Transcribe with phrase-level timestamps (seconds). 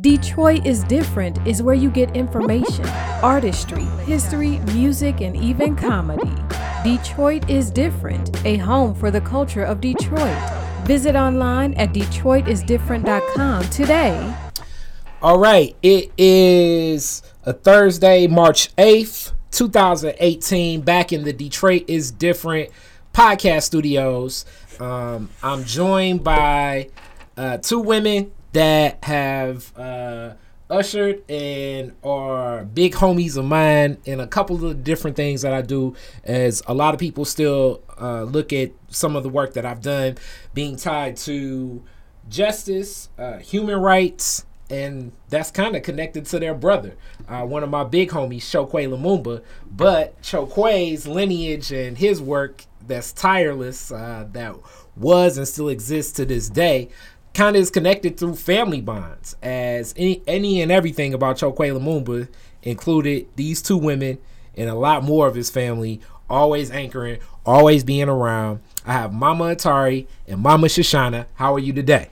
[0.00, 2.86] Detroit is Different is where you get information,
[3.22, 6.32] artistry, history, music, and even comedy.
[6.82, 10.38] Detroit is Different, a home for the culture of Detroit.
[10.84, 14.34] Visit online at DetroitisDifferent.com today.
[15.20, 22.70] All right, it is a Thursday, March 8th, 2018, back in the Detroit is Different
[23.12, 24.46] podcast studios.
[24.78, 26.88] Um, I'm joined by
[27.36, 30.34] uh, two women that have uh,
[30.68, 35.62] ushered and are big homies of mine in a couple of different things that I
[35.62, 35.94] do.
[36.24, 39.82] As a lot of people still uh, look at some of the work that I've
[39.82, 40.18] done
[40.54, 41.82] being tied to
[42.28, 46.96] justice, uh, human rights, and that's kind of connected to their brother,
[47.28, 49.42] uh, one of my big homies, Chokwe Lumumba.
[49.68, 54.54] But Chokwe's lineage and his work that's tireless, uh, that
[54.96, 56.88] was and still exists to this day,
[57.34, 59.36] kind of is connected through family bonds.
[59.42, 62.28] As any, any and everything about Chokwe Lumumba
[62.62, 64.18] included these two women
[64.56, 68.60] and a lot more of his family, always anchoring, always being around.
[68.86, 71.26] I have Mama Atari and Mama Shoshana.
[71.34, 72.08] How are you today?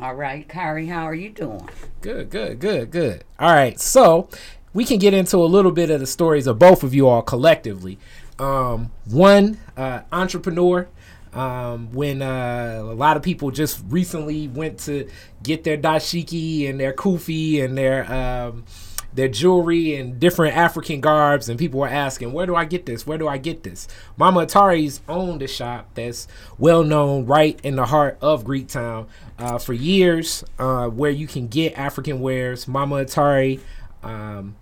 [0.00, 1.68] All right, Kari, how are you doing?
[2.00, 3.24] Good, good, good, good.
[3.38, 4.30] All right, so
[4.72, 7.22] we can get into a little bit of the stories of both of you all
[7.22, 7.98] collectively.
[8.38, 10.88] Um, one uh, entrepreneur.
[11.32, 15.08] Um, when uh, a lot of people just recently went to
[15.42, 18.64] get their dashiki and their kufi and their um,
[19.12, 23.06] their jewelry and different African garbs, and people were asking, "Where do I get this?
[23.06, 26.28] Where do I get this?" Mama Atari's owned a shop that's
[26.58, 29.06] well known right in the heart of Greektown
[29.38, 32.68] uh, for years, uh, where you can get African wares.
[32.68, 33.60] Mama Atari.
[34.02, 34.56] Um,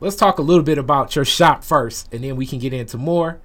[0.00, 2.98] let's talk a little bit about your shop first, and then we can get into
[2.98, 3.40] more.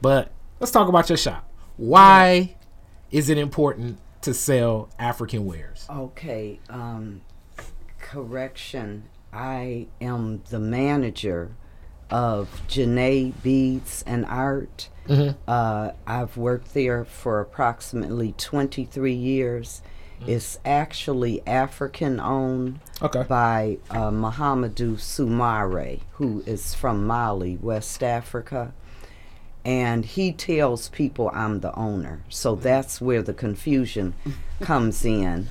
[0.00, 1.48] But let's talk about your shop.
[1.76, 2.56] Why
[3.10, 5.86] is it important to sell African wares?
[5.90, 7.22] Okay, um,
[8.00, 9.04] correction.
[9.32, 11.52] I am the manager
[12.10, 14.90] of Djenne Beads and Art.
[15.08, 15.34] Mhm.
[15.48, 19.80] Uh, I've worked there for approximately 23 years.
[20.24, 23.24] It's actually African owned Okay.
[23.28, 28.72] by uh, Muhammadu Sumare, who is from Mali, West Africa.
[29.64, 32.24] And he tells people I'm the owner.
[32.28, 34.14] So that's where the confusion
[34.60, 35.48] comes in.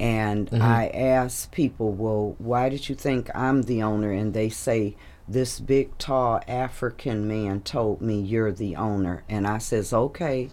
[0.00, 4.12] And I ask people, well, why did you think I'm the owner?
[4.12, 4.94] And they say,
[5.28, 9.24] this big, tall African man told me you're the owner.
[9.28, 10.50] And I says, okay,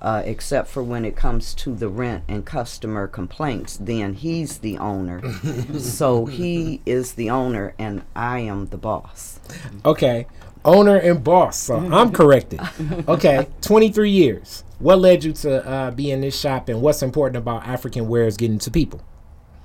[0.00, 4.78] uh, except for when it comes to the rent and customer complaints, then he's the
[4.78, 5.22] owner.
[5.78, 9.40] so he is the owner, and I am the boss.
[9.84, 10.26] Okay.
[10.66, 11.56] Owner and boss.
[11.56, 12.60] So I'm corrected.
[13.08, 13.46] Okay.
[13.62, 14.64] 23 years.
[14.78, 18.36] What led you to uh, be in this shop and what's important about African wares
[18.36, 19.02] getting to people?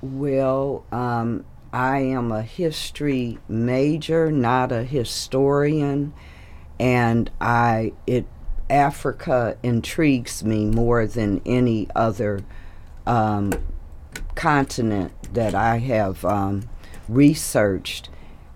[0.00, 6.12] Well, um, I am a history major, not a historian,
[6.78, 8.26] and I it
[8.68, 12.42] Africa intrigues me more than any other
[13.06, 13.52] um,
[14.34, 16.68] continent that I have um,
[17.08, 18.08] researched.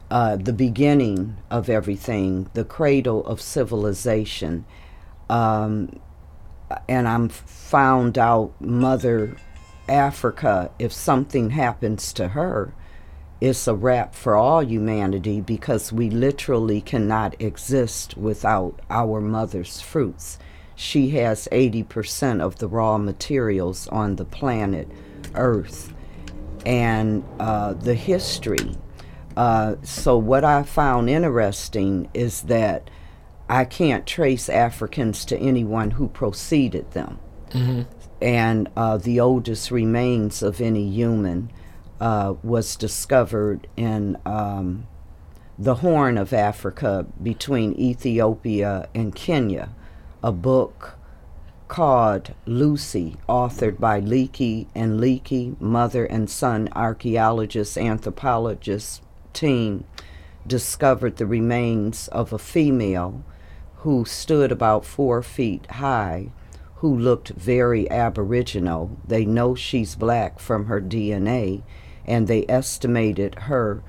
[0.09, 4.65] Uh, the beginning of everything, the cradle of civilization.
[5.29, 5.99] Um,
[6.89, 9.37] and I'm found out Mother
[9.89, 12.73] Africa, if something happens to her,
[13.41, 20.39] it's a wrap for all humanity because we literally cannot exist without our mother's fruits.
[20.75, 24.89] She has 80% of the raw materials on the planet
[25.35, 25.93] Earth
[26.65, 28.77] and uh, the history.
[29.37, 32.91] Uh, so, what I found interesting is that
[33.49, 37.19] I can't trace Africans to anyone who preceded them.
[37.51, 37.83] Mm-hmm.
[38.23, 41.51] And uh, the oldest remains of any human
[42.01, 44.87] uh, was discovered in um,
[45.59, 49.71] the Horn of Africa between Ethiopia and Kenya,
[50.23, 50.99] a book
[51.69, 59.01] called Lucy, authored by Leakey and Leakey, mother and son archaeologists, anthropologists,
[59.37, 59.85] 15,
[60.47, 63.23] discovered the remains of a female
[63.81, 66.31] who stood about four feet high,
[66.77, 68.97] who looked very aboriginal.
[69.07, 71.63] They know she's black from her DNA,
[72.07, 73.83] and they estimated her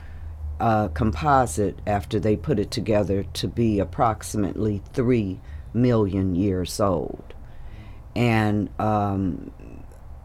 [0.60, 5.40] uh, composite after they put it together to be approximately three
[5.74, 7.34] million years old.
[8.18, 9.52] And um,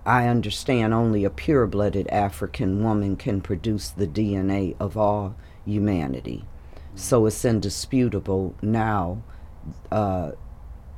[0.05, 6.45] I understand only a pure blooded African woman can produce the DNA of all humanity.
[6.95, 9.23] So it's indisputable now
[9.91, 10.33] uh,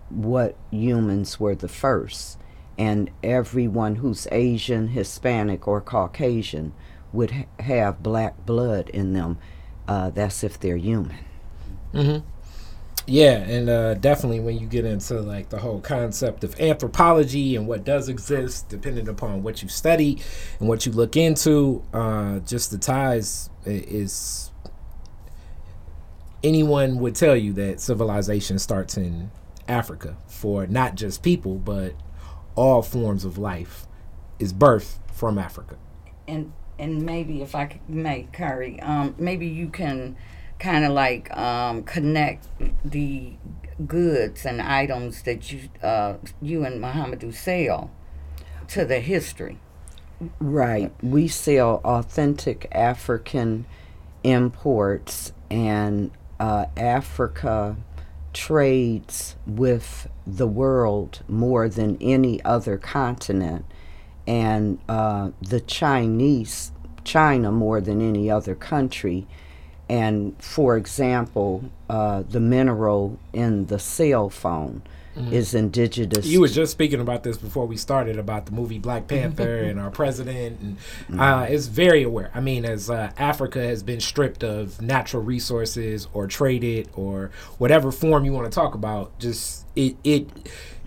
[0.09, 2.39] what humans were the first.
[2.77, 6.73] And everyone who's Asian, Hispanic, or Caucasian
[7.13, 9.39] would ha- have black blood in them.
[9.87, 11.25] Uh, that's if they're human.
[11.93, 12.27] Mm-hmm.
[13.07, 17.67] Yeah, and uh, definitely when you get into like the whole concept of anthropology and
[17.67, 20.21] what does exist, depending upon what you study
[20.59, 24.51] and what you look into, uh, just the ties is.
[26.43, 29.31] Anyone would tell you that civilization starts in
[29.67, 31.95] Africa for not just people, but
[32.55, 33.87] all forms of life
[34.39, 35.77] is birth from Africa.
[36.29, 40.17] And and maybe if I make Curry, um, maybe you can
[40.59, 42.47] kind of like um, connect
[42.85, 43.33] the
[43.87, 47.91] goods and items that you uh, you and Muhammadu sell
[48.69, 49.59] to the history.
[50.39, 50.93] Right.
[51.03, 53.67] We sell authentic African
[54.23, 56.11] imports, and
[56.41, 57.77] uh, Africa
[58.33, 63.65] trades with the world more than any other continent,
[64.27, 66.73] and uh, the Chinese,
[67.05, 69.27] China more than any other country.
[69.89, 74.83] And for example, uh, the mineral in the cell phone
[75.17, 75.33] mm-hmm.
[75.33, 76.27] is indigenous.
[76.27, 79.79] You was just speaking about this before we started about the movie Black Panther and
[79.79, 81.21] our president, and mm-hmm.
[81.21, 82.31] uh, is very aware.
[82.35, 87.93] I mean, as uh, Africa has been stripped of natural resources or traded or whatever
[87.93, 90.29] form you want to talk about, just it it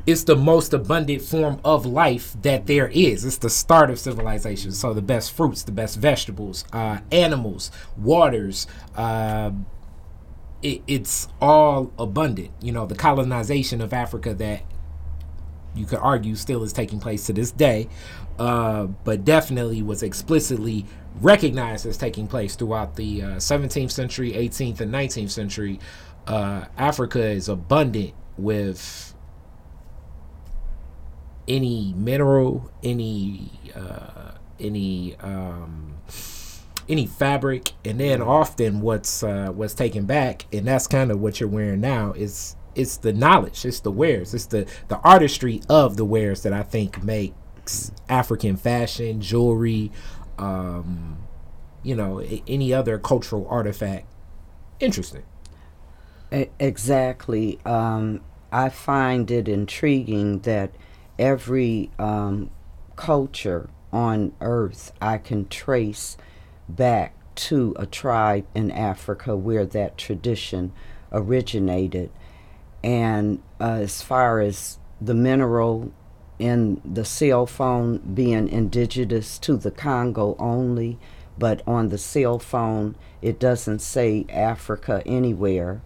[0.07, 3.25] it's the most abundant form of life that there is.
[3.25, 4.71] It's the start of civilization.
[4.71, 8.67] So the best fruits, the best vegetables, uh, animals, waters.
[8.95, 9.51] Uh,
[10.61, 12.51] it, it's all abundant.
[12.61, 14.63] You know, the colonization of Africa that
[15.75, 17.89] you could argue still is taking place to this day,
[18.39, 20.85] uh, but definitely was explicitly
[21.19, 25.81] recognized as taking place throughout the uh, 17th century, 18th, and 19th century.
[26.25, 29.06] Uh, Africa is abundant with
[31.47, 35.97] any mineral, any uh, any um,
[36.89, 41.39] any fabric, and then often what's uh, what's taken back, and that's kind of what
[41.39, 45.97] you're wearing now is it's the knowledge, it's the wares, it's the the artistry of
[45.97, 49.91] the wares that I think makes African fashion, jewelry,
[50.37, 51.17] um,
[51.83, 54.05] you know, any other cultural artifact
[54.79, 55.23] interesting.
[56.59, 57.59] Exactly.
[57.65, 58.21] Um,
[58.51, 60.71] I find it intriguing that
[61.19, 62.49] every um,
[62.95, 66.17] culture on earth I can trace
[66.67, 70.73] back to a tribe in Africa where that tradition
[71.11, 72.09] originated.
[72.83, 75.91] And uh, as far as the mineral
[76.39, 80.99] in the cell phone being indigenous to the Congo only,
[81.37, 85.81] but on the cell phone it doesn't say Africa anywhere,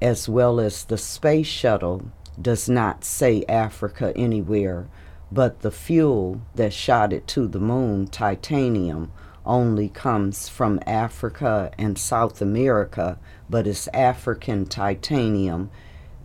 [0.00, 4.88] as well as the space shuttle does not say Africa anywhere,
[5.30, 9.12] but the fuel that shot it to the moon, titanium,
[9.44, 13.18] only comes from Africa and South America,
[13.50, 15.70] but it's African titanium,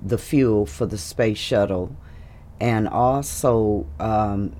[0.01, 1.95] the fuel for the space shuttle.
[2.59, 4.55] And also, um,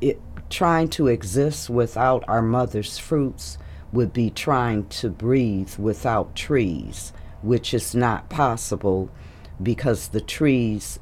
[0.00, 0.20] it,
[0.50, 3.58] trying to exist without our mother's fruits
[3.92, 7.12] would be trying to breathe without trees,
[7.42, 9.10] which is not possible
[9.62, 10.98] because the trees,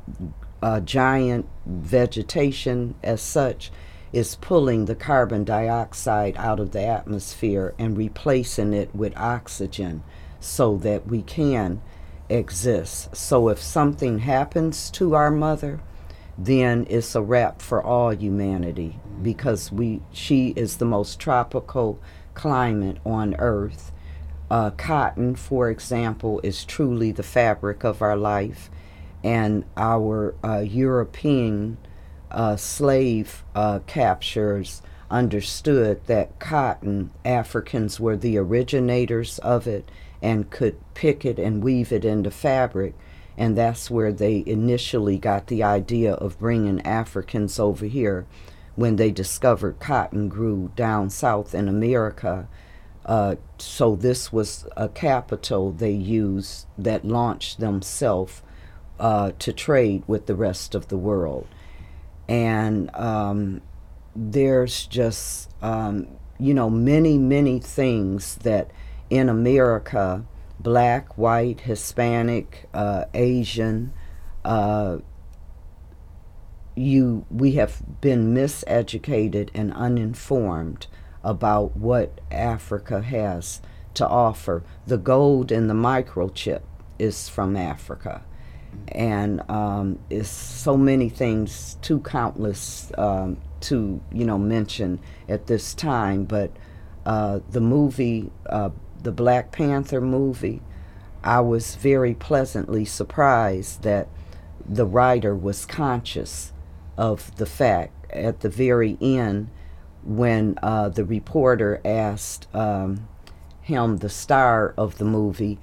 [0.63, 3.71] uh, giant vegetation as such,
[4.13, 10.03] is pulling the carbon dioxide out of the atmosphere and replacing it with oxygen
[10.41, 11.83] so that we can
[12.29, 13.15] exist.
[13.15, 15.81] So if something happens to our mother,
[16.39, 21.99] then it's a wrap for all humanity because we she is the most tropical
[22.35, 23.93] climate on earth
[24.51, 28.71] uh, cotton, for example, is truly the fabric of our life,
[29.25, 31.79] and our uh, European
[32.31, 39.91] uh, slave uh, captures understood that cotton, Africans were the originators of it
[40.23, 42.95] and could pick it and weave it into fabric.
[43.39, 48.27] And that's where they initially got the idea of bringing Africans over here
[48.75, 52.49] when they discovered cotton grew down south in America
[53.07, 58.43] uh, so this was a capital they used that launched themselves
[58.99, 61.47] uh, to trade with the rest of the world.
[62.29, 63.63] And um,
[64.17, 66.09] there's just, um,
[66.41, 68.73] you know, many, many things that
[69.09, 70.25] in America,
[70.59, 73.93] black, white, Hispanic, uh, Asian,
[74.45, 74.99] uh,
[76.75, 80.87] you we have been miseducated and uninformed
[81.27, 83.61] about what Africa has
[83.95, 84.63] to offer.
[84.87, 86.63] The gold in the microchip
[87.01, 88.23] is from Africa.
[88.89, 95.75] And um, it's so many things, too countless um, to you know mention at this
[95.75, 96.25] time.
[96.25, 96.53] But
[97.05, 98.71] uh, the movie, uh,
[99.03, 100.63] the Black Panther movie,
[101.25, 104.09] I was very pleasantly surprised that
[104.65, 106.53] the writer was conscious
[106.97, 109.49] of the fact at the very end
[110.07, 113.09] when uh, the reporter asked um,
[113.61, 115.59] him, the star of the movie,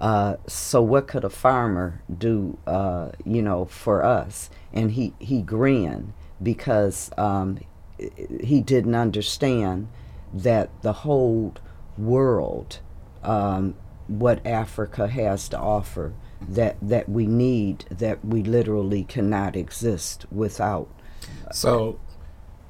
[0.00, 4.50] uh, so what could a farmer do, uh, you know, for us?
[4.72, 7.60] And he, he grinned because um,
[8.42, 9.88] he didn't understand
[10.32, 11.54] that the whole
[11.96, 12.80] world,
[13.22, 13.76] um,
[14.08, 16.12] what Africa has to offer,
[16.48, 20.88] that, that we need, that we literally cannot exist without.
[21.52, 22.00] So,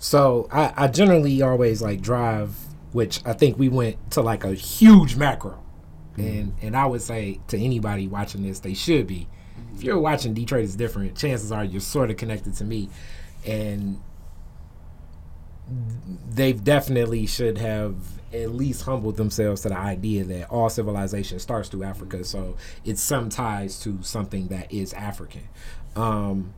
[0.05, 2.55] so I, I generally always like drive,
[2.93, 5.65] which I think we went to like a huge macro,
[6.19, 9.29] and and I would say to anybody watching this, they should be.
[9.75, 12.91] If you're watching Detroit is different, chances are you're sort of connected to me,
[13.47, 14.03] and
[16.29, 17.97] they definitely should have
[18.31, 22.25] at least humbled themselves to the idea that all civilization starts through Africa.
[22.25, 25.49] So it's some ties to something that is African.
[25.97, 26.53] Um,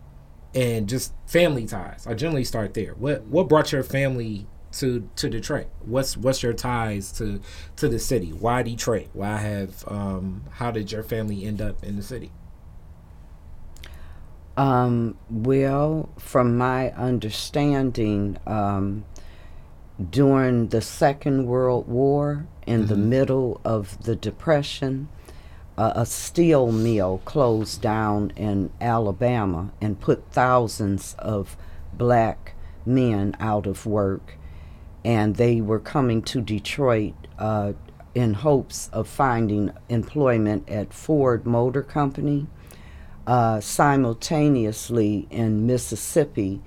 [0.57, 2.07] and just family ties.
[2.07, 2.95] I generally start there.
[2.95, 5.67] What what brought your family to to Detroit?
[5.85, 7.41] What's what's your ties to
[7.77, 8.31] to the city?
[8.31, 9.09] Why Detroit?
[9.13, 12.33] Why have um, how did your family end up in the city?
[14.57, 19.05] Um, well, from my understanding, um,
[20.09, 25.09] during the Second World War, in the middle of the Depression,
[25.77, 31.57] uh, a steel mill closed down in Alabama and put thousands of
[31.93, 32.55] black
[32.85, 34.37] men out of work.
[35.05, 37.75] And they were coming to Detroit uh,
[38.15, 42.47] in hopes of finding employment at Ford Motor Company.
[43.27, 46.63] Uh, simultaneously in Mississippi,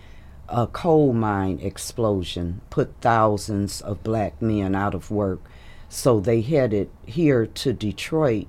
[0.50, 5.42] a coal mine explosion put thousands of black men out of work.
[5.88, 8.48] So they headed here to Detroit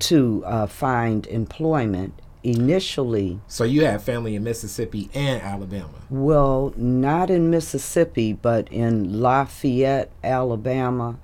[0.00, 2.14] to uh, find employment.
[2.42, 5.90] Initially, So you have family in Mississippi and Alabama.
[6.08, 11.18] well, not in Mississippi, but in Lafayette, Alabama.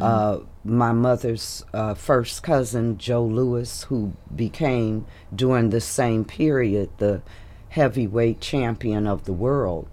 [0.00, 7.22] Uh, my mother's uh, first cousin, Joe Louis, who became during the same period the
[7.70, 9.88] heavyweight champion of the world.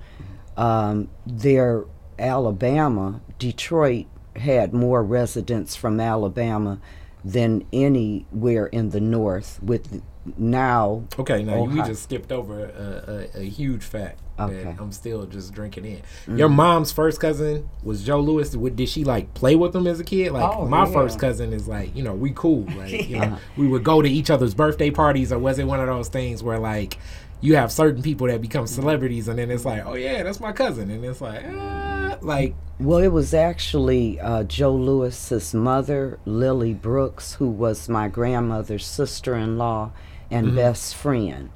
[0.57, 1.85] Um, their
[2.19, 6.79] Alabama, Detroit had more residents from Alabama
[7.23, 9.59] than anywhere in the North.
[9.63, 10.01] With
[10.37, 14.63] now, Okay, now we just skipped over a, a, a huge fact Okay.
[14.63, 16.01] that I'm still just drinking in.
[16.27, 16.39] Mm.
[16.39, 18.55] Your mom's first cousin was Joe Louis.
[18.55, 20.31] Would- Did she like play with him as a kid?
[20.31, 20.91] Like Oh, my yeah.
[20.93, 22.65] first cousin is like, you know, we cool.
[22.77, 25.79] Like, you know, we would go to each other's birthday parties, or was it one
[25.79, 26.97] of those things where like
[27.43, 30.53] you have certain people that become celebrities, and then it's like, oh yeah, that's my
[30.53, 36.73] cousin, and it's like, ah, like Well, it was actually uh, Joe Louis's mother, Lily
[36.73, 39.91] Brooks, who was my grandmother's sister-in-law
[40.31, 41.49] and best friend.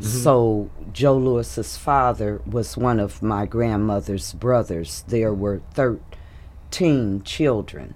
[0.00, 5.02] So Joe Louis's father was one of my grandmother's brothers.
[5.08, 7.94] There were thirteen children,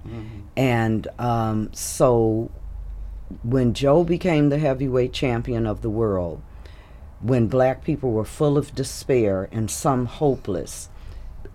[0.57, 2.50] and um, so
[3.45, 6.42] when Joe became the heavyweight champion of the world,
[7.20, 10.88] when black people were full of despair and some hopeless,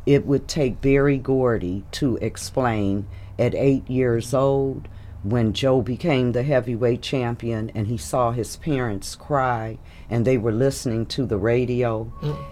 [0.06, 3.08] it would take Berry Gordy to explain
[3.40, 4.88] at eight years old
[5.24, 9.78] when Joe became the heavyweight champion and he saw his parents cry
[10.10, 12.12] and they were listening to the radio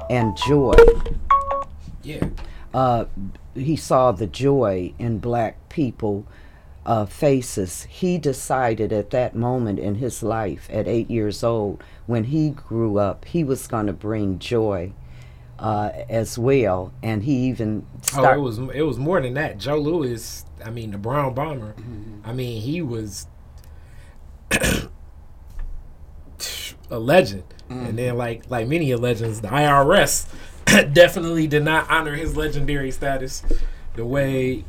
[0.09, 0.73] and joy.
[2.03, 2.29] yeah,
[2.73, 3.05] Uh,
[3.53, 6.25] he saw the joy in black people
[6.85, 7.83] uh, faces.
[7.89, 12.97] He decided at that moment in his life, at eight years old, when he grew
[12.97, 14.93] up, he was going to bring joy
[15.59, 16.91] uh, as well.
[17.03, 17.85] And he even
[18.15, 19.57] Oh, it was it was more than that.
[19.57, 21.75] Joe Louis, I mean the Brown Bomber.
[22.25, 23.27] I mean he was
[26.89, 27.43] a legend.
[27.69, 30.27] And then like like many legends, the IRS
[30.93, 33.43] definitely did not honor his legendary status
[33.95, 34.65] the way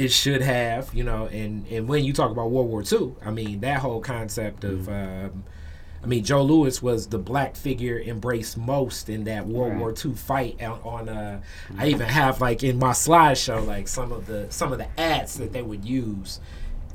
[0.00, 3.30] it should have, you know, and and when you talk about World War II, I
[3.30, 5.44] mean that whole concept of um,
[6.02, 10.14] I mean, Joe Louis was the black figure embraced most in that World War II
[10.14, 11.10] fight out on.
[11.10, 11.42] Uh,
[11.76, 15.36] I even have like in my slideshow like some of the some of the ads
[15.36, 16.40] that they would use,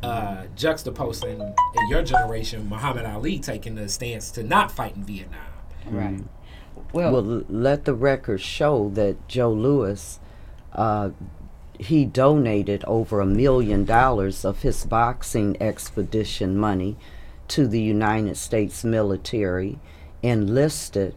[0.01, 1.39] uh, juxtaposing
[1.75, 5.41] in your generation Muhammad Ali taking the stance to not fight in Vietnam.
[5.87, 6.23] Right.
[6.91, 10.19] Well, Well, let the record show that Joe Louis,
[10.73, 11.11] uh,
[11.79, 16.95] he donated over a million dollars of his boxing expedition money
[17.47, 19.79] to the United States military,
[20.23, 21.15] enlisted,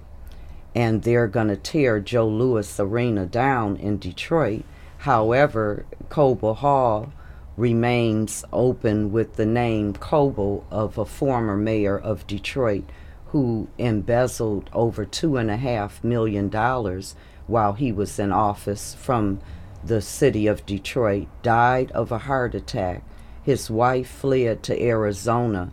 [0.74, 4.64] and they're going to tear Joe Louis Arena down in Detroit.
[4.98, 7.12] However, Cobo Hall
[7.56, 12.84] remains open with the name Cobo of a former mayor of Detroit
[13.26, 17.14] who embezzled over two and a half million dollars
[17.46, 19.40] while he was in office from
[19.84, 23.02] the city of Detroit, died of a heart attack.
[23.42, 25.70] His wife fled to Arizona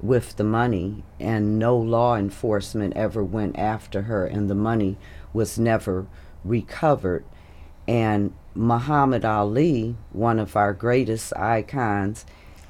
[0.00, 4.96] with the money, and no law enforcement ever went after her, and the money
[5.32, 6.06] was never
[6.44, 7.24] recovered.
[7.88, 12.26] And Muhammad Ali, one of our greatest icons,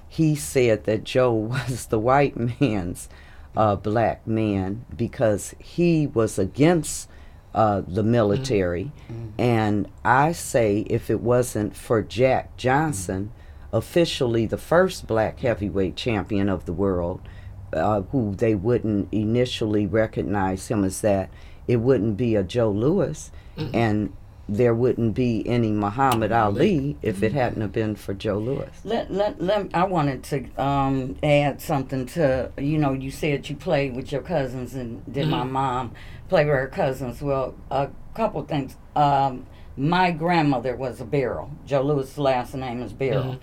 [0.09, 3.09] he said that Joe was the white man's
[3.57, 7.09] uh, black man because he was against
[7.57, 8.93] uh, the military.
[9.11, 9.41] Mm-hmm.
[9.41, 13.77] And I say if it wasn't for Jack Johnson, mm-hmm.
[13.77, 17.23] officially the first black heavyweight champion of the world,
[17.73, 21.31] uh, who they wouldn't initially recognize him as that,
[21.67, 23.31] it wouldn't be a Joe Louis.
[23.57, 23.75] Mm-hmm.
[23.75, 24.13] And
[24.49, 28.71] there wouldn't be any Muhammad Ali if it hadn't have been for Joe Louis.
[28.85, 33.57] Let, let, let, I wanted to um, add something to, you know, you said you
[33.57, 35.31] played with your cousins and did mm-hmm.
[35.31, 35.95] my mom
[36.29, 37.23] play with her cousins?
[37.23, 38.77] Well, a couple things.
[38.95, 41.51] Um, my grandmother was a Barrow.
[41.67, 43.39] Joe Louis' last name is Barrow.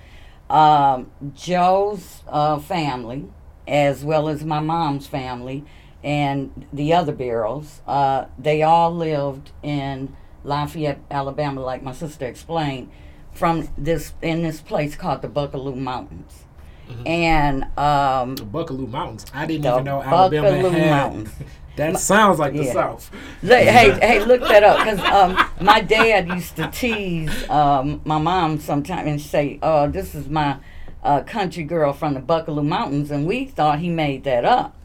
[0.49, 0.55] Mm-hmm.
[0.55, 3.25] Um, Joe's uh, family,
[3.67, 5.63] as well as my mom's family
[6.03, 12.91] and the other Barrows, uh, they all lived in Lafayette, Alabama, like my sister explained,
[13.31, 16.43] from this in this place called the Buckalew Mountains.
[16.89, 17.07] Mm-hmm.
[17.07, 19.25] And um, the Buckalew Mountains.
[19.33, 20.89] I didn't even know Alabama Buckalew had.
[20.89, 21.29] Mountains.
[21.75, 22.63] that sounds like yeah.
[22.63, 23.11] the South.
[23.41, 28.59] hey, hey, look that up because um, my dad used to tease um, my mom
[28.59, 30.57] sometimes and say, "Oh, this is my
[31.03, 34.75] uh, country girl from the Buckalew Mountains," and we thought he made that up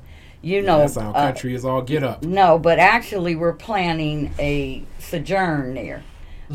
[0.40, 2.23] you know, that's how uh, country is all get up.
[2.23, 6.04] No, but actually, we're planning a sojourn there,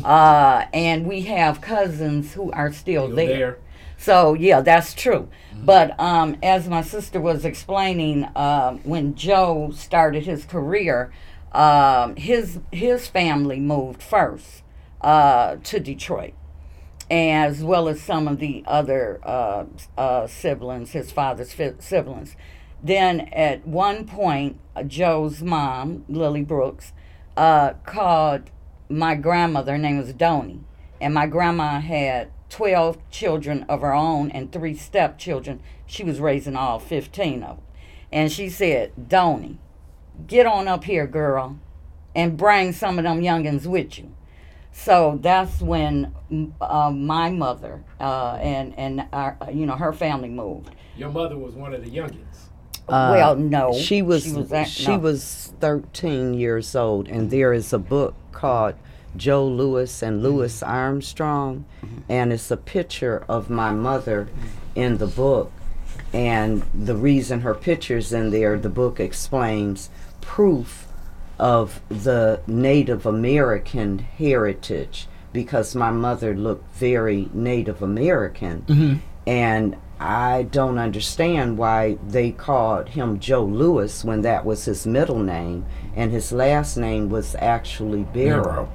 [0.02, 3.26] uh, and we have cousins who are still there.
[3.26, 3.58] there.
[4.04, 5.30] So yeah, that's true.
[5.54, 5.64] Mm-hmm.
[5.64, 11.10] But um, as my sister was explaining, uh, when Joe started his career,
[11.52, 14.62] um, his his family moved first
[15.00, 16.34] uh, to Detroit,
[17.10, 19.64] as well as some of the other uh,
[19.96, 22.36] uh, siblings, his father's fi- siblings.
[22.82, 26.92] Then at one point, uh, Joe's mom, Lily Brooks,
[27.38, 28.50] uh, called
[28.90, 30.60] my grandmother, her name was Donnie,
[31.00, 35.60] and my grandma had 12 children of her own and three stepchildren.
[35.86, 37.66] She was raising all 15 of them.
[38.12, 39.58] And she said, Donnie,
[40.26, 41.58] get on up here, girl,
[42.14, 44.14] and bring some of them youngins with you.
[44.72, 46.14] So that's when
[46.60, 50.74] uh, my mother uh, and and our, you know her family moved.
[50.96, 52.48] Your mother was one of the youngins.
[52.88, 53.72] Uh, well, no.
[53.72, 54.98] She was she was, that, she no.
[54.98, 58.74] was 13 years old, and there is a book called
[59.16, 60.26] Joe Louis and mm-hmm.
[60.26, 62.00] Louis Armstrong, mm-hmm.
[62.08, 64.28] and it's a picture of my mother
[64.74, 65.52] in the book.
[66.12, 70.86] And the reason her picture's in there, the book explains proof
[71.38, 78.62] of the Native American heritage because my mother looked very Native American.
[78.62, 78.94] Mm-hmm.
[79.26, 85.18] And I don't understand why they called him Joe Louis when that was his middle
[85.18, 88.70] name, and his last name was actually Barrow.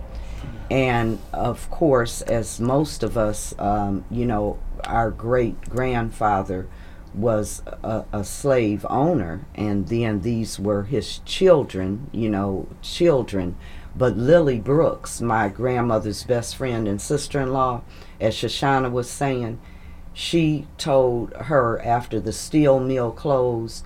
[0.69, 6.67] And of course, as most of us, um, you know, our great grandfather
[7.13, 13.55] was a, a, slave owner, and then these were his children, you know, children.
[13.95, 17.81] But Lily Brooks, my grandmother's best friend and sister in law,
[18.21, 19.59] as Shoshana was saying,
[20.13, 23.85] she told her after the steel mill closed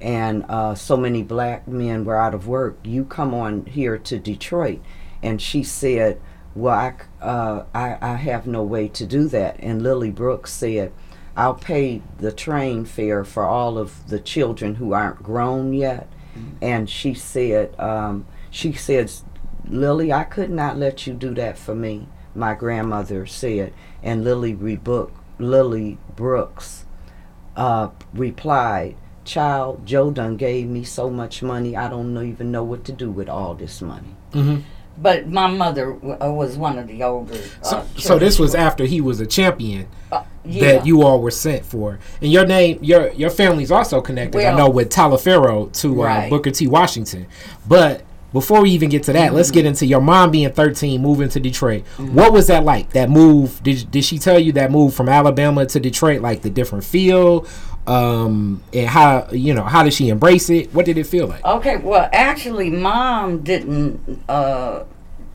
[0.00, 4.18] and uh, so many black men were out of work, you come on here to
[4.18, 4.80] Detroit.
[5.24, 6.20] And she said,
[6.54, 9.56] well, I, uh, I, I have no way to do that.
[9.58, 10.92] And Lily Brooks said,
[11.36, 16.08] I'll pay the train fare for all of the children who aren't grown yet.
[16.38, 16.56] Mm-hmm.
[16.62, 19.10] And she said, um, she said,
[19.66, 23.72] Lily, I could not let you do that for me, my grandmother said.
[24.02, 26.84] And Lily Rebook Lily Brooks
[27.56, 32.84] uh, replied, Child, Joe done gave me so much money, I don't even know what
[32.84, 34.14] to do with all this money.
[34.32, 34.60] Mm-hmm.
[34.96, 37.34] But my mother uh, was one of the older.
[37.34, 40.72] Uh, so, so, this was after he was a champion uh, yeah.
[40.72, 44.38] that you all were sent for, and your name, your your family's also connected.
[44.38, 46.30] Well, I know with Taliaferro to uh, right.
[46.30, 46.68] Booker T.
[46.68, 47.26] Washington,
[47.66, 48.04] but
[48.34, 49.36] before we even get to that, mm-hmm.
[49.36, 51.84] let's get into your mom being 13, moving to Detroit.
[51.96, 52.14] Mm-hmm.
[52.14, 52.90] What was that like?
[52.90, 53.62] That move?
[53.62, 57.46] Did did she tell you that move from Alabama to Detroit, like the different feel?
[57.86, 60.72] Um, and how you know how did she embrace it?
[60.72, 61.44] What did it feel like?
[61.44, 64.84] Okay, well, actually, mom didn't uh,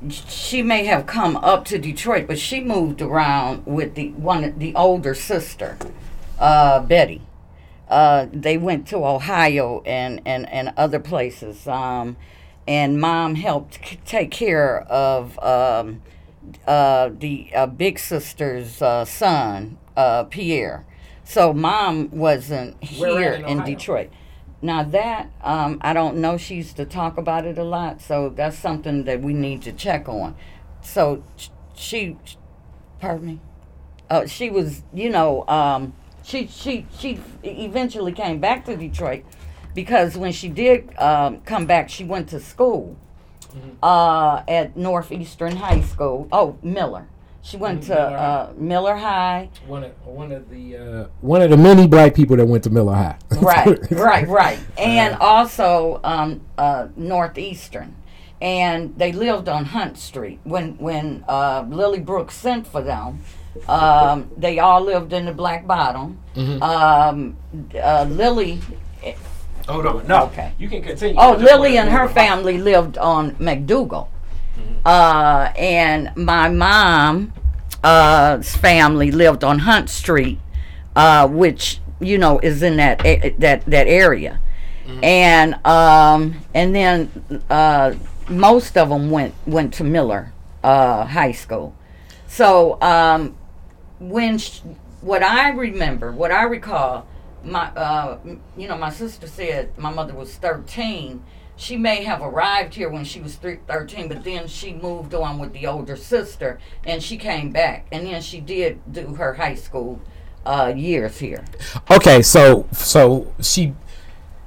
[0.09, 4.73] she may have come up to Detroit, but she moved around with the one the
[4.75, 5.77] older sister,
[6.39, 7.21] uh, Betty.
[7.89, 11.67] Uh, they went to Ohio and, and, and other places.
[11.67, 12.17] Um,
[12.67, 16.01] and mom helped c- take care of um,
[16.67, 20.85] uh, the uh, big sister's uh, son, uh, Pierre.
[21.29, 24.09] So mom wasn't here in in Detroit.
[24.63, 28.29] Now that um, I don't know, she used to talk about it a lot, so
[28.29, 30.35] that's something that we need to check on.
[30.81, 32.17] So sh- she,
[32.99, 33.39] pardon me,
[34.09, 39.23] uh, she was, you know, um, she she she eventually came back to Detroit
[39.75, 42.97] because when she did um, come back, she went to school
[43.83, 46.27] uh, at Northeastern High School.
[46.31, 47.07] Oh, Miller.
[47.49, 48.15] She went to Miller High.
[48.15, 49.49] uh, Miller High.
[49.65, 52.69] One of one of the uh, one of the many black people that went to
[52.69, 53.17] Miller High.
[53.41, 54.59] right, right, right.
[54.77, 57.95] And also um, uh, Northeastern.
[58.41, 60.39] And they lived on Hunt Street.
[60.43, 63.21] When when uh, Lily Brooks sent for them,
[63.67, 66.19] um, they all lived in the Black Bottom.
[66.61, 67.35] Um,
[67.75, 68.61] uh, Lily,
[69.67, 70.25] Hold on, no.
[70.25, 70.53] Okay.
[70.57, 71.15] You can continue.
[71.17, 74.07] oh, I Lily and her family lived on McDougal.
[74.85, 77.31] Uh, and my mom's
[77.83, 80.39] uh, family lived on Hunt Street,
[80.95, 82.99] uh, which you know is in that
[83.39, 84.39] that that area,
[85.03, 87.93] and um, and then uh,
[88.29, 91.75] most of them went went to Miller uh, High School.
[92.27, 93.35] So um,
[93.99, 94.61] when sh-
[95.01, 97.07] what I remember, what I recall,
[97.43, 98.19] my uh,
[98.57, 101.23] you know my sister said my mother was thirteen.
[101.59, 105.39] She may have arrived here when she was three, 13, but then she moved on
[105.39, 109.55] with the older sister, and she came back, and then she did do her high
[109.55, 109.99] school
[110.45, 111.43] uh, years here.
[111.91, 113.73] Okay, so so she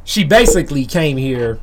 [0.05, 1.61] she basically came here.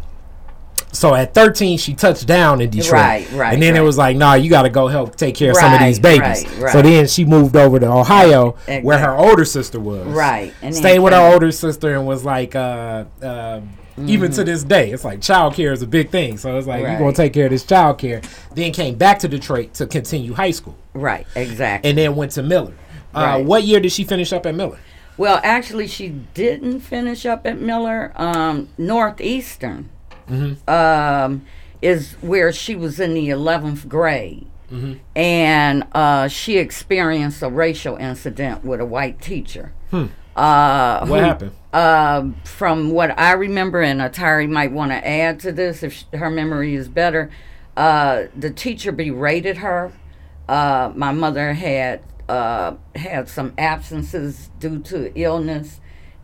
[0.92, 2.94] So at 13, she touched down in Detroit.
[2.94, 5.52] Right, right, And then it was like, nah, you got to go help take care
[5.52, 6.46] of some of these babies.
[6.46, 6.72] right, right.
[6.72, 8.82] So then she moved over to Ohio, Exactly.
[8.82, 10.06] where her older sister was.
[10.08, 13.62] Right, and Stayed with her older sister and was like, uh, uh,
[14.08, 16.38] even to this day, it's like child care is a big thing.
[16.38, 17.06] So it's like, you're going Mm-hmm.
[17.06, 17.16] Right.
[17.16, 18.22] to take care of this child care.
[18.56, 21.90] Then came back to Detroit to continue high school Right, exactly.
[21.90, 22.74] and then went to Miller.
[23.14, 23.46] Uh, Right.
[23.46, 24.80] What year did she finish up at Miller?
[25.18, 28.14] Well, actually, she didn't finish up at Miller.
[28.16, 29.90] Um, Northeastern
[30.68, 31.46] um,
[31.82, 34.46] is where she was in the 11th grade.
[35.16, 39.72] And uh, she experienced a racial incident with a white teacher.
[39.92, 41.52] Uh, What who- happened?
[41.74, 46.04] Um, from what I remember, and Atari might want to add to this if sh-
[46.14, 47.30] her memory is better,
[47.78, 49.92] uh, the teacher berated her.
[50.48, 55.80] Uh, my mother had uh, had some absences due to illness,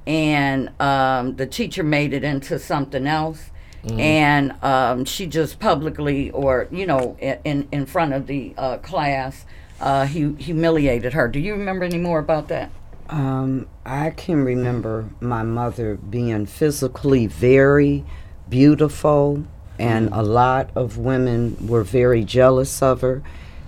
[0.08, 3.52] and um, the teacher made it into something else.
[4.00, 9.46] And um, she just publicly, or you know, in in front of the uh, class,
[9.80, 11.28] uh, hu- humiliated her.
[11.28, 12.72] Do you remember any more about that?
[13.10, 18.04] Um, I can remember my mother being physically very
[18.50, 19.46] beautiful,
[19.78, 23.22] and a lot of women were very jealous of her.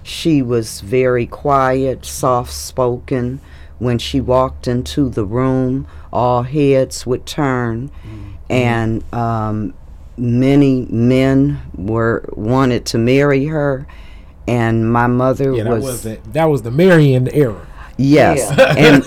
[0.03, 3.41] She was very quiet, soft spoken.
[3.79, 7.91] When she walked into the room, all heads would turn,
[8.49, 9.75] and um,
[10.17, 13.85] many men were wanted to marry her.
[14.47, 17.67] And my mother Yeah, that was, was the, that was the Marion era.
[17.97, 18.73] Yes, Yeah.
[18.77, 19.03] and,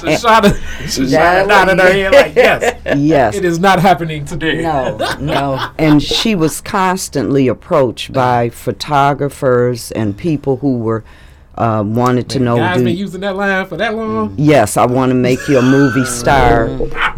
[0.00, 0.50] Shoshana,
[0.84, 4.62] Shoshana That nodded her was- head like, yes, yes, it is not happening today.
[4.62, 5.70] No, no.
[5.78, 11.04] and she was constantly approached by photographers and people who were
[11.56, 14.34] uh, wanted to know Guys do been using that line for that long.
[14.38, 16.68] yes i want to make you a movie star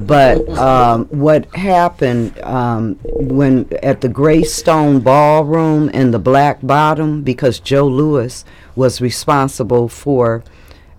[0.01, 7.61] but um, what happened um, when at the greystone ballroom in the black bottom because
[7.61, 8.45] joe louis
[8.75, 10.43] was responsible for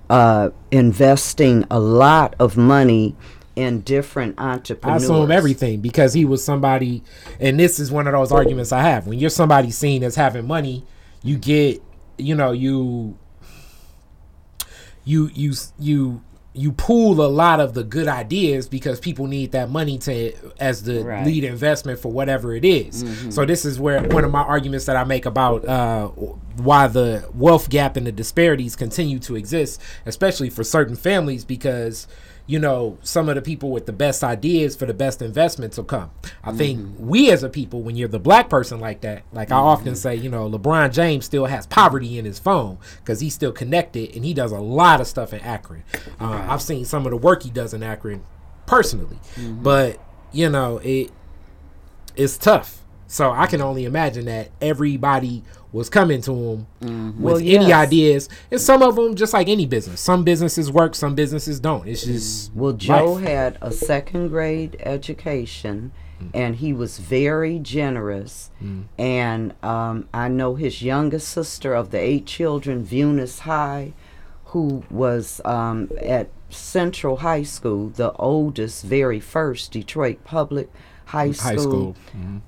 [0.09, 3.15] uh, investing a lot of money
[3.55, 5.03] in different entrepreneurs.
[5.03, 7.03] I assume everything because he was somebody,
[7.39, 9.07] and this is one of those arguments I have.
[9.07, 10.85] When you're somebody seen as having money,
[11.23, 11.81] you get,
[12.17, 13.17] you know, you,
[15.05, 16.21] you, you, you,
[16.53, 20.83] you pool a lot of the good ideas because people need that money to as
[20.83, 21.25] the Right.
[21.25, 23.03] lead investment for whatever it is.
[23.33, 26.09] So this is where one of my arguments that I make about uh,
[26.57, 32.07] why the wealth gap and the disparities continue to exist, especially for certain families, because
[32.47, 35.85] you know some of the people with the best ideas for the best investments will
[35.85, 36.11] come.
[36.43, 37.07] I think mm-hmm.
[37.07, 39.95] we as a people, when you're the black person like that, like I often mm-hmm.
[39.95, 44.15] say, you know, LeBron James still has poverty in his phone because he's still connected
[44.15, 45.83] and he does a lot of stuff in Akron.
[46.19, 48.23] Uh, I've seen some of the work he does in Akron
[48.65, 49.63] personally, mm-hmm.
[49.63, 49.99] but
[50.31, 51.11] you know it
[52.15, 52.81] it's tough.
[53.07, 55.43] So I can only imagine that everybody
[55.75, 57.21] was coming to him with Mm-hmm.
[57.21, 57.71] Well, any yes.
[57.87, 59.99] ideas, and some of them just like any business.
[60.01, 61.87] Some businesses work, some businesses don't.
[61.87, 63.23] It's just Well, Joe life.
[63.23, 65.91] had a second grade education,
[66.33, 68.49] and he was very generous.
[68.97, 73.93] And um, I know his youngest sister of the eight children, Vunis High,
[74.45, 80.69] who was um, at Central High School, the oldest, very first Detroit public
[81.05, 81.49] high school.
[81.49, 81.95] High school.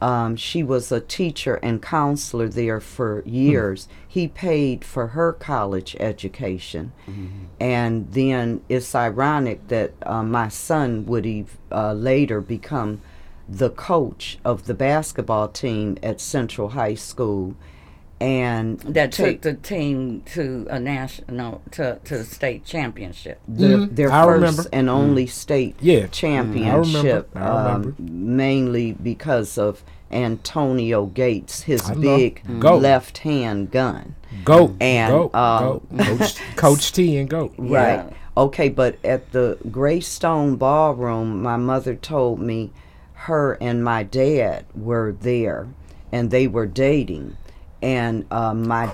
[0.02, 3.88] Um, she was a teacher and counselor there for years.
[4.08, 6.92] He paid for her college education.
[7.60, 13.02] And then it's ironic that uh, my son would ev- uh, later become
[13.48, 17.56] the coach of the basketball team at Central High School.
[18.20, 23.40] And That take took the team to a national to to the state championship.
[23.48, 23.96] their, Mhm.
[23.96, 24.64] their I first remember.
[24.74, 26.06] and only state Yeah.
[26.06, 27.30] Mm, championship.
[27.36, 27.90] I remember.
[27.90, 34.16] Um, mainly because of Antonio Gates, his I big left hand gun.
[34.44, 35.84] Goat And, goat, um, goat.
[36.00, 37.54] Coach, Coach T and goat.
[37.58, 37.98] Right.
[37.98, 38.10] Yeah.
[38.36, 42.72] Okay, but at the Greystone Ballroom, my mother told me
[43.14, 45.68] her and my dad were there
[46.12, 47.36] and they were dating.
[47.82, 48.92] And uh, my da-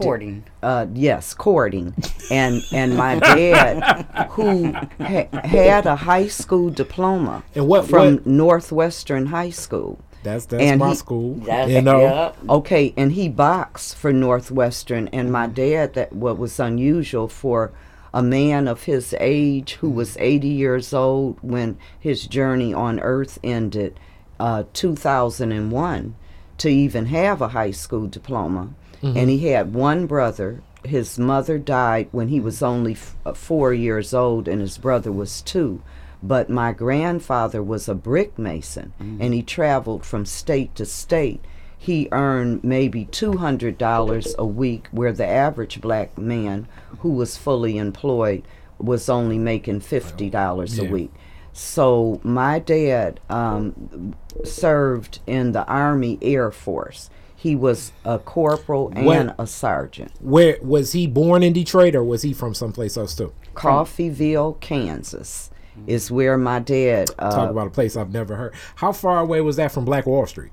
[0.62, 1.94] uh, yes, courting,
[2.30, 8.26] and and my dad, who ha- had a high school diploma And what- from what-
[8.28, 11.36] Northwestern High School, That's that's And my he- school.
[11.46, 12.02] That's you know.
[12.02, 12.32] yeah.
[12.50, 17.72] Okay, and he boxed for Northwestern, and my dad, that what was unusual for
[18.14, 23.40] a man of his age who was 80 years old when his journey on Earth
[23.44, 23.98] ended,
[24.40, 26.16] uh, 2001,
[26.64, 28.70] to even have a high school diploma.
[29.02, 30.62] And he had one brother.
[30.86, 35.12] His mother died when he was only f- uh, four years old, and his brother
[35.12, 35.82] was two.
[36.24, 41.42] But my grandfather was a brick mason, and he traveled from state to state.
[41.78, 46.68] He earned maybe $200 a week, where the average black man
[47.00, 48.44] who was fully employed
[48.80, 50.92] was only making $50 a Yeah.
[50.92, 51.12] week.
[51.54, 57.10] So my dad um, served in the Army Air Force.
[57.36, 60.12] He was a corporal and What- a sergeant.
[60.22, 63.34] Where was he born in Detroit or was he from someplace else too?
[63.54, 65.52] Coffeyville, Kansas,
[65.86, 67.10] is where my dad.
[67.20, 68.54] Uh, Talk about a place I've never heard.
[68.76, 70.52] How far away was that from Black Wall Street?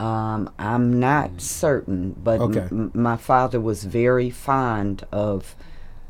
[0.00, 2.66] Um, I'm not certain, but Okay.
[2.70, 5.54] m- my father was very fond of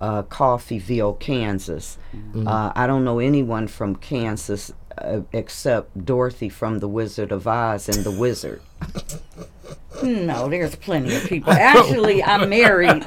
[0.01, 1.99] uh, Coffeyville, Kansas.
[2.15, 2.47] Mm-hmm.
[2.47, 7.89] Uh, I don't know anyone from Kansas uh, except Dorothy from The Wizard of Oz
[7.89, 8.61] and The Wizard.
[10.03, 11.53] No, there's plenty of people.
[11.53, 13.07] Actually, I'm married.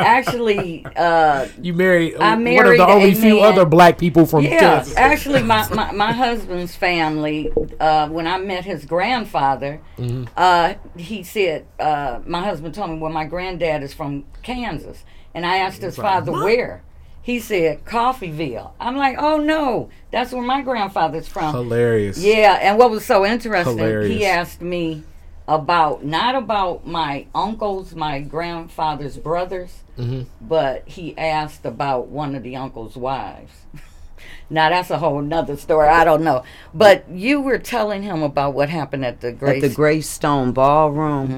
[0.00, 4.44] Actually, uh, You married, I one of the only few man- other black people from
[4.44, 4.58] yeah.
[4.58, 4.96] Kansas.
[4.96, 10.24] Actually, my, my, my husband's family, uh, when I met his grandfather, Mm-hmm.
[10.36, 15.04] uh, he said, uh, my husband told me, well, my granddad is from Kansas.
[15.34, 16.82] And I asked his father, where?
[17.22, 18.72] He said, Coffeyville.
[18.80, 21.54] I'm like, oh no, that's where my grandfather's from.
[21.54, 22.18] Hilarious.
[22.18, 24.10] Yeah, and what was so interesting, Hilarious.
[24.10, 25.04] he asked me
[25.46, 30.22] about not about my uncles, my grandfather's brothers, Mm-hmm.
[30.40, 33.52] but he asked about one of the uncle's wives.
[34.50, 35.86] now that's a whole nother story.
[35.86, 39.60] I don't know, but you were telling him about what happened at the At Grace.
[39.62, 41.28] the Greystone Ballroom,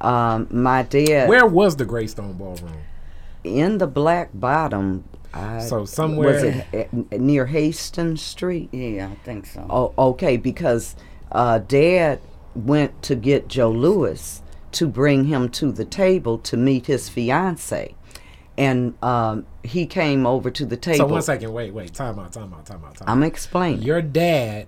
[0.00, 0.06] Mm-hmm.
[0.06, 2.82] um, my dad Where was the Greystone Ballroom?
[3.44, 5.04] in the Black Bottom.
[5.32, 8.68] I, So somewhere- was it near Hastings Street?
[8.72, 9.66] yeah, I think so.
[9.70, 10.96] Oh, okay, because
[11.30, 12.20] uh, Dad
[12.54, 17.94] went to get Joe Louis to bring him to the table to meet his fiance,
[18.58, 20.96] and um, he came over to the table.
[20.96, 21.12] So table.
[21.12, 23.12] one second, wait, wait, time out, time out, time out, time out.
[23.12, 23.82] I'm explaining.
[23.82, 24.66] Your dad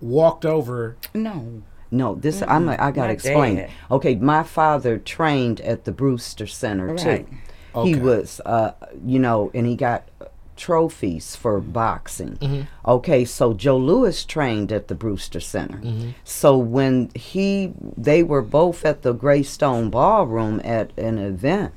[0.00, 0.96] walked over.
[1.14, 3.56] no, No, this I'm I gotta my explain.
[3.56, 3.70] dad.
[3.90, 6.98] Okay, my father trained at the Brewster Center Right.
[6.98, 7.36] too.
[7.76, 7.90] Okay.
[7.90, 8.72] He was, uh,
[9.04, 10.08] you know, and he got
[10.56, 12.38] trophies for boxing.
[12.38, 12.62] Mm-hmm.
[12.90, 15.78] Okay, so Joe Louis trained at the Brewster Center.
[15.78, 16.10] Mm-hmm.
[16.24, 21.74] So when he, they were both at the Greystone Ballroom at an event.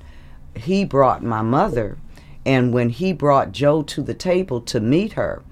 [0.55, 1.97] He brought my mother,
[2.45, 5.43] and when he brought Joe to the table to meet her,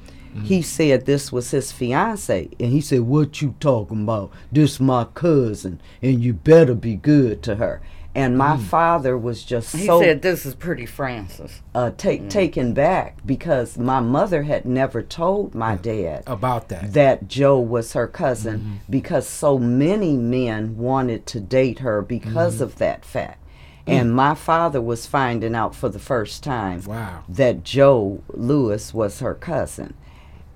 [0.44, 4.32] he said this was his fiance, and he said, "What you talking about?
[4.52, 7.82] This my cousin, and you better be good to her."
[8.18, 8.64] And my mm.
[8.64, 11.62] father was just he so said this is pretty Francis.
[11.76, 12.30] uh, take, mm.
[12.32, 16.94] taken back because my mother had never told my dad About that.
[16.94, 18.76] that Joe was her cousin mm-hmm.
[18.90, 22.64] because so many men wanted to date her because mm-hmm.
[22.64, 23.44] of that fact.
[23.86, 23.94] Mm.
[23.94, 27.24] And my father was finding out for the first time Wow.
[27.30, 29.94] that Joe Louis was her cousin.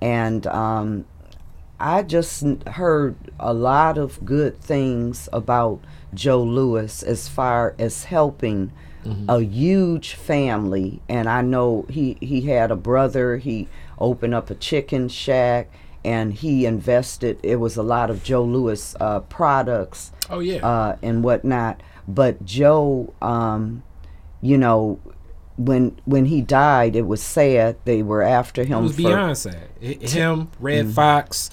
[0.00, 1.04] And um,
[1.78, 5.78] I just heard a lot of good things about
[6.14, 8.72] Joe Louis as far as helping
[9.28, 11.02] a huge family.
[11.08, 15.70] And I know he, he had a brother, he opened up a chicken shack,
[16.04, 17.38] and he invested.
[17.42, 20.64] It was a lot of Joe Louis uh, products Oh yeah.
[20.66, 21.80] uh, and whatnot.
[22.06, 23.82] But Joe, um,
[24.40, 25.00] you know,
[25.56, 27.76] when when he died, it was sad.
[27.84, 28.70] They were after him.
[28.72, 29.56] it him was for Beyonce.
[29.80, 30.92] H- Him, Redd Mm-hmm.
[30.94, 31.50] Foxx,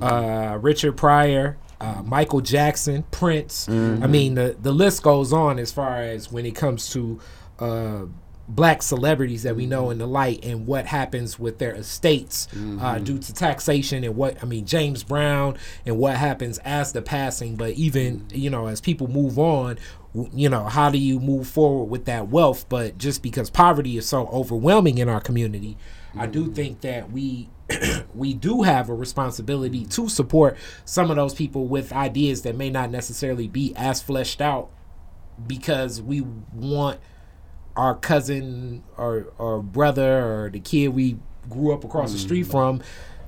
[0.00, 3.66] uh, Richard Pryor, uh, Michael Jackson, Prince.
[3.66, 4.02] Mm-hmm.
[4.02, 7.20] I mean, the the list goes on as far as when it comes to
[7.58, 8.02] uh,
[8.48, 12.56] black celebrities that we know in the light and what happens with their estates uh,
[12.56, 13.04] Mm-hmm.
[13.04, 17.56] due to taxation and what I mean James Brown and what happens as the passing.
[17.56, 19.78] But even you know as people move on.
[20.34, 22.68] You know, how do you move forward with that wealth?
[22.68, 25.76] But just because poverty is so overwhelming in our community,
[26.16, 27.48] I do think that we
[28.14, 32.70] we do have a responsibility to support some of those people with ideas that may
[32.70, 34.70] not necessarily be as fleshed out
[35.46, 37.00] because we want
[37.76, 41.18] our cousin or or brother or the kid we
[41.48, 42.82] grew up across the street from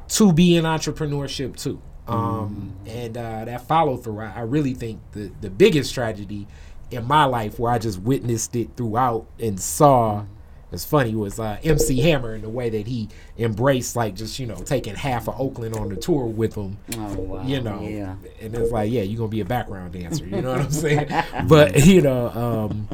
[0.08, 1.80] to be in entrepreneurship too.
[2.08, 6.46] Um, and uh, that follow through, I, I really think the the biggest tragedy
[6.90, 10.24] in my life where I just witnessed it throughout and saw.
[10.72, 13.08] It's funny was uh, MC Hammer and the way that he
[13.38, 17.14] embraced like just you know taking half of Oakland on the tour with him Oh
[17.14, 17.42] wow.
[17.46, 18.14] you know Yeah.
[18.40, 21.08] and it's like yeah you're gonna be a background dancer you know what i'm saying
[21.48, 22.88] but you know um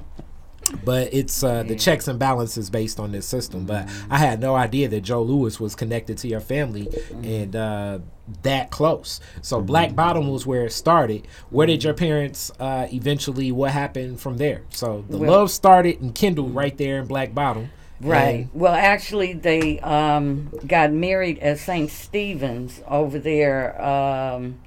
[0.89, 4.13] but it's uh the checks and balances based on this system but Mm-hmm.
[4.13, 7.25] i had no idea that joe louis was connected to your family Mm-hmm.
[7.25, 7.99] and uh
[8.43, 13.51] that close so black bottom was where it started where did your parents uh eventually
[13.53, 17.35] what happened from there so the Well- love started and kindled right there in black
[17.35, 17.71] bottom
[18.01, 18.47] Right.
[18.55, 21.91] Well, actually, they um, got married at St.
[21.91, 23.61] Stephen's over there.
[23.85, 24.61] Um,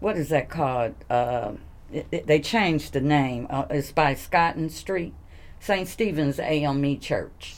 [0.00, 0.96] what is that called?
[1.08, 1.52] Uh,
[1.92, 3.46] it, it- they changed the name.
[3.48, 5.14] Uh, it's by Scotten Street,
[5.62, 5.86] St.
[5.88, 7.54] Stephen's AME Church.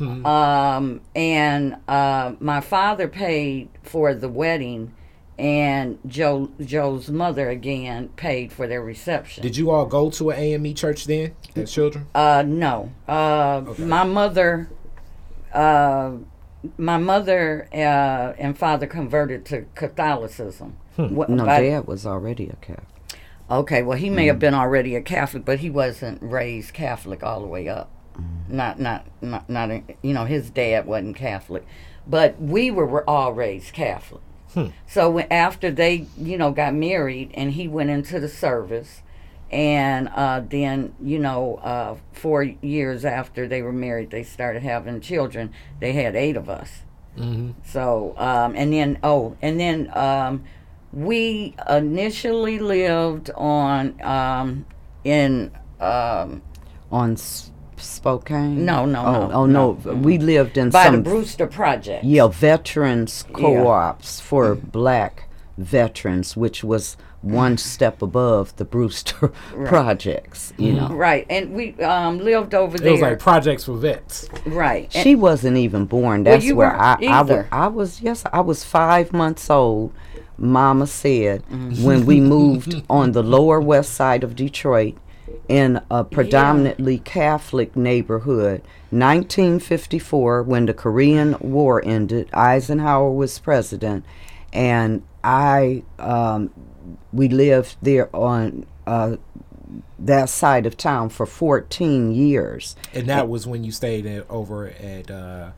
[0.00, 4.94] Um, and uh, my father paid for the wedding,
[5.36, 9.42] and Joe Joe's mother again paid for their reception.
[9.42, 12.92] did you all go to an ame church then as children Uh, no.
[13.08, 14.68] Uh, my mother,
[15.52, 16.12] uh,
[16.76, 20.76] my mother uh, and father converted to Catholicism.
[20.96, 22.87] Wh- no, by- Dad was already a Catholic.
[23.50, 27.40] Okay, well, he may have been already a Catholic, but he wasn't raised Catholic all
[27.40, 27.90] the way up.
[28.48, 29.70] Not, not, not, not.
[29.70, 31.64] in- You know, his dad wasn't Catholic,
[32.06, 34.22] but we were, were all raised Catholic.
[34.86, 39.02] So when, after they, you know, got married, and he went into the service,
[39.52, 45.00] and uh, then, you know, uh, four years after they were married, they started having
[45.00, 45.52] children.
[45.80, 46.82] They had eight of us.
[47.16, 47.52] mm-hmm.
[47.64, 50.44] So, um, and then, oh, and then um,
[50.98, 54.66] we initially lived on um,
[55.04, 56.42] in um,
[56.90, 57.16] On
[57.76, 58.64] Spokane?
[58.64, 59.70] No, no, oh, no, Oh, no.
[59.94, 62.04] We lived in by some the Brewster Project.
[62.04, 69.28] Yeah, veterans co-ops for black veterans, which was one step above the Brewster
[69.64, 70.52] projects.
[70.56, 72.92] You know, Right, and we um, lived over it there.
[72.92, 76.24] was like projects for vets right, and- she wasn't even born.
[76.24, 77.44] That's you where weren't I, I, was.
[77.52, 78.00] I was.
[78.00, 79.92] Yes, I was five months old.
[80.38, 81.82] Mama said Mm-hmm.
[81.84, 84.96] when we moved on the lower west side of Detroit
[85.48, 88.62] in a predominantly Catholic neighborhood.
[88.90, 94.04] 1954, when the Korean War ended, Eisenhower was president,
[94.52, 96.50] and I um,
[97.12, 99.16] we lived there on uh,
[99.98, 102.76] that side of town for 14 years.
[102.94, 105.50] And that was when you stayed at, over at uh,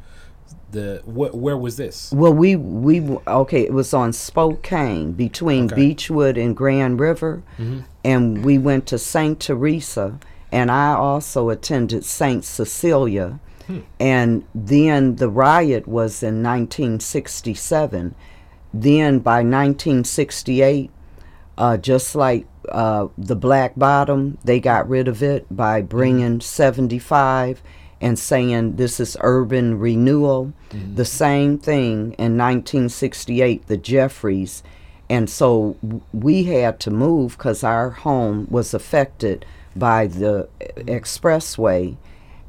[0.72, 2.12] the wh- where was this?
[2.12, 3.62] Well, we we okay.
[3.62, 5.74] It was on Spokane between Okay.
[5.76, 7.42] Beechwood and Grand River,
[8.04, 10.18] and we went to Saint Teresa,
[10.52, 13.38] and I also attended Saint Cecilia,
[13.98, 18.14] and then the riot was in 1967.
[18.72, 20.90] Then by 1968,
[21.58, 27.60] uh, just like uh, the Black Bottom, they got rid of it by bringing 75
[28.00, 30.52] and saying this is urban renewal.
[30.94, 34.62] The same thing in 1968, the Jeffries.
[35.08, 35.76] And so
[36.12, 39.44] we had to move because our home was affected
[39.74, 41.96] by the e- expressway.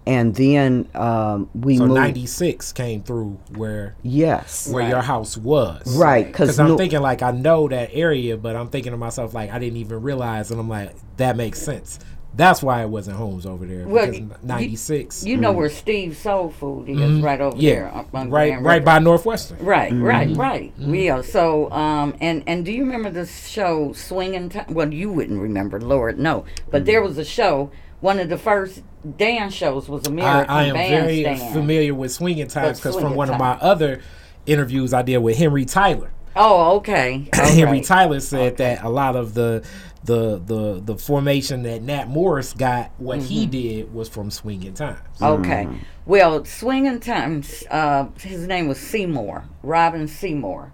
[0.06, 2.00] And then um, we So moved.
[2.02, 4.68] ninety six came through where yes.
[4.68, 5.96] where your house was.
[5.96, 9.34] right Because I'm no- thinking like I know that area, but I'm thinking to myself
[9.36, 12.00] like I didn't even realize, and I'm like that makes sense.
[12.34, 13.86] That's why it wasn't homes over there.
[13.88, 15.26] Well, because you- ninety six.
[15.26, 17.92] You know where Steve Soul Food is, right over there.
[17.92, 18.14] Mm-hmm.
[18.14, 19.58] Yeah, up right, right by Northwestern.
[19.60, 20.80] Right, right, right.
[20.80, 20.96] Mm-hmm.
[20.96, 21.22] Yeah.
[21.22, 24.74] So, um, and and do you remember the show Swinging Time?
[24.74, 26.46] Well, you wouldn't remember, Lord, no.
[26.70, 27.72] But there was a show.
[28.00, 28.82] One of the first
[29.18, 31.54] dance shows was I, American I am very Bandstand.
[31.54, 34.02] familiar with swinging times because from Swinging one of my other
[34.46, 36.12] interviews I did with Henry Tyler.
[36.36, 37.28] Oh, okay.
[37.34, 37.82] Henry.
[37.82, 39.64] Tyler said that a lot of the
[40.04, 43.52] the the the formation that Nat Morris got, what he Mm-hmm.
[43.52, 45.00] did was from swinging times.
[45.22, 45.68] Okay.
[46.06, 50.74] Well, Swinging Times, uh, his name was Seymour, Robin Seymour,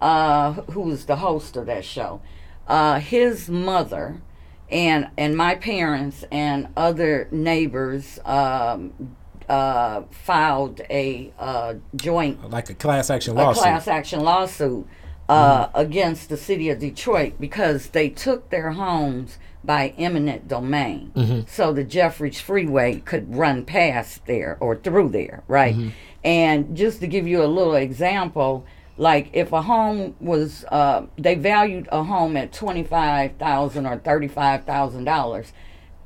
[0.00, 2.20] uh, who was the host of that show.
[2.68, 4.22] Uh, his mother
[4.70, 9.16] and and my parents and other neighbors um,
[9.48, 13.62] uh, filed a uh, joint Like a class action lawsuit.
[13.62, 14.86] a class action lawsuit
[15.30, 21.44] uh, against the city of Detroit because they took their homes by eminent domain.
[21.48, 25.76] So the Jeffries Freeway could run past there or through there, right?
[26.24, 28.64] And just to give you a little example,
[28.96, 35.04] like if a home was, uh, they valued a home at 25,000 or thirty-five thousand
[35.04, 35.52] dollars,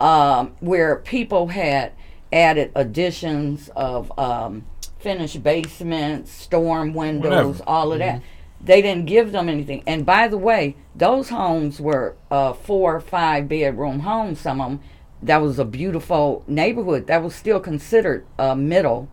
[0.00, 1.92] um, where people had
[2.32, 4.66] added additions of um,
[4.98, 7.62] finished basements, storm windows, Whatever.
[7.70, 8.20] all of that.
[8.64, 9.82] They didn't give them anything.
[9.86, 14.40] And by the way, those homes were uh, four or five bedroom homes.
[14.40, 14.80] Some of them.
[15.22, 17.06] That was a beautiful neighborhood.
[17.06, 19.08] That was still considered a middle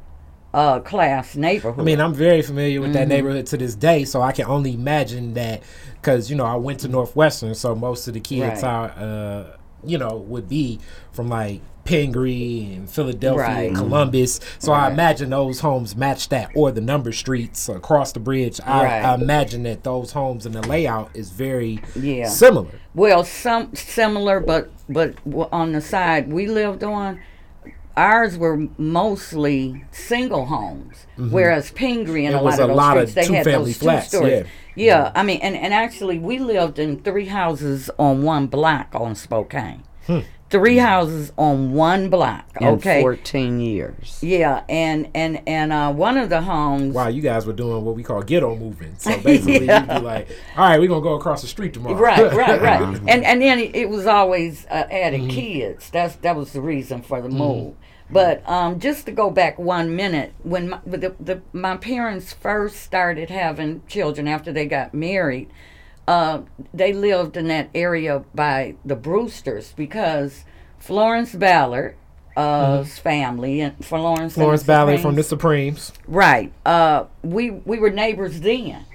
[0.54, 1.80] uh, class neighborhood.
[1.80, 2.99] I mean, I'm very familiar with Mm-hmm.
[2.99, 6.56] that neighborhood to this day, so I can only imagine that because you know I
[6.56, 8.70] went to Northwestern, so most of the kids Right.
[8.70, 10.80] are, uh, you know, would be
[11.14, 14.40] from like Pingree and Philadelphia and Columbus.
[14.60, 18.60] So I imagine those homes match that, or the number streets across the bridge.
[18.66, 19.04] I, Right.
[19.06, 22.28] I imagine that those homes and the layout is very Yeah.
[22.28, 22.72] similar.
[22.96, 25.16] Well, some similar, but but
[25.52, 27.20] on the side we lived on,
[27.98, 32.98] ours were mostly single homes, whereas Pingree and It a lot of a those lot
[32.98, 34.32] of streets they had those two flats, stories.
[34.32, 34.44] yeah.
[34.74, 39.16] Yeah, I mean, and, and actually we lived in three houses on one block on
[39.16, 39.84] Spokane.
[40.08, 40.20] Hmm.
[40.52, 42.45] Three houses on one block.
[42.60, 43.02] in Okay.
[43.02, 44.20] 14 years.
[44.22, 46.93] Yeah, and and and uh, one of the homes.
[46.93, 48.93] Wow, you guys were doing what we call ghetto moving.
[48.97, 50.28] So basically, you'd be like,
[50.58, 52.82] "All right, we're gonna go across the street tomorrow." Right, right, right.
[53.08, 55.89] and and then it, it was always uh, added kids.
[55.89, 57.76] That's that was the reason for the move.
[58.12, 62.82] But um, just to go back one minute, when my, the, the, my parents first
[62.82, 65.49] started having children after they got married,
[66.12, 66.41] uh,
[66.74, 70.43] they lived in that area by the Brewsters because
[70.78, 71.95] Florence Ballard,
[72.36, 75.93] uh, family and Florence Florence Valley from the Supremes-.
[76.07, 76.51] Right.
[76.66, 78.86] Uh, we we were neighbors then.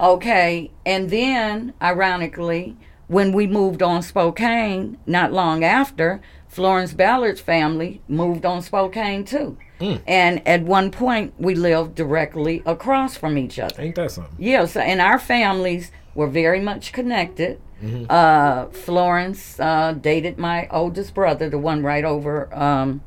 [0.00, 2.76] Okay, and then ironically,
[3.08, 9.58] when we moved on Spokane, not long after, Florence Ballard's family moved on Spokane too.
[10.06, 13.82] And at one point, we lived directly across from each other.
[13.82, 14.34] Ain't that something?
[14.38, 17.60] Yes, and our families were very much connected.
[18.08, 23.02] Uh, Florence uh, dated my oldest brother, the one right over um,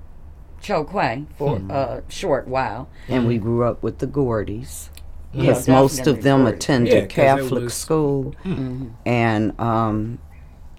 [0.61, 2.87] Chokwe, for a short while.
[3.07, 4.89] And we grew up with the Gordys.
[5.33, 6.57] Yeah, Because most of them Gordy.
[6.57, 8.35] attended Yeah, 'cause it Catholic was- school.
[9.05, 10.19] And, um,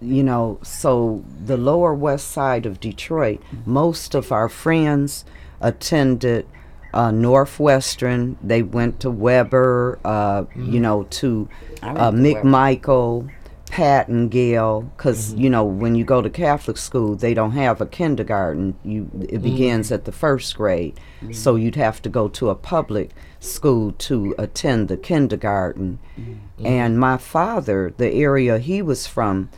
[0.01, 5.25] you know, so the lower west side of Detroit, most of our friends
[5.61, 6.47] attended
[6.95, 8.37] uh, Northwestern.
[8.43, 11.49] They went to Weber, uh, you know, to
[11.83, 12.11] uh.
[12.11, 13.31] McMichael,
[13.67, 18.75] Pattengill, because you know when you go to Catholic school, they don't have a kindergarten.
[18.85, 20.99] You it begins at the first grade,
[21.33, 23.11] so you'd have to go to a public
[23.41, 25.99] school to attend the kindergarten.
[26.65, 29.51] And my father, the area he was from,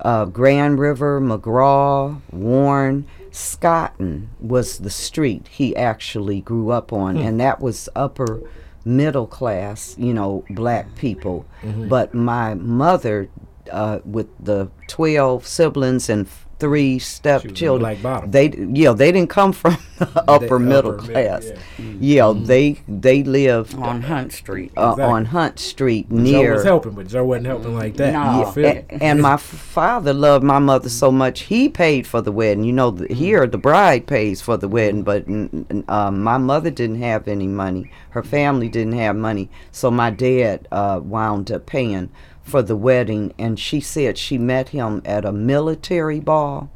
[0.00, 3.06] uh, Grand River, McGraw, Warren,
[3.36, 8.40] Scotten was the street he actually grew up on, and that was upper
[8.84, 11.44] middle class, you know, black people.
[11.88, 13.28] But my mother,
[13.70, 16.26] uh, with the 12 siblings and
[16.58, 18.30] three stepchildren, black bottom.
[18.30, 21.46] they yeah they didn't come from the upper middle upper mid- class.
[21.46, 21.58] yeah.
[21.98, 24.72] Yeah, they they lived on Hunt Street.
[24.76, 25.04] uh, Exactly.
[25.04, 28.12] on Hunt Street Joe near was helping, but Joe wasn't helping like that.
[28.12, 28.40] No.
[28.46, 28.84] You feel a- me?
[29.00, 29.36] and my
[29.76, 33.46] father loved my mother so much he paid for the wedding you know the, here
[33.46, 37.46] the bride pays for the wedding but n- n- um, my mother didn't have any
[37.46, 42.10] money her family didn't have money so my dad uh, wound up paying
[42.46, 46.70] for the wedding and she said she met him at a military ball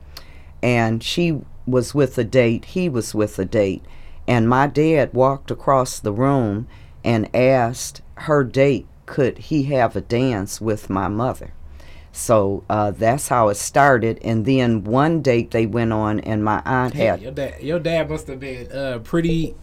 [0.63, 3.83] and she was with a date he was with a date
[4.27, 6.67] and my dad walked across the room
[7.05, 11.53] and asked her date could he have a dance with my mother
[12.13, 14.19] So uh, that's how it started.
[14.23, 17.79] And then one date they went on, and my aunt Hey, had your dad, your
[17.79, 19.55] dad must have been uh, pretty.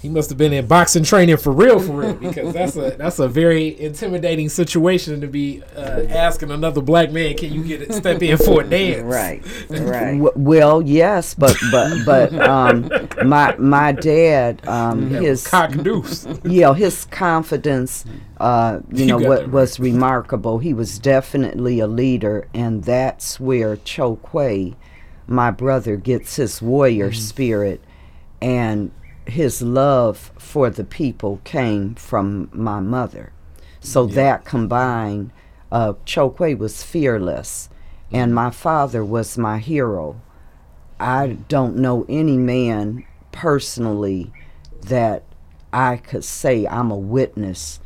[0.00, 3.18] He must have been in boxing training for real, for real, because that's a that's
[3.18, 7.92] a very intimidating situation to be uh, asking another black man, "Can you get a
[7.92, 10.20] step in for a dance?" Right, right.
[10.36, 12.90] Well, yes, but but but um,
[13.24, 16.26] my my dad, um, Yeah, his cock deuce.
[16.44, 18.04] yeah, his confidence,
[18.38, 20.58] uh, you You know, what that was remarkable.
[20.60, 24.76] He was definitely a leader, and that's where Chokwe,
[25.26, 27.18] my brother, gets his warrior Mm-hmm.
[27.20, 27.80] spirit,
[28.40, 28.92] and
[29.28, 33.32] his love for the people came from my mother.
[33.80, 35.30] So that combined,
[35.70, 37.68] uh, Chokwe was fearless,
[38.10, 40.20] and my father was my hero.
[40.98, 44.32] I don't know any man personally
[44.82, 45.22] that
[45.72, 47.80] I could say I'm a witness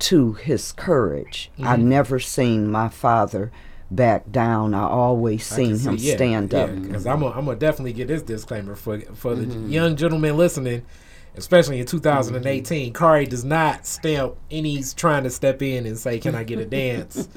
[0.00, 1.50] to his courage.
[1.58, 1.88] I Mm-hmm.
[1.88, 3.50] never seen my father
[3.94, 4.74] back down.
[4.74, 6.82] I always I seen him see- yeah, stand yeah, up.
[6.82, 9.70] Because I'm gonna I'm definitely get this disclaimer for for the Mm-hmm.
[9.70, 10.82] young gentlemen listening,
[11.36, 12.92] especially in 2018.
[12.92, 16.64] Kari does not stamp any trying to step in and say, "Can I get a
[16.66, 17.28] dance?"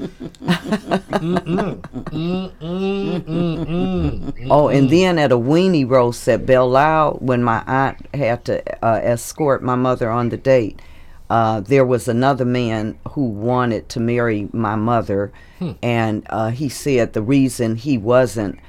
[0.41, 1.81] Mm-mm.
[2.61, 3.23] Mm-mm.
[3.25, 4.47] Mm-mm.
[4.49, 8.85] Oh, and then at a weenie roast at Belle Isle, when my aunt had to
[8.85, 10.81] uh, escort my mother on the date,
[11.29, 15.31] uh, there was another man who wanted to marry my mother,
[15.81, 18.59] and uh, he said the reason he wasn't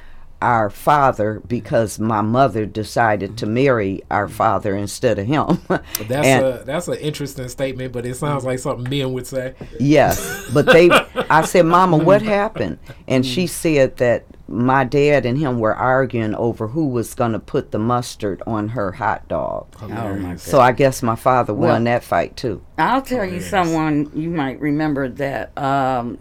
[0.43, 5.59] our father because my mother decided to marry our father instead of him.
[5.69, 9.55] That's And- a that's an interesting statement, but it sounds like something men would say.
[9.81, 10.91] Yes, but they.
[11.31, 12.79] I said, "Mama, what happened?"
[13.09, 17.39] And she said that my dad and him were arguing over who was going to
[17.39, 19.67] put the mustard on her hot dog.
[19.83, 22.63] Oh my So I guess my father Well- won that fight too.
[22.79, 23.51] I'll tell you Yes.
[23.51, 26.19] someone you might remember that um,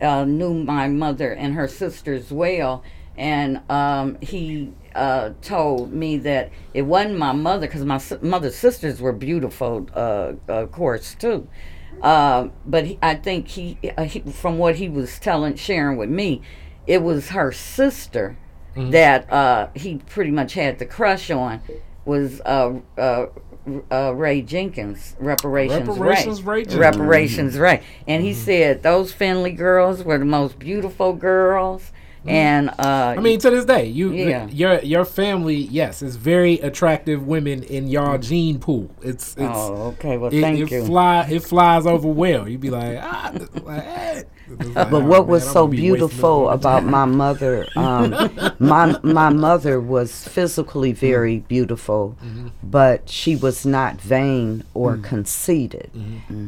[0.00, 2.82] uh, knew my mother and her sisters well,
[3.16, 8.56] and um, he uh, told me that it wasn't my mother because my si- mother's
[8.56, 11.46] sisters were beautiful, uh, of course too.
[12.02, 16.10] Uh, but he, I think he, uh, he, from what he was telling, sharing with
[16.10, 16.42] me,
[16.86, 18.36] it was her sister
[18.74, 21.60] that uh, he pretty much had the crush on
[22.04, 23.26] was uh, uh,
[23.90, 26.80] uh, Ray Jenkins, reparations, Reparations Ray, Ray Jenkins.
[26.80, 31.92] reparations Ray, and he said those Finley girls were the most beautiful girls,
[32.26, 34.46] and uh, I mean, to this day, you Yeah.
[34.48, 38.90] your your family, yes, is very attractive women in y'all gene pool.
[39.02, 40.86] It's it's oh, okay, well, it, thank it you.
[40.86, 42.48] fly it flies over well.
[42.48, 43.32] You'd be like, ah,
[43.64, 44.14] like, eh.
[44.48, 48.10] Like, But oh, what was man, so I'm gonna be beautiful about my mother, um,
[48.58, 52.16] my my mother was physically very beautiful,
[52.62, 55.90] but she was not vain or conceited,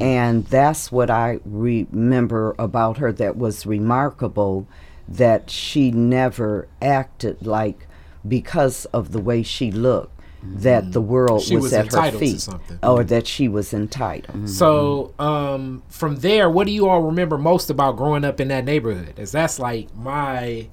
[0.01, 4.67] and that's what I remember about her that was remarkable,
[5.07, 7.87] that she never acted like
[8.27, 10.11] because of the way she looked.
[10.47, 10.91] That mm-hmm.
[10.91, 12.53] the world was, was at her feet, or
[12.99, 13.07] mm-hmm.
[13.07, 14.37] that she was entitled.
[14.37, 14.45] Mm-hmm.
[14.45, 18.63] So, um, from there, what do you all remember most about growing up in that
[18.63, 19.17] neighborhood?
[19.17, 20.67] Is that's like my,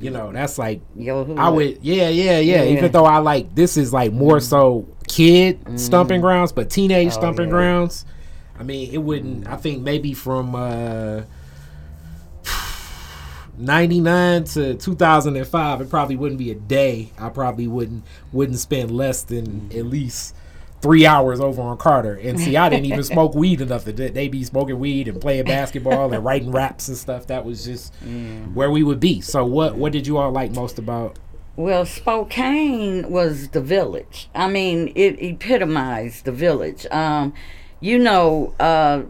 [0.00, 2.64] you know, that's like Yo, I would, yeah, yeah, yeah.
[2.64, 2.76] Yeah.
[2.76, 7.10] Even though I like this is like more so kid stumping grounds, but teenage oh,
[7.10, 7.52] stumping yeah.
[7.52, 8.04] grounds.
[8.58, 9.46] I mean, it wouldn't.
[9.46, 11.22] I think maybe from uh,
[13.60, 17.12] ninety nine to two thousand and five, it probably wouldn't be a day.
[17.18, 20.34] I probably wouldn't wouldn't spend less than at least
[20.80, 22.14] three hours over on Carter.
[22.14, 25.44] And see, I didn't even smoke weed enough to they be smoking weed and playing
[25.44, 27.26] basketball and writing raps and stuff.
[27.26, 27.94] That was just
[28.54, 29.20] where we would be.
[29.20, 31.18] So, what what did you all like most about?
[31.56, 34.30] Well, Spokane was the village.
[34.34, 36.86] I mean, it epitomized the village.
[36.90, 37.34] Um,
[37.80, 39.02] you know, uh,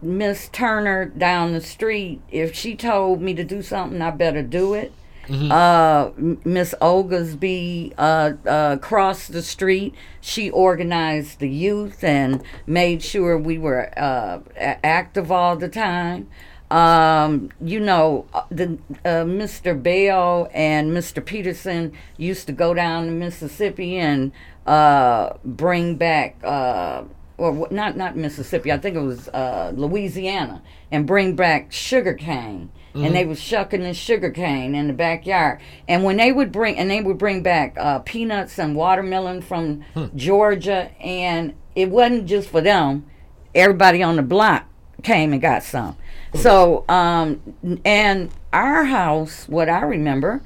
[0.00, 4.74] Miss Turner down the street, if she told me to do something, I better do
[4.74, 4.92] it.
[5.30, 13.02] Uh, M- Miss Oglesby uh, uh, across the street, she organized the youth and made
[13.02, 16.28] sure we were uh, active all the time
[16.72, 19.80] um, you know, uh, the uh, Mr.
[19.80, 21.22] Bell and Mr.
[21.22, 24.32] Peterson used to go down to Mississippi and
[24.66, 27.02] uh, bring back, uh,
[27.42, 32.70] or not not Mississippi, I think it was uh, Louisiana, and bring back sugar cane.
[32.94, 35.60] And they was shucking the sugar cane in the backyard.
[35.88, 39.82] And when they would bring, and they would bring back uh, peanuts and watermelon from
[40.14, 43.06] Georgia, and it wasn't just for them.
[43.54, 44.66] Everybody on the block
[45.02, 45.96] came and got some.
[46.34, 47.40] So, um,
[47.84, 50.42] and our house, what I remember,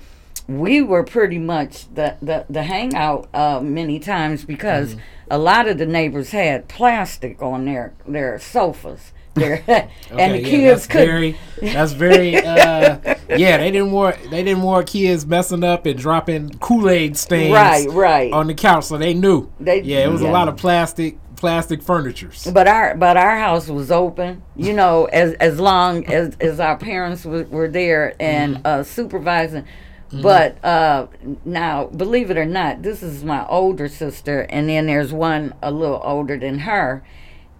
[0.49, 4.97] we were pretty much the, the, the hangout uh, many times because
[5.31, 9.13] a lot of the neighbors had plastic on their, their sofas.
[9.37, 11.07] there, and the Okay, yeah, kids that's could.
[11.07, 12.97] very that's very uh
[13.37, 17.87] yeah they didn't want they didn't want kids messing up and dropping kool-aid stains Right,
[17.91, 18.33] right.
[18.33, 20.31] on the couch so they knew They- yeah it was Yeah.
[20.31, 25.05] a lot of plastic plastic furnitures But our but our house was open, you know,
[25.13, 29.67] as as long as as our parents were, were there and uh, supervising.
[30.13, 31.09] But uh,
[31.45, 35.71] now, believe it or not, this is my older sister, and then there's one a
[35.71, 37.03] little older than her.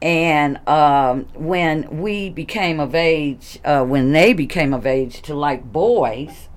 [0.01, 5.73] And um, when we became of age, uh, when they became of age to like
[5.73, 6.49] boys,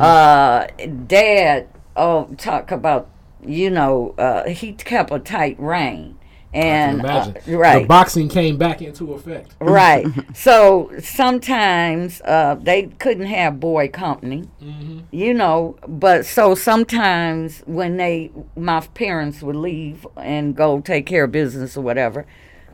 [0.00, 0.66] uh,
[1.06, 3.08] Dad, oh, talk about,
[3.44, 6.18] you know, uh, he kept a tight rein.
[6.54, 10.06] And uh, right, the boxing came back into effect right.
[10.34, 14.44] So sometimes uh, they couldn't have boy company,
[15.10, 15.76] you know.
[15.88, 21.76] But so sometimes when they, my parents would leave and go take care of business
[21.76, 22.26] or whatever,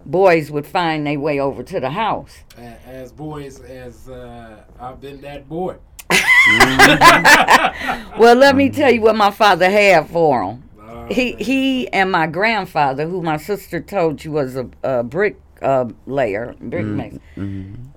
[0.04, 2.38] boys would find their way over to the house.
[2.56, 5.76] As boys as uh i've been that boy
[8.18, 10.67] Well, let me tell you what my father had for him.
[11.10, 15.86] He he and my grandfather, who my sister told you was a, a brick uh,
[16.06, 17.20] layer, brick mason.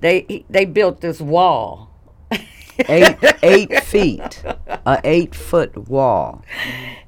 [0.02, 1.90] They he- they built this wall.
[2.90, 4.44] eight eight feet,
[4.86, 6.44] a eight foot wall.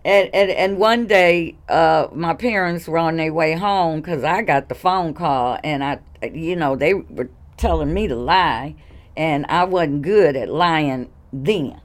[0.06, 4.42] And, and and one day, uh, my parents were on their way home because I
[4.42, 6.00] got the phone call, and I,
[6.34, 8.76] you know, they were telling me to lie,
[9.16, 11.80] and I wasn't good at lying then.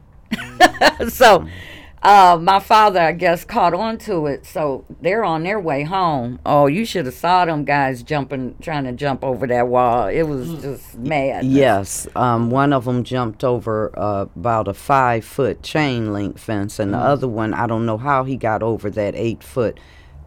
[1.09, 1.47] so,
[2.03, 4.47] uh, my father, I guess, caught on to it.
[4.47, 6.39] So they're on their way home.
[6.47, 10.07] Oh, you should have saw them guys jumping, trying to jump over that wall.
[10.07, 11.45] It was just mad.
[11.45, 16.79] Yes, um, one of them jumped over uh, about a five foot chain link fence,
[16.79, 19.79] and the other one, I don't know how he got over that eight foot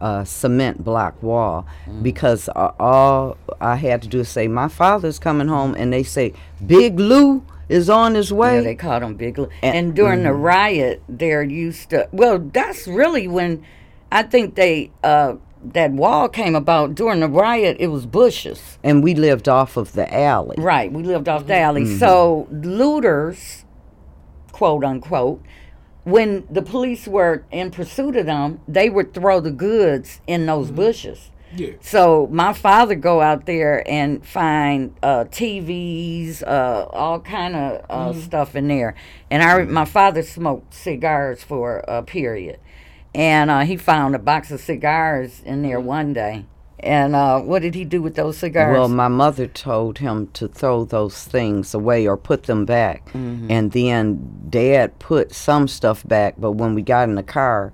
[0.02, 1.64] uh, cement block wall
[2.02, 6.02] because uh, all I had to do is say, My father's coming home, and they
[6.02, 6.34] say,
[6.66, 8.56] Big Lou is on his way.
[8.56, 9.48] Yeah, they called him Big Lou.
[9.62, 10.42] And- And during the mm-hmm.
[10.42, 12.08] riot, there used to.
[12.12, 13.64] Well, that's really when
[14.10, 16.94] I think they uh, that wall came about.
[16.94, 18.78] During the riot, it was bushes.
[18.82, 20.56] and we lived off of the alley.
[20.58, 21.62] Right, we lived off the mm-hmm.
[21.62, 21.82] alley.
[21.84, 21.98] Mm-hmm.
[21.98, 23.64] So looters,
[24.50, 25.42] quote unquote,
[26.04, 30.70] when the police were in pursuit of them, they would throw the goods in those
[30.70, 31.30] bushes.
[31.56, 37.84] Yeah So my father go out there and find uh, TVs, uh, all kind of
[37.88, 38.94] uh, stuff in there.
[39.30, 42.58] And I, my father smoked cigars for a period,
[43.14, 46.46] and uh, he found a box of cigars in there one day.
[46.82, 48.76] And uh, what did he do with those cigars?
[48.76, 53.06] Well, my mother told him to throw those things away or put them back.
[53.10, 53.50] Mm-hmm.
[53.50, 57.72] And then dad put some stuff back, but when we got in the car,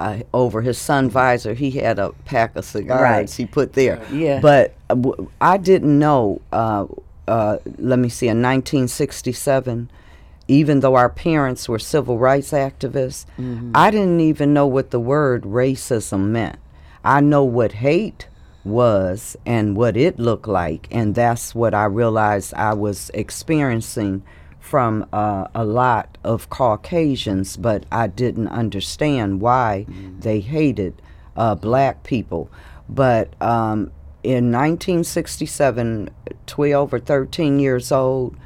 [0.00, 3.30] uh, over his sun visor, he had a pack of cigars Right.
[3.30, 4.00] he put there.
[4.10, 4.40] Yeah.
[4.40, 6.86] But uh, w- I didn't know, uh,
[7.28, 9.90] uh, let me see, in 1967,
[10.48, 13.72] even though our parents were civil rights activists, Mm-hmm.
[13.74, 16.56] I didn't even know what the word racism meant.
[17.04, 18.26] I know what hate
[18.64, 24.22] was and what it looked like, and that's what I realized I was experiencing
[24.60, 29.86] from uh, a lot of Caucasians, but I didn't understand why
[30.20, 31.02] they hated
[31.36, 32.50] uh, black people.
[32.88, 33.90] But um,
[34.22, 36.10] in 1967,
[36.46, 38.36] 12 or 13 years old,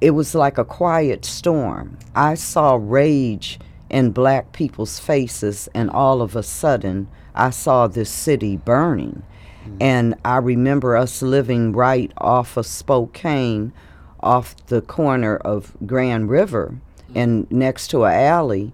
[0.00, 1.98] it was like a quiet storm.
[2.14, 3.58] I saw rage
[3.90, 9.22] in black people's faces, and all of a sudden, I saw this city burning.
[9.80, 13.72] And I remember us living right off of Spokane,
[14.20, 16.74] off the corner of Grand River,
[17.14, 18.72] and next to an alley.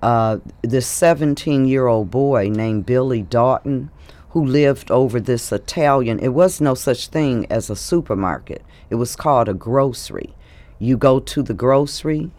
[0.00, 3.90] Uh, this 17 year old boy named Billy Doughton,
[4.30, 9.16] who lived over this Italian, it was no such thing as a supermarket, it was
[9.16, 10.34] called a grocery.
[10.78, 12.30] You go to the grocery,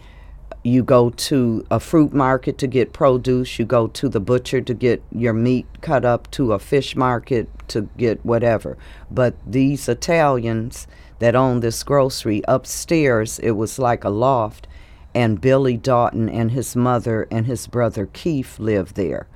[0.63, 4.73] you go to a fruit market to get produce, you go to the butcher to
[4.73, 8.77] get your meat cut up, to a fish market to get whatever.
[9.09, 10.87] But these Italians
[11.19, 14.67] that owned this grocery upstairs, it was like a loft,
[15.13, 19.27] and Billy Doughton and his mother and his brother Keith lived there.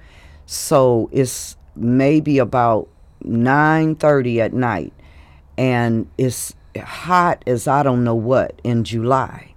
[0.45, 2.87] So it's maybe about
[3.23, 4.93] 9:30 at night
[5.57, 9.53] and it's hot as I don't know what in July.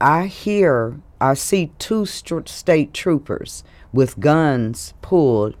[0.00, 5.56] I hear, I see two str- state troopers with guns pulled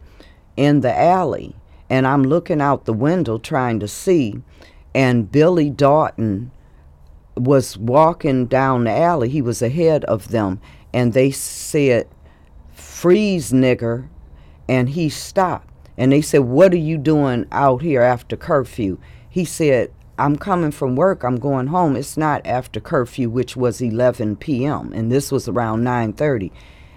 [0.56, 1.54] in the alley,
[1.88, 4.40] and I'm looking out the window trying to see,
[4.94, 6.50] and Billy Doughton
[7.36, 9.28] was walking down the alley.
[9.28, 10.60] He was ahead of them,
[10.92, 12.08] and they said,
[12.72, 14.08] Freeze, nigger.
[14.68, 15.68] And he stopped.
[15.98, 18.98] And they said, What are you doing out here after curfew?
[19.28, 21.24] He said, I'm coming from work.
[21.24, 21.96] I'm going home.
[21.96, 24.92] It's not after curfew, which was 11 p.m.
[24.92, 26.52] and this was around 9:30.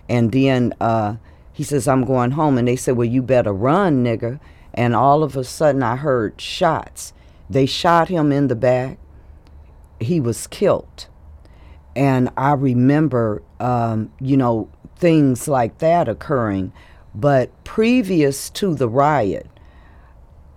[0.07, 1.15] And then uh,
[1.51, 4.39] he says, "I'm going home." And they said, "Well, you better run, nigger."
[4.73, 7.13] And all of a sudden, I heard shots.
[7.49, 8.97] They shot him in the back.
[9.99, 11.07] He was killed.
[11.95, 16.73] And I remember, um, you know, things like that occurring.
[17.13, 19.47] But previous to the riot,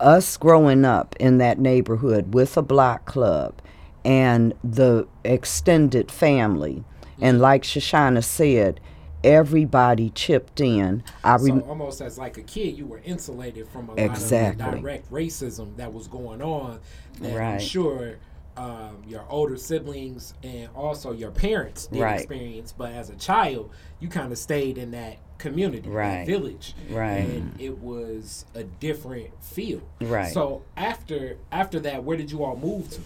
[0.01, 3.61] us growing up in that neighborhood with a block club
[4.05, 6.85] and the extended family,
[7.21, 8.81] and like Shoshana said,
[9.25, 11.03] everybody chipped in.
[11.25, 14.65] I So rem- almost as like a kid, you were insulated from a Exactly.
[14.65, 16.81] lot of the direct racism that was going on.
[17.21, 17.63] That I'm Right.
[17.63, 18.17] sure
[18.57, 22.19] um, your older siblings and also your parents did Right.
[22.19, 26.25] experience, but as a child, you kind of stayed in that community, Right.
[26.25, 27.19] that village, Right.
[27.19, 30.33] And it was a different feel, Right.
[30.33, 33.01] So after after that, where did you all move to?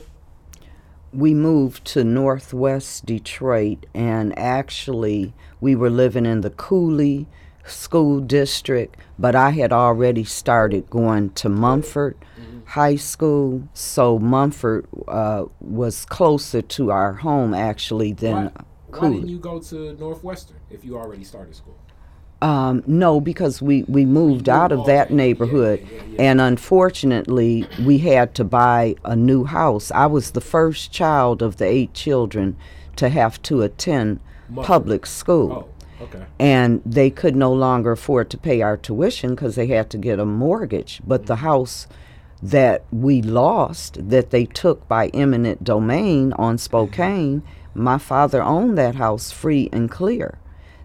[1.12, 7.28] we moved to northwest Detroit, and actually, we were living in the Cooley
[7.64, 12.16] School District, but I had already started going to Mumford
[12.66, 19.28] High School, so Mumford uh, was closer to our home actually than Why, why didn't
[19.28, 21.78] you go to Northwestern if you already started school?
[22.40, 25.12] Um, no, because we, we moved out of that.
[25.12, 26.22] Neighborhood, yeah, yeah, yeah.
[26.22, 29.92] and unfortunately, we had to buy a new house.
[29.92, 32.56] I was the first child of the eight children
[32.96, 34.18] to have to attend
[34.48, 34.66] Mumford.
[34.66, 35.68] public school.
[36.00, 36.24] Oh, okay.
[36.38, 40.18] And they could no longer afford to pay our tuition because they had to get
[40.18, 41.00] a mortgage.
[41.06, 41.86] But the house
[42.42, 47.42] that we lost, that they took by eminent domain on Spokane,
[47.74, 50.38] my father owned that house free and clear.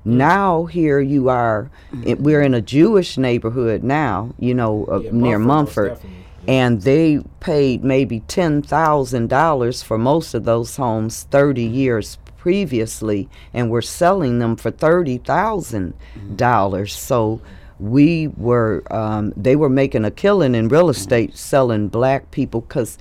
[0.05, 1.70] Now here you are,
[2.05, 5.89] it, we're in a Jewish neighborhood now, you know, uh, Yeah, near Mumford, most Mumford,
[5.95, 6.26] definitely.
[6.47, 13.27] and they paid maybe ten thousand dollars for most of those homes thirty years previously,
[13.53, 15.93] and were selling them for thirty thousand
[16.37, 16.93] dollars.
[16.95, 17.41] So
[17.77, 22.97] we were, um, they were making a killing in real estate selling black people because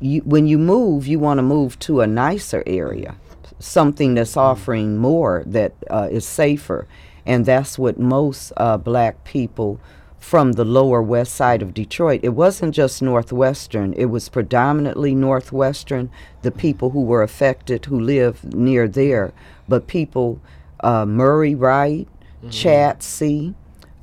[0.00, 3.14] when you move, you want to move to a nicer area,
[3.60, 6.88] something that's offering more that uh, is safer,
[7.24, 9.78] and that's what most uh, black people
[10.24, 12.20] from the lower west side of Detroit.
[12.22, 16.10] It wasn't just Northwestern; it was predominantly Northwestern.
[16.40, 19.34] The people who were affected, who lived near there,
[19.68, 20.40] but people,
[20.80, 22.08] uh, Murray Wright,
[22.48, 23.54] Chadsey,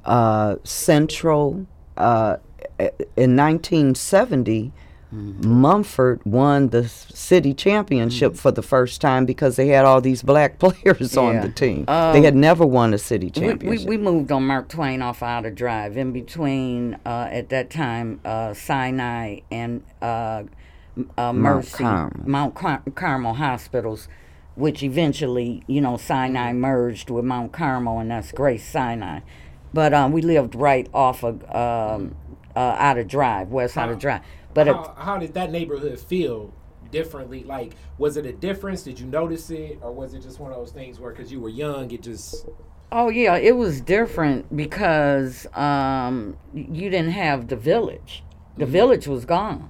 [0.05, 1.65] uh, Central.
[1.97, 2.38] Uh,
[3.15, 4.72] in 1970,
[5.12, 10.57] Mumford won the city championship for the first time because they had all these black
[10.59, 11.86] players on the team.
[11.88, 13.88] Um, they had never won a city We, we, championship.
[13.89, 18.53] we moved on Mark Twain off Outer Drive in between, uh, at that time, uh,
[18.53, 20.43] Sinai and uh,
[21.18, 22.30] uh, Mercy, Carmel.
[22.30, 24.07] Mount Car- Carmel hospitals,
[24.55, 29.20] which eventually, you know, Sinai merged with Mount Carmel, and that's Grace Sinai.
[29.74, 32.16] But um, we lived right off of um,
[32.55, 34.22] uh, Outer Drive, West Outer Drive.
[34.54, 36.54] But it, how, how did that neighborhood feel
[36.91, 37.43] differently?
[37.43, 38.84] Like, was it a difference?
[38.84, 41.39] Did you notice it, or was it just one of those things where, because you
[41.39, 42.45] were young, it just
[42.91, 48.24] Oh yeah, it was different because um, you didn't have the village.
[48.58, 49.70] The village was gone.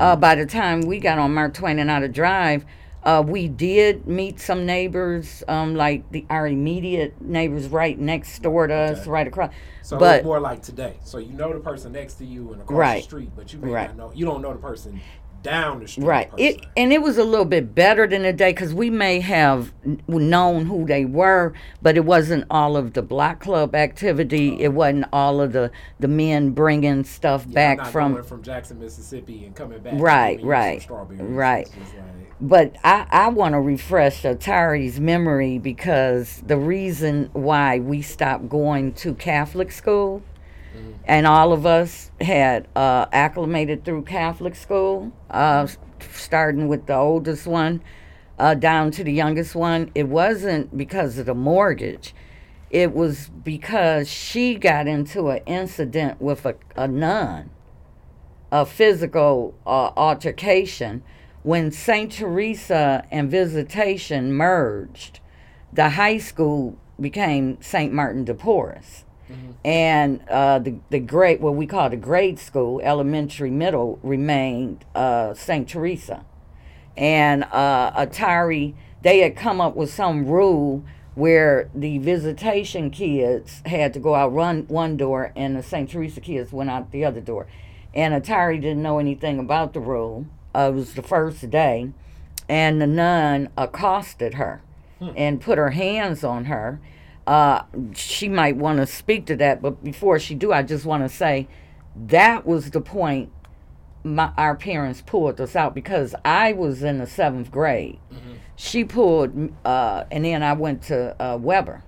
[0.00, 2.64] Uh, by the time we got on Mark Twain and Outer Drive,
[3.08, 8.66] uh, we did meet some neighbors, um, like the our immediate neighbors right next door
[8.66, 9.50] to us, right across.
[9.80, 10.92] so but was more like today.
[11.04, 12.96] So you know the person next to you and across Right.
[12.98, 13.86] the street, but you may Right.
[13.88, 14.12] not know.
[14.14, 15.00] You don't know the person
[15.42, 16.04] down the street.
[16.04, 16.30] Right.
[16.36, 19.72] It and it was a little bit better than the day because we may have
[20.06, 24.60] known who they were, but it wasn't all of the block club activity.
[24.60, 25.70] It wasn't all of the
[26.00, 28.22] the men bringing stuff Yeah, back from.
[28.24, 29.94] from Jackson, Mississippi, and coming back.
[29.96, 31.68] Right, giving you some right, right.
[31.68, 38.48] Like- But I, I want to refresh Atari's memory because the reason why we stopped
[38.48, 40.22] going to Catholic school
[41.04, 45.66] and all of us had uh, acclimated through Catholic school, uh,
[46.12, 47.82] starting with the oldest one
[48.38, 49.90] uh, down to the youngest one.
[49.94, 52.14] It wasn't because of the mortgage.
[52.70, 57.50] It was because she got into an incident with a, a nun
[58.50, 61.02] a physical uh, altercation
[61.42, 62.10] when St.
[62.10, 65.20] Teresa and Visitation merged.
[65.72, 67.92] The high school became St.
[67.92, 69.04] Martin de Porres.
[69.64, 75.34] And uh, the, the grade, what we call the grade school, elementary, middle, remained uh,
[75.34, 75.68] St.
[75.68, 76.24] Teresa.
[76.96, 80.82] And uh, Atari, they had come up with some rule
[81.14, 85.90] where the visitation kids had to go out run one door and the St.
[85.90, 87.46] Teresa kids went out the other door.
[87.94, 90.26] And Atari didn't know anything about the rule.
[90.54, 91.90] uh, it was the first day,
[92.48, 94.62] and the nun accosted her
[95.16, 96.80] and put her hands on her.
[97.28, 97.62] Uh,
[97.94, 101.14] she might want to speak to that, but before she do, I just want to
[101.14, 101.46] say
[101.94, 103.30] that was the point
[104.02, 107.98] my our parents pulled us out because I was in the seventh grade.
[108.56, 111.84] She pulled, uh, and then I went to uh, Weber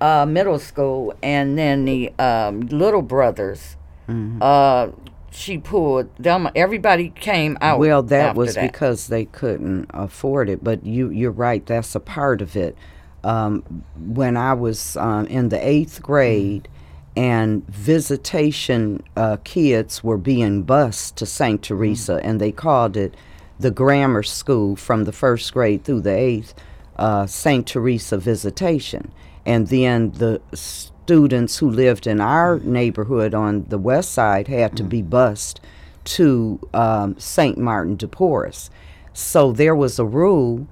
[0.00, 3.76] uh, Middle School, and then the um, little brothers.
[4.08, 4.90] Uh,
[5.30, 6.48] she pulled them.
[6.54, 7.78] Everybody came out.
[7.78, 10.62] Well, that after was because they couldn't afford it.
[10.62, 11.64] But you, you're right.
[11.66, 12.76] That's a part of it.
[13.24, 16.68] Um, when I was um, in the eighth grade,
[17.16, 23.14] and visitation uh, kids were being bused to Saint Teresa, and they called it
[23.58, 26.54] the grammar school from the first grade through the eighth,
[26.96, 29.10] uh, Saint Teresa visitation,
[29.46, 34.82] and then the students who lived in our neighborhood on the west side had to
[34.82, 35.58] be bused
[36.04, 37.56] to um, St.
[37.56, 38.68] Martin de Porres.
[39.12, 40.68] So there was a rule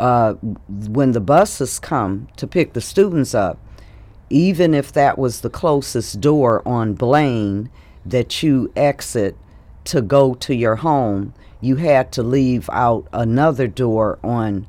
[0.00, 0.34] uh,
[0.68, 3.58] when the buses come to pick the students up,
[4.30, 7.70] even if that was the closest door on Blaine
[8.06, 9.36] that you exit
[9.84, 14.66] to go to your home, you had to leave out another door on,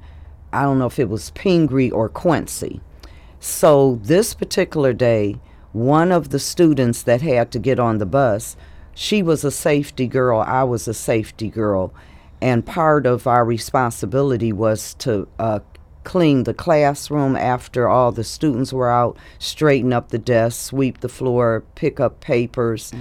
[0.51, 2.81] I don't know if it was Pingree or Quincy.
[3.39, 5.39] So this particular day,
[5.71, 8.57] one of the students that had to get on the bus,
[8.93, 11.93] she was a safety girl, I was a safety girl,
[12.41, 15.59] and part of our responsibility was to uh,
[16.03, 21.09] clean the classroom after all the students were out, straighten up the desks, sweep the
[21.09, 22.91] floor, pick up papers.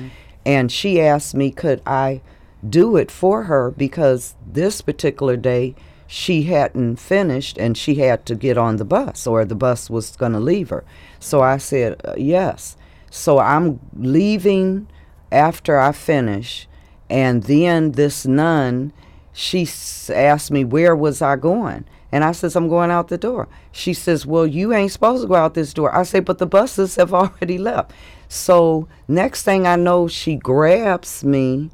[0.45, 2.21] And she asked me, could I
[2.69, 5.75] do it for her because this particular day
[6.07, 10.17] she hadn't finished and she had to get on the bus or the bus was
[10.17, 10.85] going to leave her.
[11.21, 12.77] So I said, uh, yes.
[13.11, 14.89] So I'm leaving
[15.31, 16.67] after I finish.
[17.09, 18.93] And then this nun,
[19.33, 19.69] she
[20.09, 21.85] asked me, where was I going?
[22.13, 23.49] And I says, I'm going out the door.
[23.71, 25.95] She says, Well, you ain't supposed to go out this door.
[25.95, 27.93] I say, But the buses have already left.
[28.29, 31.71] So next thing I know, she grabs me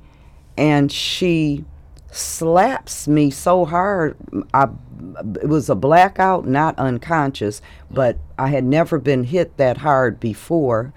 [0.57, 1.65] and she
[2.11, 4.17] slaps me so hard.
[4.53, 4.69] I,
[5.41, 10.93] it was a blackout, not unconscious, but I had never been hit that hard before.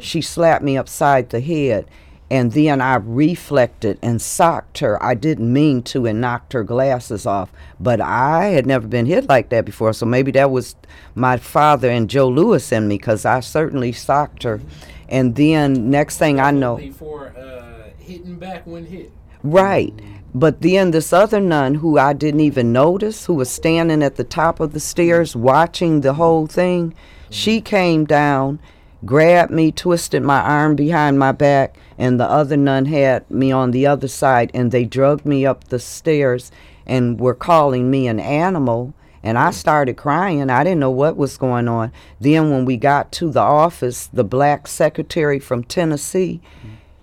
[0.00, 1.88] She slapped me upside the head.
[2.30, 5.00] And then I reflected and socked her.
[5.02, 9.28] I didn't mean to and knocked her glasses off, but I had never been hit
[9.28, 9.92] like that before.
[9.92, 10.74] So maybe that was
[11.14, 14.60] my father and Joe Louis in me because I certainly socked her.
[15.08, 19.12] And then next thing I know, for uh, hitting back when hit.
[19.42, 19.92] Right.
[20.34, 24.24] But then this other nun who I didn't even notice, who was standing at the
[24.24, 26.94] top of the stairs watching the whole thing,
[27.30, 28.58] she came down,
[29.04, 33.70] grabbed me, twisted my arm behind my back, and the other nun had me on
[33.70, 36.50] the other side, and they drugged me up the stairs
[36.86, 38.94] and were calling me an animal.
[39.22, 40.50] And I started crying.
[40.50, 41.92] I didn't know what was going on.
[42.20, 46.42] Then, when we got to the office, the black secretary from Tennessee,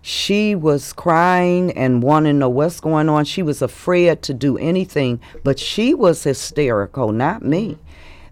[0.04, 3.26] she was crying and wanting to know what's going on.
[3.26, 7.78] She was afraid to do anything, but she was hysterical, not me.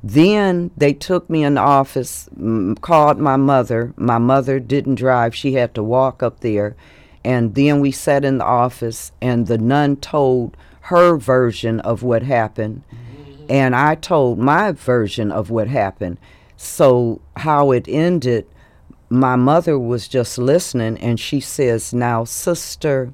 [0.01, 3.93] Then they took me in the office, mm, called my mother.
[3.97, 6.75] My mother didn't drive, she had to walk up there.
[7.23, 12.23] And then we sat in the office, and the nun told her version of what
[12.23, 12.83] happened.
[13.49, 16.17] And I told my version of what happened.
[16.55, 18.45] So, how it ended,
[19.09, 23.13] my mother was just listening, and she says, Now, Sister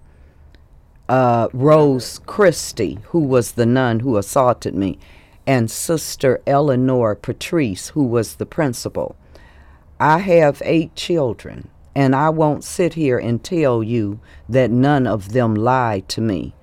[1.08, 5.00] uh, Rose Christie, who was the nun who assaulted me,
[5.48, 9.16] and Sister Eleanor Patrice, who was the principal.
[10.00, 14.20] I have eight children, and I won't sit here and tell you
[14.50, 16.54] that none of them lied to me.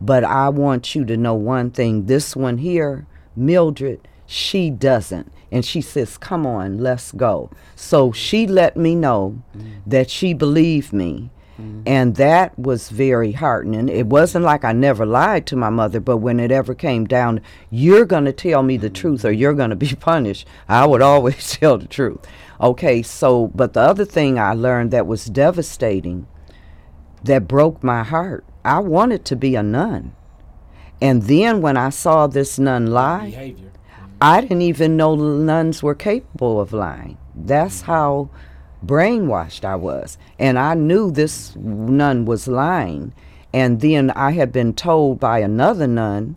[0.00, 5.32] But I want you to know one thing this one here, Mildred, she doesn't.
[5.50, 7.50] And she says, Come on, let's go.
[7.74, 9.42] So she let me know
[9.86, 11.30] that she believed me.
[11.60, 11.82] Mm-hmm.
[11.86, 13.88] And that was very heartening.
[13.88, 17.40] It wasn't like I never lied to my mother, but when it ever came down,
[17.70, 21.02] you're going to tell me the truth or you're going to be punished, I would
[21.02, 22.20] always tell the truth.
[22.60, 26.26] Okay, so, but the other thing I learned that was devastating,
[27.24, 30.14] that broke my heart, I wanted to be a nun.
[31.00, 33.66] And then when I saw this nun lie, Behavior.
[33.66, 34.12] Mm-hmm.
[34.20, 37.18] I didn't even know nuns were capable of lying.
[37.34, 38.30] That's how
[38.84, 40.18] brainwashed I was.
[40.38, 43.12] And I knew this nun was lying.
[43.52, 46.36] And then I had been told by another nun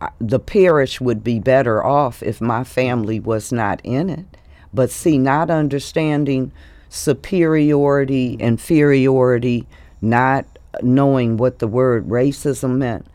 [0.00, 4.26] uh, the parish would be better off if my family was not in it.
[4.72, 6.52] But see, not understanding
[6.88, 9.66] superiority, inferiority,
[10.00, 10.44] not
[10.82, 13.06] knowing what the word racism meant,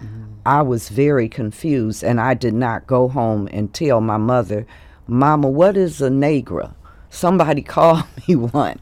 [0.45, 4.65] I was very confused, and I did not go home and tell my mother,
[5.07, 6.75] "Mama, what is a negra?"
[7.13, 8.79] Somebody called me one.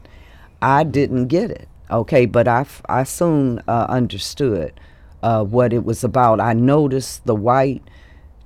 [0.60, 1.68] I didn't get it.
[1.90, 4.72] Okay, but I, I soon uh, understood
[5.22, 6.40] uh, what it was about.
[6.40, 7.82] I noticed the white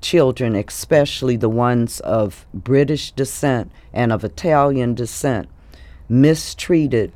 [0.01, 5.49] children, especially the ones of British descent and of Italian descent,
[6.09, 7.13] mistreated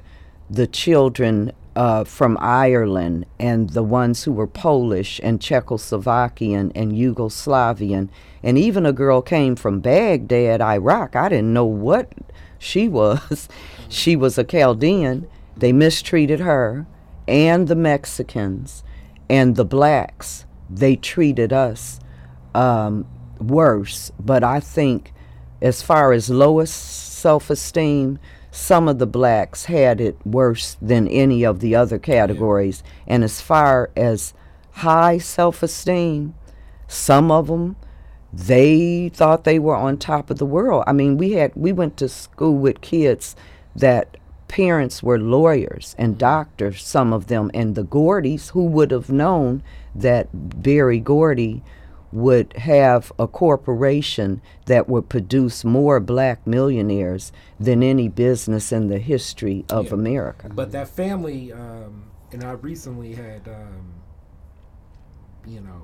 [0.48, 8.08] the children uh, from Ireland and the ones who were Polish and Czechoslovakian and Yugoslavian.
[8.42, 11.16] And even a girl came from Baghdad, Iraq.
[11.16, 12.12] I didn't know what
[12.61, 13.48] she was.
[13.88, 15.26] she was a Chaldean.
[15.56, 16.86] They mistreated her
[17.26, 18.84] and the Mexicans
[19.28, 20.44] and the blacks.
[20.68, 21.98] They treated us
[22.54, 23.06] um,
[23.38, 24.12] worse.
[24.20, 25.12] But I think,
[25.62, 28.18] as far as lowest self esteem,
[28.50, 32.82] some of the blacks had it worse than any of the other categories.
[33.06, 34.34] And as far as
[34.72, 36.34] high self esteem,
[36.88, 37.76] some of them
[38.33, 40.85] they thought they were on top of the world.
[40.87, 43.35] I mean, we had we went to school with kids
[43.74, 44.16] that
[44.49, 49.62] parents were lawyers and doctors, some of them, and the Gordys, who would have known
[49.95, 51.62] that Berry Gordy
[52.12, 58.99] would have a corporation that would produce more black millionaires than any business in the
[58.99, 59.95] history of Yeah.
[59.95, 60.49] America.
[60.53, 63.95] But that family, um, and I recently had, um,
[65.47, 65.83] you know,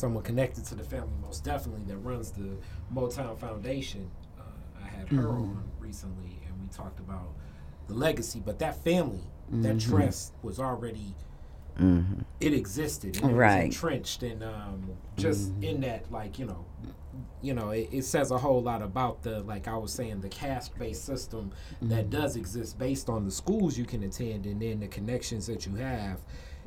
[0.00, 2.56] someone connected to the family, most definitely, that runs the
[2.92, 4.10] Motown Foundation.
[4.38, 4.42] Uh,
[4.82, 5.58] I had her mm-hmm.
[5.58, 7.28] on recently, and we talked about
[7.86, 8.42] the legacy.
[8.44, 9.96] But that family, that mm-hmm.
[9.96, 11.14] trust was already.
[11.78, 12.22] Mm-hmm.
[12.40, 13.20] It existed.
[13.22, 13.66] And it Right.
[13.66, 16.64] Was entrenched, and um, just in that, like you know,
[17.42, 20.28] you know, it, it says a whole lot about the, like I was saying, the
[20.28, 24.88] caste-based system that does exist based on the schools you can attend and then the
[24.88, 26.20] connections that you have.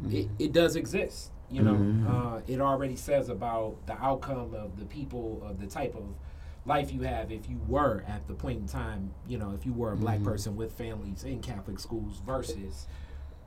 [0.09, 1.31] It, it does exist.
[1.53, 2.07] You know, mm-hmm.
[2.07, 6.03] uh, it already says about the outcome of the people of the type of
[6.65, 9.13] life you have if you were at the point in time.
[9.27, 10.25] You know, if you were a black mm-hmm.
[10.29, 12.87] person with families in Catholic schools versus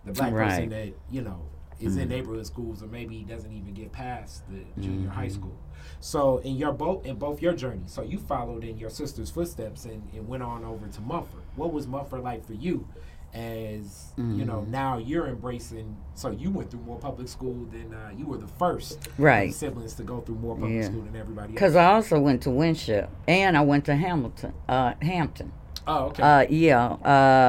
[0.05, 1.43] the black person that you know
[1.81, 2.11] is in mm-hmm.
[2.11, 5.59] neighborhood schools or maybe doesn't even get past the junior high school.
[6.01, 9.85] So in your both in both your journeys, so you followed in your sister's footsteps
[9.85, 11.43] and, and went on over to Mumford.
[11.55, 12.89] What was Mumford like for you?
[13.35, 15.95] As you know, now you're embracing.
[16.15, 19.53] So you went through more public school than uh, you were the first Right.
[19.53, 20.83] siblings to go through more public Yeah.
[20.85, 21.53] school than everybody else.
[21.53, 25.53] Because I also went to Winship and I went to Hamilton, uh, Hampton.
[25.87, 26.23] oh, okay.
[26.23, 26.97] Uh, yeah,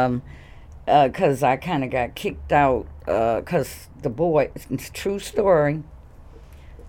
[0.05, 0.21] um,
[0.85, 4.51] because I kind of got kicked out because the boy.
[4.69, 5.83] It's a true story.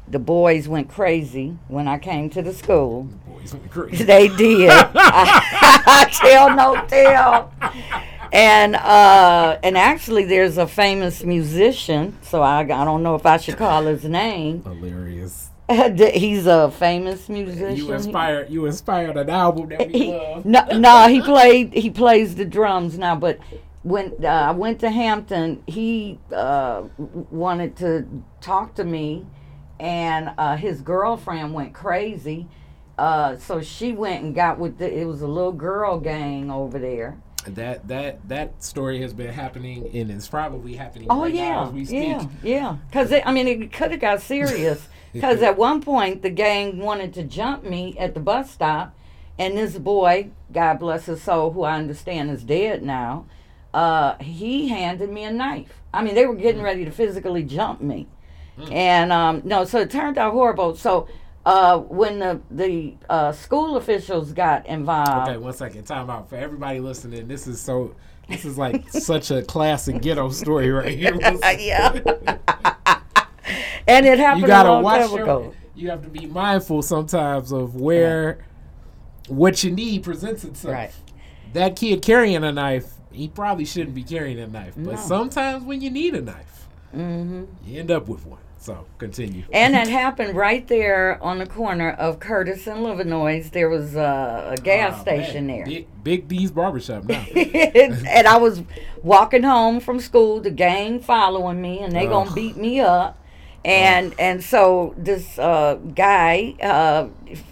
[0.08, 3.08] The boys went crazy when I came to the school.
[3.28, 4.04] Boys went crazy.
[4.04, 4.70] They did.
[4.94, 7.52] I tell no tale.
[8.32, 12.16] And uh, and actually, there's a famous musician.
[12.22, 14.62] So I, I don't know if I should call his name.
[14.62, 15.50] Hilarious.
[15.68, 17.76] He's a famous musician.
[17.76, 18.50] You inspired.
[18.50, 20.44] You inspired an album that we he, love.
[20.46, 21.74] no, no, he played.
[21.74, 23.16] He plays the drums now.
[23.16, 23.38] But
[23.82, 28.06] when uh, I went to Hampton, he uh, wanted to
[28.40, 29.26] talk to me,
[29.78, 32.48] and uh, his girlfriend went crazy.
[32.96, 34.90] Uh, so she went and got with the.
[34.90, 37.18] It was a little girl gang over there.
[37.46, 41.66] That that that story has been happening and is probably happening Oh right now yeah,
[41.66, 42.08] as we speak.
[42.08, 42.76] yeah, yeah.
[42.90, 44.88] Because I mean, it could have got serious.
[45.10, 48.94] Because at one point, the gang wanted to jump me at the bus stop,
[49.38, 53.24] and this boy, God bless his soul, who I understand is dead now,
[53.72, 55.80] uh, he handed me a knife.
[55.94, 58.06] I mean, they were getting ready to physically jump me,
[58.70, 60.76] and um, no, so it turned out horrible.
[60.76, 61.08] So.
[61.48, 65.82] Uh, when the the uh, school officials got involved, Okay, one second.
[65.84, 67.26] Time out for everybody listening.
[67.26, 67.94] This is so.
[68.28, 71.18] This is like such a classic ghetto story right here.
[71.58, 71.92] yeah,
[73.86, 75.08] and it happened you gotta long watch.
[75.08, 78.44] time Your, you have to be mindful sometimes of where
[79.28, 80.74] what you need presents itself.
[80.74, 80.92] Right.
[81.54, 84.74] That kid carrying a knife, he probably shouldn't be carrying a knife.
[84.76, 84.96] But No.
[84.96, 88.40] sometimes when you need a knife, hmm you end up with one.
[88.60, 89.44] So continue.
[89.52, 93.50] And it happened right there on the corner of Curtis and Livernois.
[93.52, 95.56] There was a, a gas Ah, station man.
[95.58, 95.64] there.
[95.64, 97.24] Big, Big D's barbershop now.
[97.36, 98.62] and I was
[99.02, 103.16] walking home from school, the gang following me, and they gonna beat me up.
[103.64, 107.08] And and so this uh, guy, uh,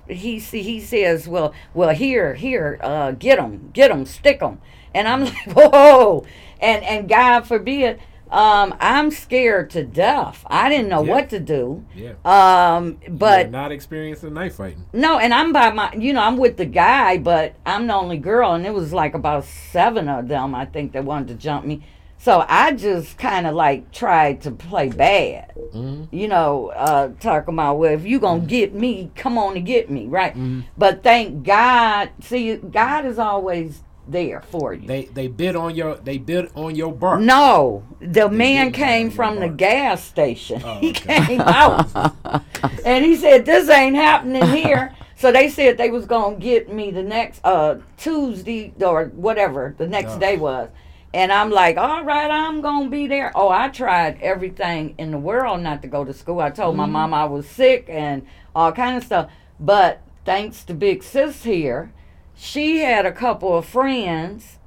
[0.09, 4.61] he he says, well, well here here, uh, get him, get him, stick him.
[4.95, 6.27] And I'm like, whoa!
[6.61, 8.01] And and God forbid,
[8.31, 10.45] um, I'm scared to death.
[10.49, 11.13] I didn't know Yeah.
[11.13, 11.85] what to do.
[11.95, 12.13] Yeah.
[12.25, 14.85] Um, but You're not experiencing knife fighting.
[14.93, 18.19] no, and I'm by my, you know, I'm with the guy, but I'm the only
[18.19, 21.65] girl, and it was like about seven of them, I think, that wanted to jump
[21.65, 21.83] me.
[22.19, 26.15] So I just kind of like tried to play bad, Mm-hmm.
[26.17, 29.91] you know, uh, talking about well, if you gonna get me, come on and get
[29.91, 30.33] me, right?
[30.33, 30.61] Mm-hmm.
[30.79, 34.87] But thank God, see, God is always there for you.
[34.87, 37.21] They they bid on your they bid on your bark.
[37.21, 40.63] No, the man came from the gas station.
[40.65, 42.15] Oh, he came out
[42.85, 46.91] and he said, "This ain't happening here." So they said they was gonna get me
[46.91, 50.69] the next uh Tuesday or whatever the next day was,
[51.15, 55.19] and I'm like, "All right, I'm gonna be there." Oh, I tried everything in the
[55.19, 56.41] world not to go to school.
[56.41, 60.75] I told my mom I was sick and all kind of stuff, but thanks to
[60.75, 61.93] Big Sis here,
[62.37, 64.59] she had a couple of friends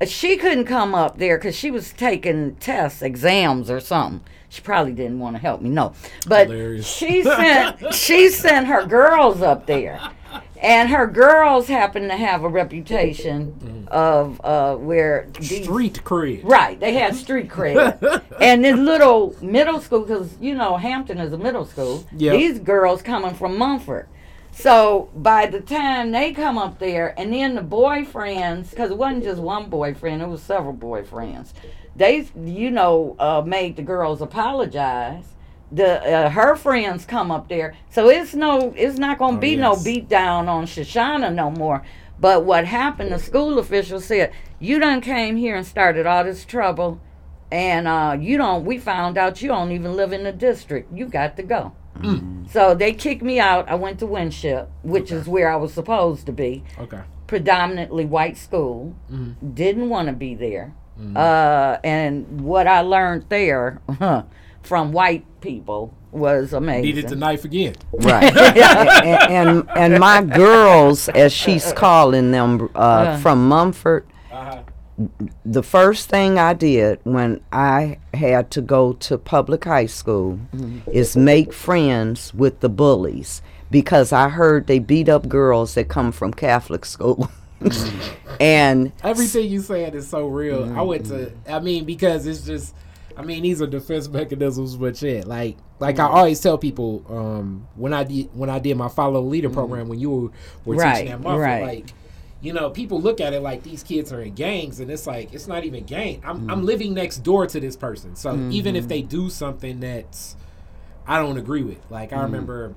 [0.00, 4.20] uh, she couldn't come up there because she was taking tests, exams, or something.
[4.48, 5.92] She probably didn't want to help me, no.
[6.26, 6.86] But Hilarious.
[6.86, 10.00] she sent she sent her girls up there,
[10.62, 16.44] and her girls happened to have a reputation of uh, where these Street cred.
[16.44, 18.22] Right, they had street cred.
[18.40, 22.06] and this little middle school, because you know Hampton is a middle school.
[22.16, 22.36] Yep.
[22.36, 24.08] These girls coming from Mumford.
[24.58, 29.22] So by the time they come up there, and then the boyfriends, because it wasn't
[29.22, 31.52] just one boyfriend, it was several boyfriends.
[31.94, 35.26] They, you know, uh, made the girls apologize.
[35.70, 39.54] The uh, her friends come up there, so it's no, it's not gonna Oh, be
[39.54, 41.84] no beat down on Shoshana no more.
[42.18, 43.12] But what happened?
[43.12, 47.00] The school official said, "You done came here and started all this trouble,
[47.52, 48.64] and uh, you don't.
[48.64, 50.92] We found out you don't even live in the district.
[50.92, 51.74] You got to go."
[52.50, 53.68] So they kicked me out.
[53.68, 56.64] I went to Winship, which is where I was supposed to be.
[56.78, 57.00] Okay.
[57.26, 58.94] Predominantly white school.
[59.54, 60.74] Didn't want to be there.
[61.14, 63.80] Uh, and what I learned there
[64.62, 66.82] from white people was amazing.
[66.82, 67.74] Needed the knife again.
[67.92, 68.34] Right.
[68.36, 74.06] and, and and my girls, as she's calling them, uh, from Mumford.
[74.32, 74.62] Uh-huh.
[75.44, 80.90] The first thing I did when I had to go to public high school mm-hmm.
[80.90, 83.40] is make friends with the bullies
[83.70, 87.30] because I heard they beat up girls that come from Catholic school.
[87.60, 88.34] Mm-hmm.
[88.40, 90.72] and Everything you said is so real.
[90.76, 91.14] I went to.
[91.14, 91.52] Mm-hmm.
[91.52, 92.74] I mean, because it's just.
[93.16, 97.66] I mean, these are defense mechanisms, but shit, like, like I always tell people, um,
[97.74, 100.30] when I did when I did my follow leader program, when you were,
[100.64, 101.62] were Right, teaching that month, right.
[101.64, 101.92] like,
[102.40, 105.32] you know, people look at it like these kids are in gangs, and it's like
[105.32, 106.22] it's not even gang.
[106.24, 106.52] I'm mm.
[106.52, 108.88] I'm living next door to this person, so even if mm-hmm.
[108.88, 110.36] they do something that's
[111.06, 112.24] I don't agree with, like I mm.
[112.24, 112.74] remember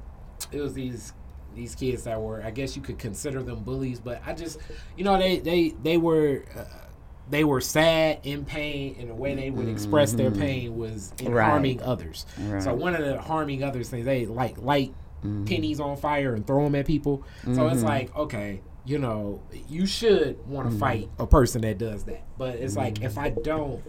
[0.52, 1.14] it was these
[1.54, 4.60] these kids that were I guess you could consider them bullies, but I just
[4.98, 6.44] you know they they they were.
[6.56, 6.64] Uh,
[7.30, 10.42] they were sad, in pain, and the way they would express their mm-hmm.
[10.42, 11.46] pain was in Right.
[11.46, 12.26] harming others.
[12.60, 14.94] So one of the harming others things they like light
[15.24, 15.46] mm-hmm.
[15.46, 17.24] pennies on fire and throw them at people.
[17.54, 18.60] So it's like okay,
[18.92, 20.80] you know, you should want to mm-hmm.
[20.80, 23.06] fight a person that does that, but it's like mm-hmm.
[23.06, 23.82] if I don't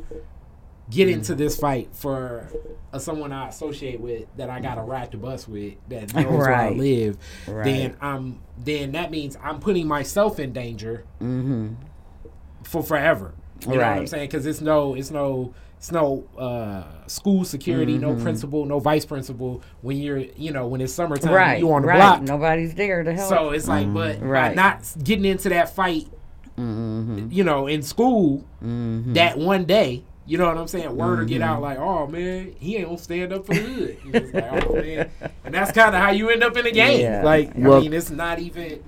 [0.88, 1.18] get mm-hmm.
[1.18, 2.48] into this fight for
[2.92, 6.26] uh, someone I associate with that I got to ride the bus with that knows
[6.26, 7.64] where I live, Right.
[7.64, 11.05] then I'm then that means I'm putting myself in danger
[12.62, 13.34] for forever.
[13.62, 14.28] You know what I'm saying?
[14.28, 15.53] Because it's no, it's no,
[15.83, 18.22] it's no uh, school security, no Mm-hmm.
[18.22, 19.62] principal, no vice principal.
[19.80, 21.97] When you're, you know, when it's summertime, right, you on the right.
[21.97, 22.22] block.
[22.22, 23.28] Nobody's there to help.
[23.28, 24.55] So it's like, but by Right.
[24.55, 26.07] not getting into that fight,
[26.57, 27.28] Mm-hmm.
[27.33, 30.95] you know, in school, that one day, you know what I'm saying?
[30.97, 33.99] Word will get out like, oh man, he ain't gonna stand up for the hood.
[34.05, 35.11] You like, oh man,
[35.45, 37.01] and that's kind of how you end up in the game.
[37.01, 37.24] Yeah.
[37.24, 38.85] Like, Well- I mean, it's not even.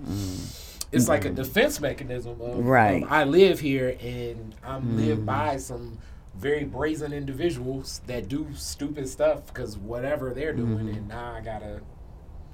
[0.92, 3.02] It's like a defense mechanism of, Right.
[3.02, 5.98] of I live here and I'm live by some
[6.36, 10.96] very brazen individuals that do stupid stuff because whatever they're doing, mm-hmm.
[10.96, 11.80] and now I gotta.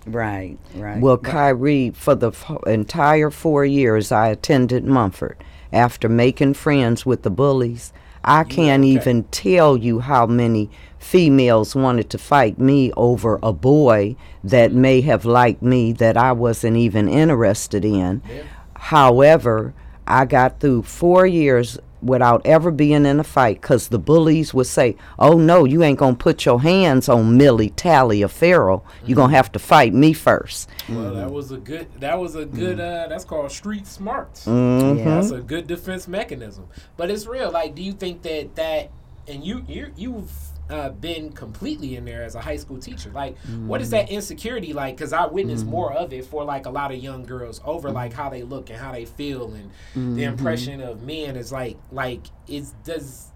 [0.07, 1.01] right, right.
[1.01, 5.43] Well, Kyrie, for the f- entire four years I attended Mumford,
[5.73, 7.93] after making friends with the bullies,
[8.23, 8.91] I can't okay.
[8.91, 14.81] even tell you how many females wanted to fight me over a boy that mm-hmm.
[14.81, 18.23] may have liked me that I wasn't even interested in.
[18.29, 18.43] Yeah.
[18.77, 19.75] However,
[20.07, 24.67] I got through four years without ever being in a fight because the bullies would
[24.67, 28.85] say, Oh, no, you ain't going to put your hands on Millie Talia Farrell.
[29.05, 30.69] You're going to have to fight me first.
[30.89, 31.89] Well, that was a good.
[32.01, 32.81] That was a good.
[32.81, 34.47] Uh, that's called street smarts.
[34.47, 34.99] Mhm.
[34.99, 35.05] Yeah.
[35.17, 36.67] That's a good defense mechanism.
[36.97, 37.51] But it's real.
[37.51, 38.91] Like, do you think that that
[39.29, 40.31] and you you you've
[40.71, 43.11] uh, been completely in there as a high school teacher?
[43.11, 43.37] Like,
[43.67, 44.97] what is that insecurity like?
[44.97, 48.13] Because I witnessed more of it for like a lot of young girls over like
[48.13, 52.21] how they look and how they feel and the impression of men is like like
[52.47, 53.29] it's does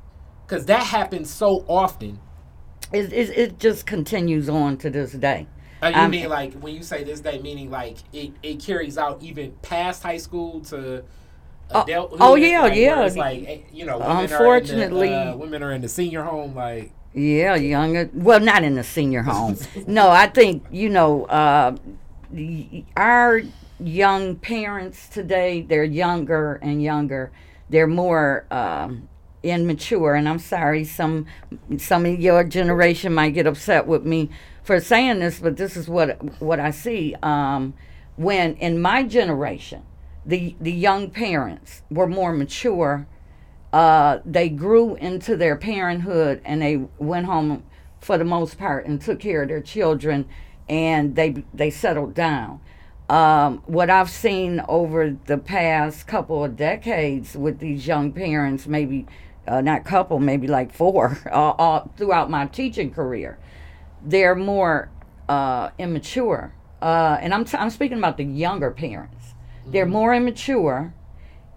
[0.46, 2.18] because that happens so often.
[2.92, 5.46] it, it, it just continues on to this day.
[5.82, 8.96] Uh, you Um, mean like when you say this day, meaning like it, it carries
[8.96, 11.02] out even past high school to
[11.70, 12.18] adulthood.
[12.20, 13.04] oh, yeah, like, yeah.
[13.06, 15.88] It's like eh, you know, women Unfortunately- are in the, uh, women are in the
[15.88, 16.54] senior home.
[16.54, 18.10] Like Yeah, younger.
[18.12, 19.56] Well, not in the senior home.
[19.86, 21.76] no, I think you know uh,
[22.96, 23.42] our
[23.78, 25.62] young parents today.
[25.62, 27.30] They're younger and younger.
[27.70, 29.08] They're more um,
[29.44, 30.84] immature, and I'm sorry.
[30.84, 31.26] Some
[31.78, 34.30] some of your generation might get upset with me
[34.64, 37.14] for saying this, but this is what what I see.
[37.22, 37.74] Um,
[38.16, 39.84] when in my generation,
[40.26, 43.06] the the young parents were more mature
[43.74, 47.64] uh, they grew into their parenthood and they went home
[47.98, 50.26] for the most part and took care of their children
[50.68, 52.60] and they they settled down.
[53.08, 59.06] Um, what I've seen over the past couple of decades with these young parents, maybe
[59.48, 63.40] uh, not couple, maybe like four, uh, uh, throughout my teaching career,
[64.00, 64.88] they're more
[65.28, 66.54] uh, immature.
[66.80, 69.34] Uh, and I'm, t- I'm speaking about the younger parents.
[69.66, 70.94] They're more immature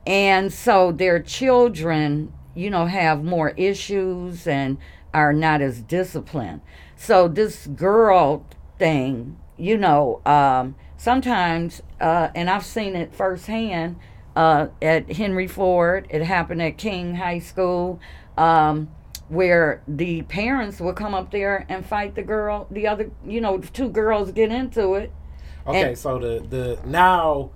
[0.08, 4.78] and so their children you know have more issues and
[5.14, 6.62] are not as disciplined.
[6.96, 8.46] So this girl
[8.80, 13.98] thing you know um, sometimes uh, and i've seen it firsthand
[14.36, 16.08] uh, at henry ford.
[16.10, 18.00] It happened at king high school
[18.38, 18.90] um,
[19.30, 23.58] where the parents would come up there and fight the girl the other you know
[23.60, 25.12] two girls get into it.
[25.68, 27.50] Okay, And- so the the now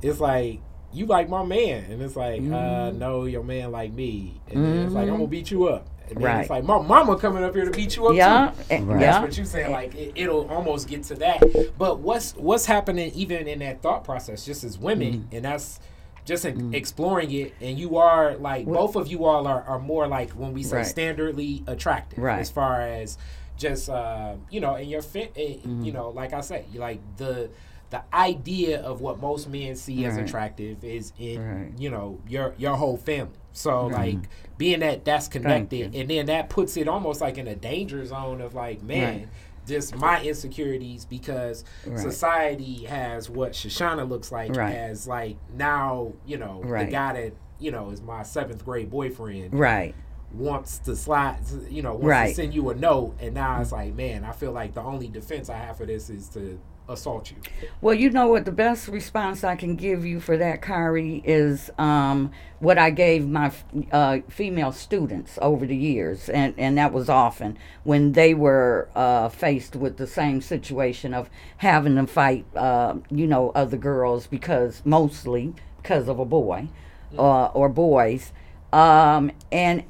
[0.00, 0.60] it's like
[0.98, 2.54] you like my man, and it's like Mm-hmm.
[2.54, 5.86] uh no, your man like me, and then it's like I'm gonna beat you up.
[6.08, 6.40] And then Right.
[6.40, 8.62] it's like my mama coming up here to beat you up yeah too.
[8.74, 9.00] and- Right.
[9.00, 9.70] That's what you saying.
[9.72, 11.42] Like it, it'll almost get to that.
[11.78, 15.36] But what's what's happening even in that thought process, just as women, Mm-hmm.
[15.36, 15.80] and that's
[16.24, 17.54] just in exploring it.
[17.60, 20.78] And you are like both of you all are, are more like when we say
[20.78, 20.86] Right.
[20.86, 22.38] standardly attractive, Right.
[22.40, 23.18] as far as
[23.58, 25.34] just uh, you know, and your fit.
[25.34, 25.82] Mm-hmm.
[25.84, 27.50] You know, like I say, like the
[27.90, 31.72] the idea of what most men see as attractive is in Right.
[31.78, 33.32] you know your your whole family.
[33.52, 34.18] So like
[34.56, 38.40] being that that's connected, and then that puts it almost like in a danger zone
[38.40, 39.18] of like man.
[39.20, 39.28] Right.
[39.66, 41.98] Just my insecurities because Right.
[41.98, 44.74] society has what Shoshana looks like Right.
[44.74, 46.90] as like now you know the Right.
[46.90, 49.94] guy that you know is my seventh grade boyfriend right
[50.32, 51.38] wants to slide
[51.68, 52.28] you know wants Right.
[52.28, 53.74] to send you a note and now it's mm.
[53.74, 56.58] like man I feel like the only defense I have for this is to
[56.88, 57.36] assault you
[57.80, 58.44] Well, you know what?
[58.44, 63.28] The best response I can give you for that, Kari, is um, what I gave
[63.28, 63.52] my
[63.92, 69.28] uh, female students over the years, and, and that was often when they were uh,
[69.28, 71.28] faced with the same situation of
[71.58, 76.68] having to fight, uh, you know, other girls because mostly because of a boy
[77.16, 78.32] uh, or boys.
[78.72, 79.84] Um, and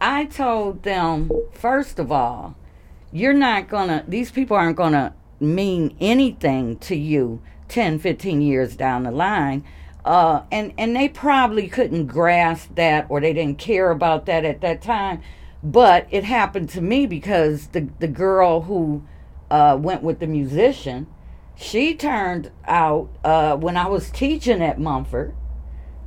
[0.00, 2.56] I told them, first of all,
[3.12, 9.02] you're not gonna these people aren't gonna mean anything to you 10 15 years down
[9.02, 9.64] the line
[10.04, 14.60] uh, and and they probably couldn't grasp that or they didn't care about that at
[14.60, 15.20] that time
[15.62, 19.02] but it happened to me because the the girl who
[19.50, 21.06] uh, went with the musician
[21.54, 25.34] she turned out uh, when i was teaching at mumford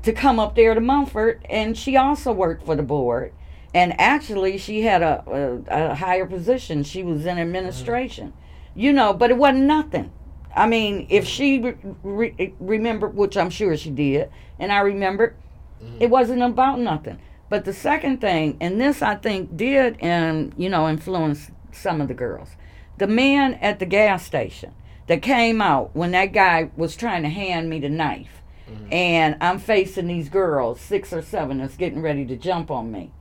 [0.05, 3.33] to come up there to Mumford, and she also worked for the board.
[3.73, 6.83] And actually, she had a, a, a higher position.
[6.83, 8.31] She was in administration,
[8.75, 10.11] you know, but it wasn't nothing.
[10.55, 14.29] I mean, if she re- re- remembered, which I'm sure she did,
[14.59, 15.35] and I remembered,
[15.83, 15.97] mm-hmm.
[15.99, 17.19] it wasn't about nothing.
[17.49, 22.07] But the second thing, and this I think did, and you know, influence some of
[22.07, 22.49] the girls.
[22.97, 24.73] The man at the gas station
[25.07, 28.91] that came out when that guy was trying to hand me the knife, mm-hmm.
[28.91, 33.11] and I'm facing these girls, six or seven, that's getting ready to jump on me.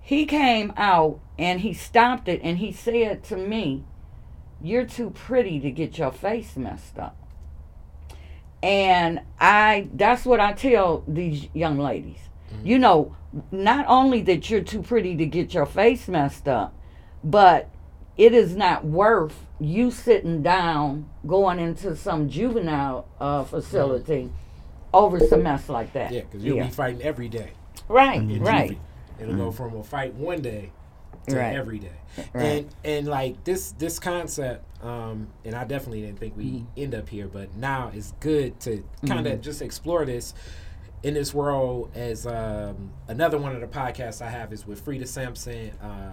[0.00, 3.84] He came out and he stopped it and he said to me,
[4.62, 7.16] You're too pretty to get your face messed up.
[8.62, 12.18] And I that's what I tell these young ladies.
[12.62, 13.16] You know,
[13.50, 16.74] not only that you're too pretty to get your face messed up,
[17.24, 17.70] but
[18.16, 24.30] it is not worth you sitting down going into some juvenile uh, facility
[24.92, 26.12] over some mess like that.
[26.12, 27.50] yeah because you'll be fighting every day
[27.88, 28.72] right, in right.
[28.72, 28.78] juvie.
[29.22, 30.70] it'll go from a fight one day
[31.28, 31.54] to Right.
[31.56, 31.92] every day
[32.34, 32.42] Right.
[32.44, 36.64] and and like this this concept um and i definitely didn't think we Mm-hmm.
[36.76, 40.34] end up here but now it's good to kind of just explore this
[41.02, 45.06] in this world as um another one of the podcasts i have is with frida
[45.06, 46.10] sampson uh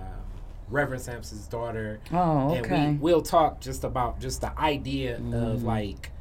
[0.69, 2.76] reverend sampson's daughter Oh, okay.
[2.76, 5.34] and we, we'll talk just about just the idea Mm-hmm.
[5.34, 6.11] of like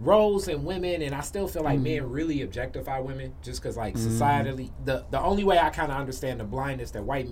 [0.00, 1.84] roles in women and i still feel like Mm-hmm.
[2.04, 5.98] men really objectify women just because like societally the the only way i kind of
[5.98, 7.28] understand the blindness that white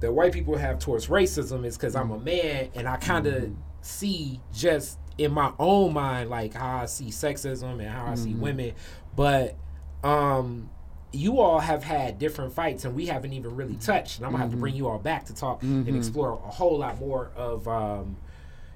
[0.00, 3.42] that white people have towards racism is because i'm a man and i kind of
[3.42, 3.54] Mm-hmm.
[3.82, 8.34] see just in my own mind like how i see sexism and how i see
[8.34, 8.72] women
[9.14, 9.56] but
[10.04, 10.70] Um,
[11.12, 14.18] you all have had different fights, and we haven't even really touched.
[14.18, 16.78] And I'm gonna have to bring you all back to talk and explore a whole
[16.78, 17.66] lot more of.
[17.66, 18.16] Um,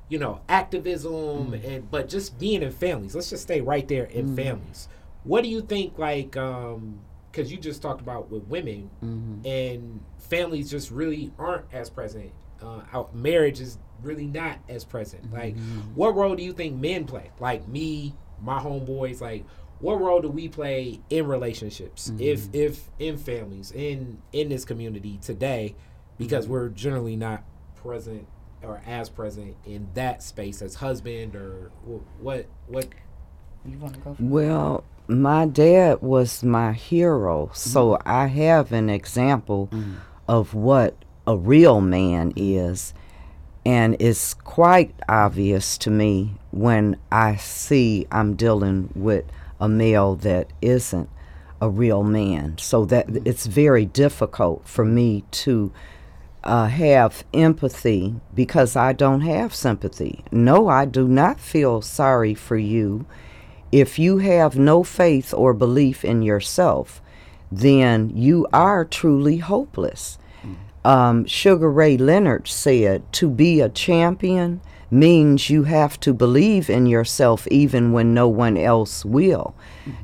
[0.08, 3.14] you know, activism and but just being in families.
[3.14, 4.88] Let's just stay right there in families.
[5.22, 9.46] What do you think like um because you just talked about with women mm-hmm.
[9.46, 12.32] and families just really aren't as present.
[12.62, 15.24] Uh, our marriage is really not as present.
[15.24, 15.34] Mm-hmm.
[15.34, 15.56] Like,
[15.94, 17.30] what role do you think men play?
[17.38, 19.20] Like me, my homeboys.
[19.20, 19.44] Like,
[19.78, 22.10] what role do we play in relationships?
[22.10, 22.20] Mm-hmm.
[22.20, 25.74] If if in families in in this community today,
[26.18, 27.44] because we're generally not
[27.76, 28.26] present
[28.62, 31.70] or as present in that space as husband or
[32.20, 32.88] what what
[33.64, 34.16] You want to go?
[34.18, 38.02] Well, my dad was my hero, so mm.
[38.06, 39.96] I have an example mm.
[40.28, 40.96] of what
[41.26, 42.94] a real man is.
[43.66, 49.24] And it's quite obvious to me when I see I'm dealing with
[49.60, 51.10] a male that isn't
[51.60, 52.56] a real man.
[52.58, 53.26] So that mm.
[53.26, 55.72] it's very difficult for me to
[56.42, 60.24] uh, have empathy because I don't have sympathy.
[60.30, 63.06] No, I do not feel sorry for you.
[63.72, 67.00] If you have no faith or belief in yourself,
[67.52, 70.18] then you are truly hopeless.
[70.84, 74.60] Um, Sugar Ray Leonard said, To be a champion
[74.90, 79.54] means you have to believe in yourself even when no one else will.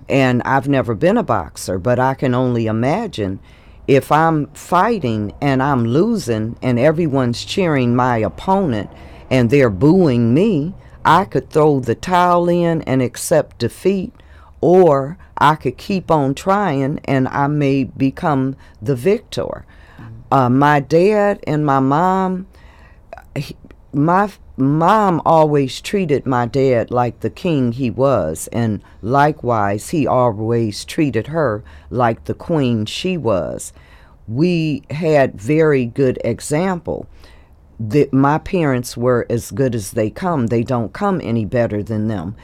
[0.08, 3.40] And I've never been a boxer, but I can only imagine
[3.88, 8.90] if I'm fighting and I'm losing and everyone's cheering my opponent
[9.30, 10.74] and they're booing me,
[11.06, 14.12] I could throw the towel in and accept defeat,
[14.60, 19.64] or I could keep on trying and I may become the victor.
[20.32, 22.48] Uh, my dad and my mom,
[23.36, 23.56] he-
[23.92, 30.84] my mom always treated my dad like the king he was, and likewise, he always
[30.84, 33.72] treated her like the queen she was.
[34.26, 37.06] We had very good example
[37.78, 40.46] that my parents were as good as they come.
[40.46, 42.36] They don't come any better than them.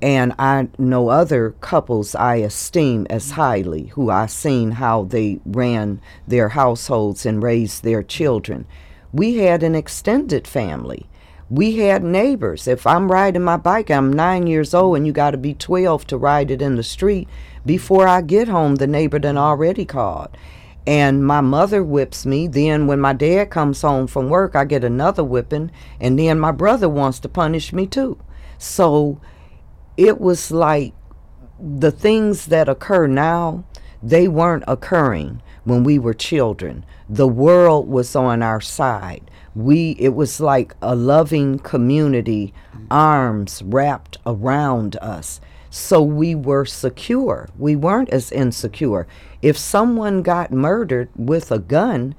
[0.00, 6.00] And I know other couples I esteem as highly, who I've seen how they ran
[6.26, 8.66] their households and raised their children.
[9.12, 11.06] We had an extended family.
[11.48, 12.66] We had neighbors.
[12.66, 16.06] If I'm riding my bike, I'm nine years old, and you got to be 12
[16.08, 17.28] to ride it in the street.
[17.64, 20.36] Before I get home, the neighbor done already called
[20.86, 22.46] and my mother whips me.
[22.46, 26.52] Then when my dad comes home from work, I get another whipping, and then my
[26.52, 28.18] brother wants to punish me too.
[28.58, 29.20] So
[29.96, 30.94] it was like
[31.60, 33.64] the things that occur now,
[34.02, 36.84] they weren't occurring when we were children.
[37.08, 39.30] The world was on our side.
[39.54, 42.52] We it was like a loving community,
[42.90, 45.40] arms wrapped around us.
[45.74, 47.48] So we were secure.
[47.58, 49.06] We weren't as insecure.
[49.40, 52.14] If someone got murdered with a gun,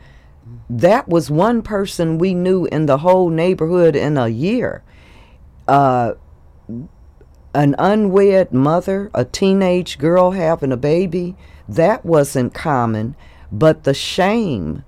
[0.67, 4.81] that was one person we knew in the whole neighborhood in a year.
[5.67, 6.13] Uh,
[7.53, 11.35] an unwed mother, a teenage girl having a baby,
[11.69, 13.15] that wasn't common.
[13.51, 14.83] But the shame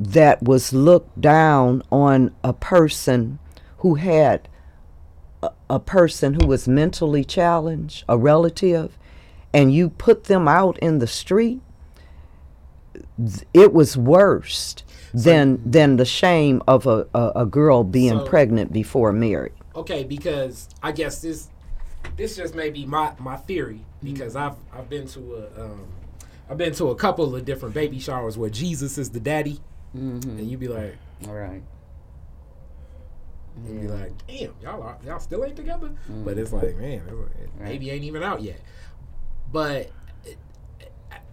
[0.00, 3.38] that was looked down on a person
[3.78, 4.48] who had
[5.44, 8.96] a, a person who was mentally challenged, a relative,
[9.52, 11.60] and you put them out in the street,
[13.52, 14.76] it was worse
[15.12, 19.52] than than the shame of a, a, a girl being So- pregnant before married.
[19.76, 21.48] okay because i guess this
[22.16, 25.86] this just may be my my theory because i've i've been to a um
[26.50, 29.60] i've been to a couple of different baby showers where jesus is the daddy
[29.94, 30.96] and you be like
[31.28, 31.62] All right.
[33.66, 35.90] You be like damn y'all are y'all still ain't together
[36.24, 37.12] but it's like man it's
[37.58, 38.60] like, baby ain't even out yet
[39.52, 39.90] but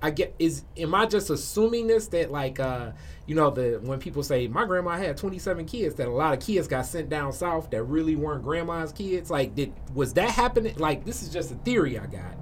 [0.04, 2.92] I get is am I just assuming this that like uh
[3.28, 6.40] you know the when people say my grandma had 27 kids that a lot of
[6.40, 10.76] kids got sent down south that really weren't grandma's kids like did was that happening
[10.78, 12.36] like this is just a theory I got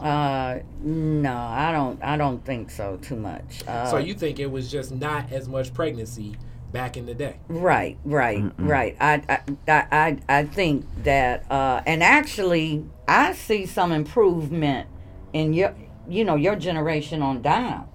[0.00, 2.02] Uh, no, I don't.
[2.02, 2.96] I don't think so.
[3.02, 3.66] Too much.
[3.66, 6.36] Uh, so you think it was just not as much pregnancy
[6.72, 8.96] back in the day Right, right, right.
[9.00, 14.88] I, I, I, I- I think that, uh, and actually, I see some improvement
[15.32, 15.74] in your,
[16.08, 17.88] you know, your generation on down.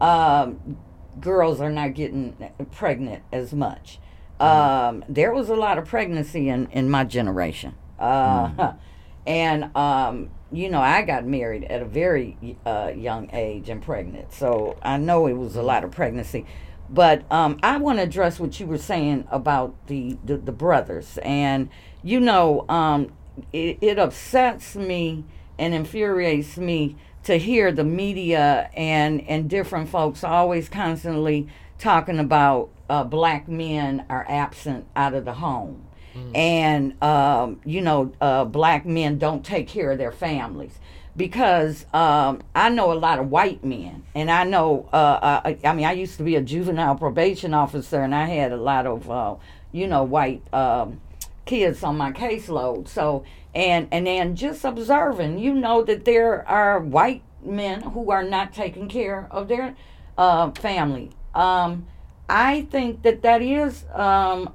[0.00, 0.76] Um,
[1.20, 2.36] girls are not getting
[2.72, 3.98] pregnant as much.
[4.38, 8.72] Um, there was a lot of pregnancy in in my generation, uh,
[9.26, 14.32] and um, you know, I got married at a very uh, young age and pregnant,
[14.32, 16.46] so I know it was a lot of pregnancy.
[16.92, 21.18] But um, I want to address what you were saying about the, the, the brothers.
[21.22, 21.68] And,
[22.02, 23.12] you know, um,
[23.52, 25.24] it, it upsets me
[25.58, 31.48] and infuriates me to hear the media and and different folks always constantly
[31.78, 35.86] talking about uh, black men are absent out of the home.
[36.34, 40.78] And um, you know uh, black men don't take care of their families
[41.16, 44.88] because um, I know a lot of white men, and I know.
[44.92, 48.52] Uh, I, I mean, I used to be a juvenile probation officer, and I had
[48.52, 49.34] a lot of, uh,
[49.72, 51.00] you know, white um,
[51.44, 52.88] kids on my caseload.
[52.88, 53.24] So,
[53.54, 58.52] and and then just observing, you know, that there are white men who are not
[58.52, 59.74] taking care of their
[60.16, 61.10] uh, family.
[61.34, 61.86] Um,
[62.28, 64.52] I think that that is um,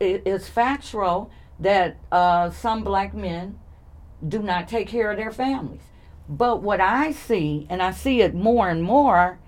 [0.00, 3.58] i- is factual that uh, some black men
[4.26, 5.80] do not take care of their families.
[6.30, 9.40] But what I see, and I see it more and more,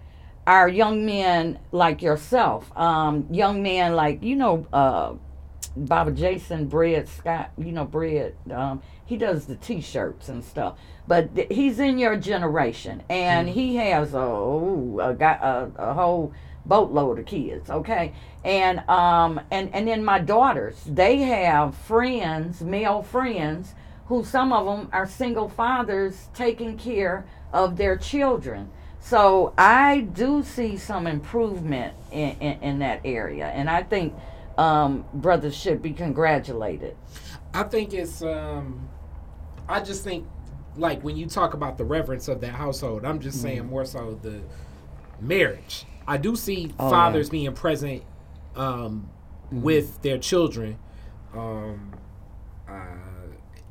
[0.48, 5.14] are young men like yourself, um, young men like you know, uh,
[5.76, 7.52] Baba Jason Bread Scott.
[7.56, 8.34] You know, Bread.
[8.52, 10.76] Um, he does the T-shirts and stuff.
[11.06, 15.94] But th- he's in your generation, and he has a, oh, a, guy, a, a
[15.94, 16.32] whole
[16.66, 17.70] boatload of kids.
[17.70, 18.12] Okay,
[18.44, 23.74] and um, and and then my daughters, they have friends, male friends
[24.06, 28.70] who some of them are single fathers taking care of their children.
[29.00, 34.14] So I do see some improvement in, in, in that area, and I think
[34.58, 36.96] um, brothers should be congratulated.
[37.54, 38.88] I think it's um
[39.68, 40.26] I just think
[40.76, 44.18] like when you talk about the reverence of that household, I'm just saying more so
[44.22, 44.40] the
[45.20, 45.84] marriage.
[46.06, 48.02] I do see Oh, fathers being present
[48.56, 49.08] um
[49.52, 49.62] Mm-hmm.
[49.62, 50.78] with their children.
[51.34, 51.92] Um
[52.68, 53.01] uh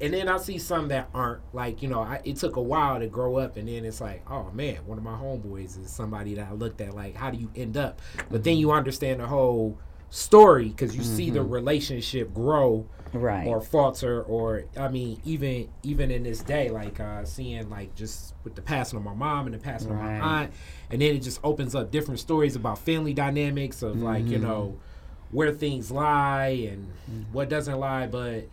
[0.01, 2.01] and then I see some that aren't like you know.
[2.01, 4.97] I, it took a while to grow up, and then it's like, oh man, one
[4.97, 6.93] of my homeboys is somebody that I looked at.
[6.95, 8.01] Like, how do you end up?
[8.29, 9.77] But then you understand the whole
[10.09, 13.19] story because you see the relationship grow Mm-hmm.
[13.25, 13.45] Right.
[13.45, 18.33] or falter or i mean even even in this day like uh seeing like just
[18.45, 20.53] with the passing of my mom and the passing of my aunt
[20.89, 24.47] and then it just opens up different stories about family dynamics of like you Mm-hmm.
[24.47, 24.79] know
[25.31, 26.87] where things lie and
[27.33, 28.45] what doesn't lie but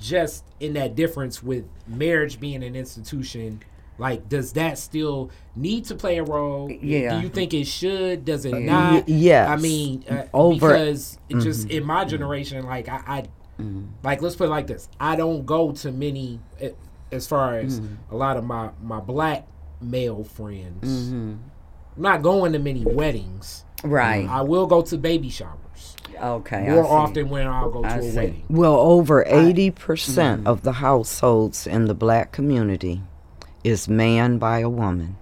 [0.00, 3.60] just in that difference with marriage being an institution
[3.98, 6.70] like does that still need to play a role?
[6.70, 7.16] Yeah.
[7.16, 8.24] do you think it should?
[8.24, 9.08] Does it uh, not?
[9.08, 11.78] yeah i mean uh, Over- because it just mm-hmm.
[11.78, 13.20] in my generation like i, I
[13.60, 13.84] mm-hmm.
[14.02, 14.88] like let's put it like this.
[14.98, 16.70] I don't go to many eh,
[17.12, 18.14] as far as mm-hmm.
[18.14, 19.46] a lot of my my black
[19.80, 21.12] male friends.
[21.12, 21.42] I'm
[21.96, 23.64] not going to many weddings.
[23.82, 24.28] Right.
[24.28, 25.56] i will go to baby showers
[26.20, 26.56] Okay.
[26.68, 26.90] I more see.
[26.90, 28.10] often when i'll go to I a Mm-hmm.
[28.10, 28.16] see.
[28.16, 33.02] wedding Well, over 80% of the households in the black community
[33.64, 35.16] is manned by a woman.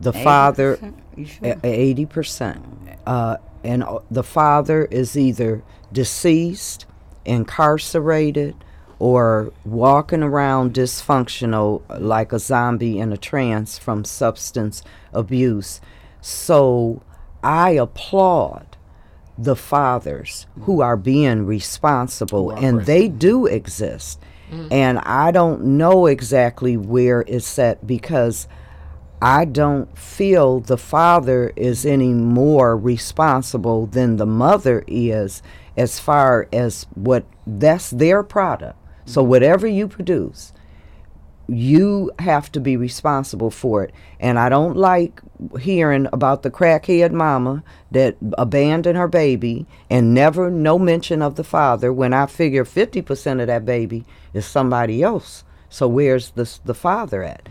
[0.00, 0.94] The father, 80%?
[1.16, 1.54] You sure?
[1.64, 2.64] eighty percent,
[3.04, 6.86] uh, and uh, the father is either deceased,
[7.24, 8.54] incarcerated,
[9.00, 14.82] or walking around dysfunctional like a zombie in a trance from substance
[15.12, 15.80] abuse.
[16.20, 17.02] So
[17.42, 18.76] I applaud
[19.38, 24.20] the fathers who are being responsible, and they do exist.
[24.70, 28.48] And I don't know exactly where it's at because
[29.20, 35.42] I don't feel the father is any more responsible than the mother is
[35.76, 38.78] as far as what that's their product.
[39.04, 40.52] So whatever you produce,
[41.48, 43.94] you have to be responsible for it.
[44.20, 45.20] And I don't like
[45.58, 51.44] hearing about the crackhead mama that abandoned her baby and never no mention of the
[51.44, 54.04] father when I figure 50% of that baby
[54.34, 55.44] is somebody else.
[55.70, 57.48] So where's the the father at?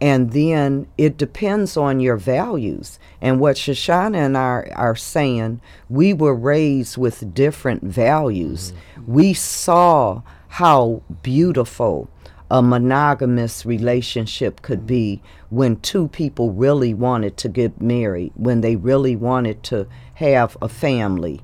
[0.00, 2.98] And then it depends on your values.
[3.20, 5.60] And what Shoshana and I are, are saying,
[5.90, 8.72] we were raised with different values.
[8.72, 9.12] Mm-hmm.
[9.12, 12.08] We saw how beautiful
[12.50, 18.76] a monogamous relationship could be when two people really wanted to get married, when they
[18.76, 21.40] really wanted to have a family.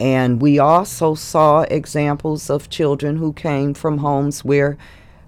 [0.00, 4.76] And we also saw examples of children who came from homes where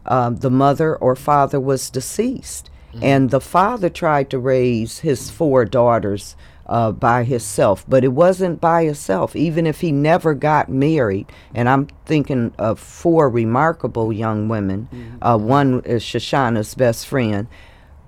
[0.07, 2.71] um, the mother or father was deceased.
[3.01, 6.37] And the father tried to raise his four daughters
[6.67, 11.27] uh, by himself, but it wasn't by himself, even if he never got married.
[11.55, 14.89] And I'm thinking of four remarkable young women.
[15.21, 17.49] Uh, one is Shoshana's best friend.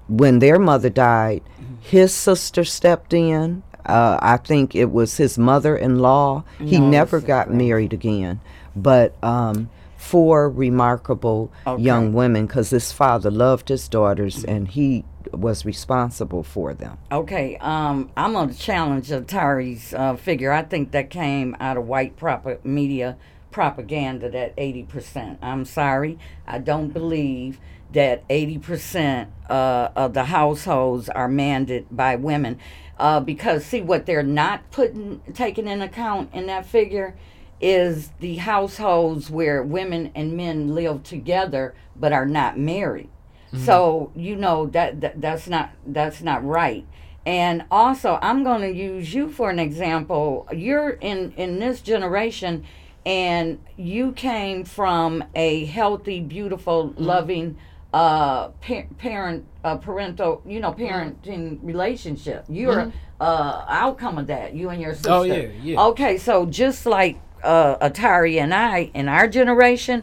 [0.09, 1.43] When their mother died,
[1.81, 3.63] his sister stepped in.
[3.85, 6.45] Uh, I think it was his mother in law.
[6.59, 8.41] He never got married again.
[8.77, 15.65] But um, four remarkable young women because his father loved his daughters and he was
[15.65, 16.99] responsible for them.
[17.11, 20.53] Okay, um, I'm going to challenge Atari's uh, figure.
[20.53, 23.17] I think that came out of white proper media
[23.51, 25.39] propaganda, that 80%.
[25.41, 26.19] I'm sorry.
[26.45, 27.61] I don't believe
[27.93, 32.59] that 80% uh, of the households are manned by women.
[32.99, 37.17] Uh, because see what they're not putting taking in account in that figure
[37.61, 43.09] is the households where women and men live together but are not married.
[43.57, 46.87] So you know that, that that's not that's not right.
[47.27, 50.47] And also, I'm going to use you for an example.
[50.53, 52.65] You're in in this generation,
[53.07, 57.57] and you came from a healthy, beautiful, loving
[57.93, 64.69] uh pa- parent uh, parental you know parenting relationship you're uh outcome of that you
[64.69, 65.81] and your sister Oh, yeah, yeah.
[65.81, 70.03] okay so just like uh atari and i in our generation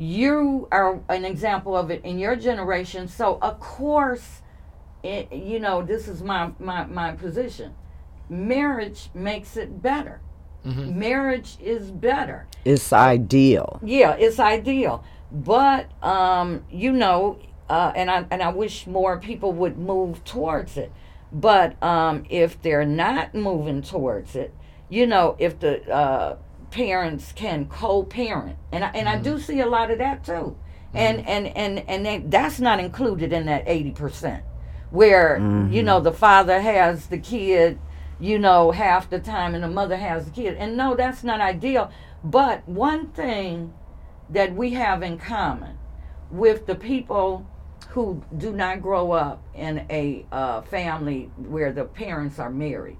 [0.00, 4.40] you are an example of it in your generation so of course
[5.02, 7.74] it, you know this is my my my position
[8.30, 10.20] marriage makes it better
[10.64, 13.78] marriage is better It's ideal.
[13.82, 15.02] yeah, it's ideal.
[15.32, 17.38] But um, you know,
[17.70, 20.92] uh, and I and I wish more people would move towards it.
[21.32, 24.52] But um, if they're not moving towards it,
[24.90, 26.36] you know, if the uh,
[26.70, 29.42] parents can co-parent, and I, and I do mm-hmm.
[29.42, 30.56] see a lot of that too,
[30.94, 31.28] and mm-hmm.
[31.28, 34.44] and and and they, that's not included in that eighty percent,
[34.90, 35.38] where
[35.70, 36.04] you know mm-hmm.
[36.04, 37.78] the father has the kid
[38.20, 40.56] you know, half the time and the mother has the kid.
[40.56, 41.90] And no, that's not ideal.
[42.22, 43.72] But one thing
[44.28, 45.78] that we have in common
[46.30, 47.46] with the people
[47.88, 52.98] who do not grow up in a uh, family where the parents are married,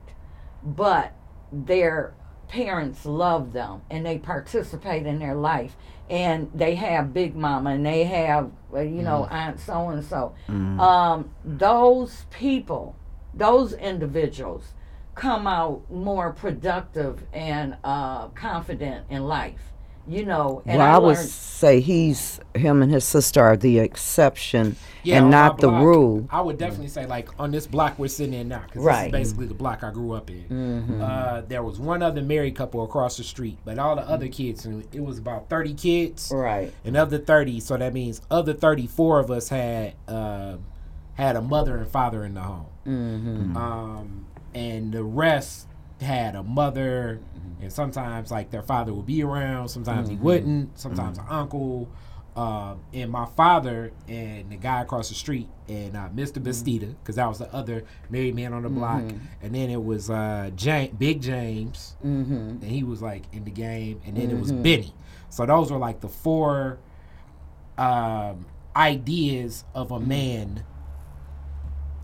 [0.65, 1.15] but
[1.53, 2.15] their
[2.51, 5.77] parents love them and they participate in their life.
[6.09, 10.35] And they have big mama and they have uh, you know aunt so and so
[10.81, 12.97] um those people
[13.33, 14.73] those individuals
[15.15, 19.73] come out more productive and uh confident in life
[20.09, 24.77] you know and well, I, would say he's him and his sister are the exception
[25.03, 26.27] Yeah, and on my not the block, rule.
[26.31, 29.13] I would definitely say like on this block we're sitting in now, because Right.
[29.13, 31.01] this is basically the block I grew up in.
[31.01, 34.65] Uh, there was one other married couple across the street, but all the other kids,
[34.65, 36.33] and it was about thirty kids.
[36.35, 40.57] right And of the thirty, so that means of the thirty-four of us had uh,
[41.15, 43.57] had a mother and father in the home, mm-hmm.
[43.57, 45.67] um, and the rest
[46.01, 47.21] had a mother,
[47.61, 51.89] and sometimes like their father would be around, sometimes he wouldn't, sometimes an uncle.
[52.37, 56.41] Um, and my father and the guy across the street and uh, Mr.
[56.41, 59.03] Bastida, because that was the other married man on the block,
[59.43, 62.33] and then it was uh, James, Big James, Mm-hmm.
[62.33, 64.95] and he was like in the game, and then it was Benny.
[65.29, 66.79] So those were like the four
[67.77, 68.47] um,
[68.77, 70.65] ideas of a man,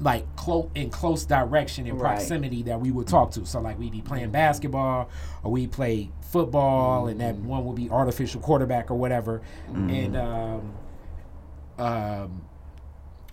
[0.01, 2.17] like close in close direction and Right.
[2.17, 3.47] proximity that we would talk to.
[3.47, 5.09] So like we'd be playing basketball,
[5.43, 9.41] or we play football, and that one would be artificial quarterback or whatever,
[9.75, 10.73] and um,
[11.79, 12.43] um,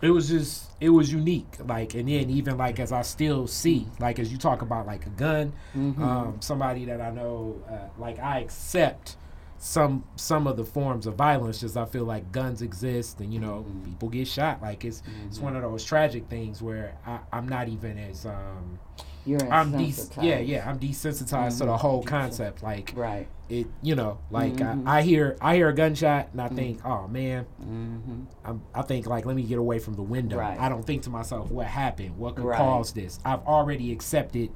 [0.01, 1.55] it was just it was unique.
[1.65, 5.05] Like and then even like as i still see like as you talk about like
[5.05, 9.15] a gun um, somebody that i know uh, like i accept
[9.63, 13.39] some some of the forms of violence just i feel like guns exist and you
[13.39, 13.85] know mm-hmm.
[13.85, 14.61] people get shot.
[14.61, 15.63] Like it's it's one mm-hmm.
[15.63, 18.77] of those tragic things where I, i'm not even as um
[19.25, 21.75] you're i'm des- yeah yeah i'm desensitized to the mm-hmm.
[21.75, 22.61] whole concept.
[22.61, 23.25] Like right.
[23.47, 27.07] it you know like I, I hear i hear a gunshot and i think oh
[27.07, 27.45] man.
[28.43, 30.39] I'm, i think like let me get away from the window.
[30.39, 30.59] Right.
[30.59, 32.17] i don't think to myself what happened?
[32.17, 32.57] What could Right.
[32.57, 33.17] cause this?
[33.23, 34.51] I've already accepted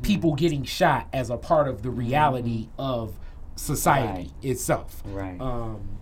[0.00, 3.18] people getting shot as a part of the reality of
[3.56, 5.96] society itself right um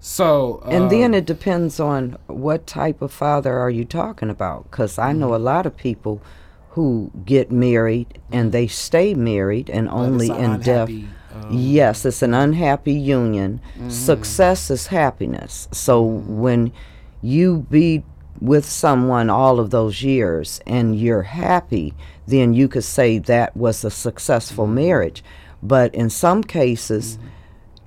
[0.00, 4.70] so And then um, it depends on what type of father are you talking about.
[4.70, 6.22] Because I know a lot of people
[6.70, 10.88] who get married and they stay married and but only in death.
[10.88, 13.60] um, Yes, it's an unhappy union.
[13.88, 15.68] Success is happiness.
[15.72, 16.72] So when
[17.20, 18.04] you be
[18.40, 21.92] with someone all of those years and you're happy,
[22.26, 25.24] then you could say that was a successful marriage.
[25.62, 27.18] But in some cases,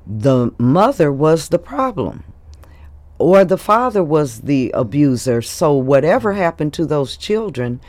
[0.06, 2.24] the mother was the problem
[3.22, 5.42] or the father was the abuser.
[5.42, 7.80] So whatever happened to those children,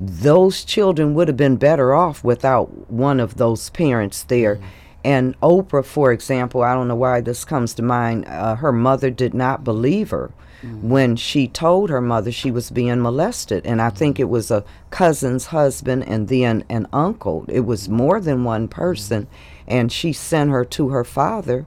[0.00, 4.60] those children would have been better off without one of those parents there.
[5.04, 9.10] And Oprah, for example, I don't know why this comes to mind, uh, her mother
[9.10, 10.30] did not believe her
[10.62, 10.82] Mm.
[10.82, 13.64] when she told her mother she was being molested.
[13.64, 17.44] And I think it was a cousin's husband and then an uncle.
[17.48, 18.70] It was more than one mm.
[18.70, 19.28] person.
[19.66, 21.66] And she sent her to her father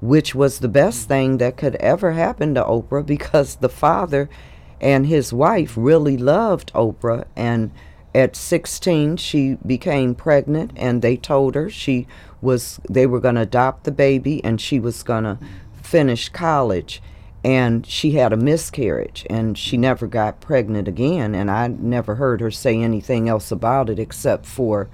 [0.00, 1.08] which was the best mm.
[1.08, 4.28] thing that could ever happen to Oprah because the father
[4.80, 7.24] and his wife really loved Oprah.
[7.34, 7.70] And
[8.14, 12.06] at 16, she became pregnant, and they told her she
[12.40, 15.38] was they were going to adopt the baby and she was going to
[15.82, 17.02] finish college.
[17.48, 22.42] And she had a miscarriage and she never got pregnant again and i never heard
[22.42, 24.88] her say anything else about it except for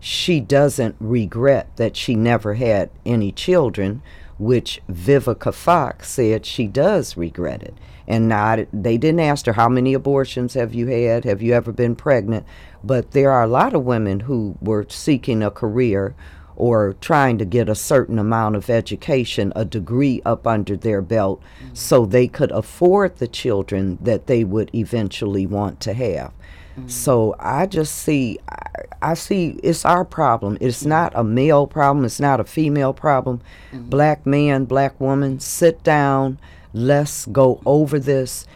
[0.00, 4.00] she doesn't regret that she never had any children
[4.38, 7.74] which vivica fox said she does regret it.
[8.08, 11.24] And not they didn't ask her how many abortions have you had?
[11.24, 12.46] Have you ever been pregnant?
[12.82, 16.14] But there are a lot of women who were seeking a career
[16.60, 21.40] or trying to get a certain amount of education, a degree up under their belt,
[21.40, 21.74] mm-hmm.
[21.74, 26.32] so they could afford the children that they would eventually want to have.
[26.76, 26.88] Mm-hmm.
[26.88, 30.58] So I just see, I, I, see it's our problem.
[30.60, 32.04] It's not a male problem.
[32.04, 33.40] It's not a female problem.
[33.72, 33.88] Mm-hmm.
[33.88, 36.38] Black man, black woman, sit down.
[36.74, 38.46] Let's go over this.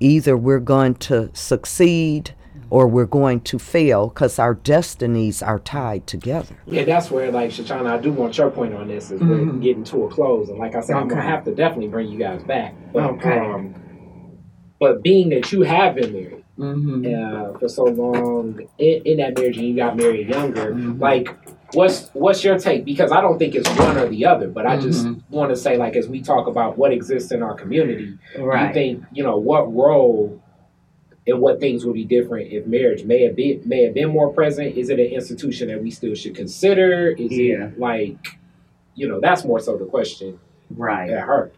[0.00, 2.34] Either we're going to succeed
[2.72, 6.56] or we're going to fail because our destinies are tied together.
[6.64, 9.50] Yeah, that's where, like, Shoshana, I do want your point on this as mm-hmm.
[9.50, 10.48] we're getting to a close.
[10.48, 11.02] And like I said, okay.
[11.02, 12.74] I'm going to have to definitely bring you guys back.
[12.94, 13.38] But, okay.
[13.40, 13.74] Um,
[14.80, 17.54] but being that you have been married mm-hmm.
[17.54, 20.98] uh, for so long in, in, that marriage and you got married younger, mm-hmm.
[20.98, 21.28] like,
[21.74, 22.86] what's what's your take?
[22.86, 25.20] Because I don't think it's one or the other, but I just mm-hmm.
[25.28, 28.68] want to say, like, as we talk about what exists in our community, right.
[28.68, 30.42] you think, you know, what role
[31.26, 34.32] and what things would be different if marriage may have been may have been more
[34.32, 34.76] present?
[34.76, 37.08] Is it an institution that we still should consider?
[37.08, 37.66] Is yeah.
[37.66, 38.38] it like,
[38.94, 40.38] you know, that's more so the question,
[40.70, 41.10] right?
[41.10, 41.54] At heart.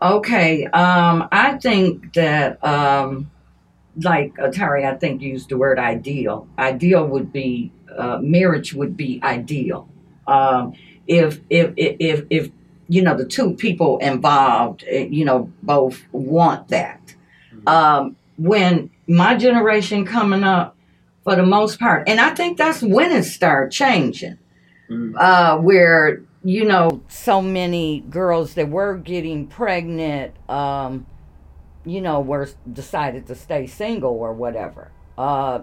[0.00, 3.30] Okay, um, I think that, um,
[4.02, 6.48] like Atari, I think used the word ideal.
[6.58, 9.88] Ideal would be uh, marriage would be ideal.
[10.26, 10.74] Um,
[11.06, 12.50] if, if if if if
[12.88, 17.14] you know the two people involved, eh, you know, both want that.
[17.54, 17.68] Mm-hmm.
[17.68, 20.76] Um, when my generation coming up,
[21.26, 24.38] for the most part, and I think that's when it started changing,
[24.88, 25.12] mm.
[25.18, 31.04] uh, where you know so many girls that were getting pregnant, um,
[31.84, 34.92] you know, were decided to stay single or whatever.
[35.18, 35.62] Uh,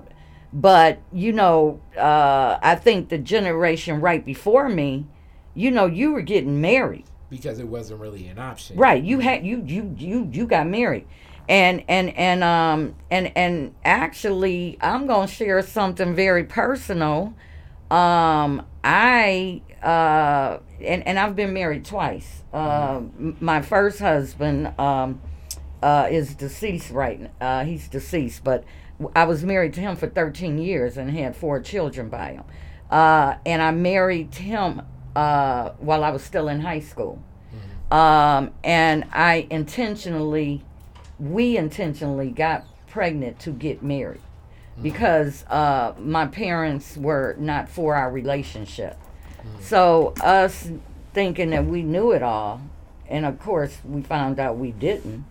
[0.51, 5.07] but you know, uh, I think the generation right before me,
[5.53, 8.75] you know, you were getting married because it wasn't really an option.
[8.75, 9.01] Right.
[9.01, 11.07] You had you you you you got married
[11.49, 17.33] and and and um and and actually i'm gonna share something very personal.
[17.91, 22.43] Um i uh and and i've been married twice.
[22.53, 23.01] Uh
[23.39, 25.21] my first husband um
[25.81, 28.63] uh is deceased right uh he's deceased but
[29.15, 32.43] i was married to him for 13 years and had four children by him.
[32.89, 34.81] Uh and i married him
[35.15, 37.21] uh while i was still in high school.
[37.53, 37.93] Mm-hmm.
[37.93, 40.63] um and i intentionally
[41.23, 44.21] we intentionally got pregnant to get married
[44.73, 44.83] mm-hmm.
[44.83, 48.97] because uh, my parents were not for our relationship.
[49.39, 49.61] Mm-hmm.
[49.61, 50.69] So us
[51.13, 52.61] thinking that we knew it all,
[53.07, 55.25] and of course we found out we didn't.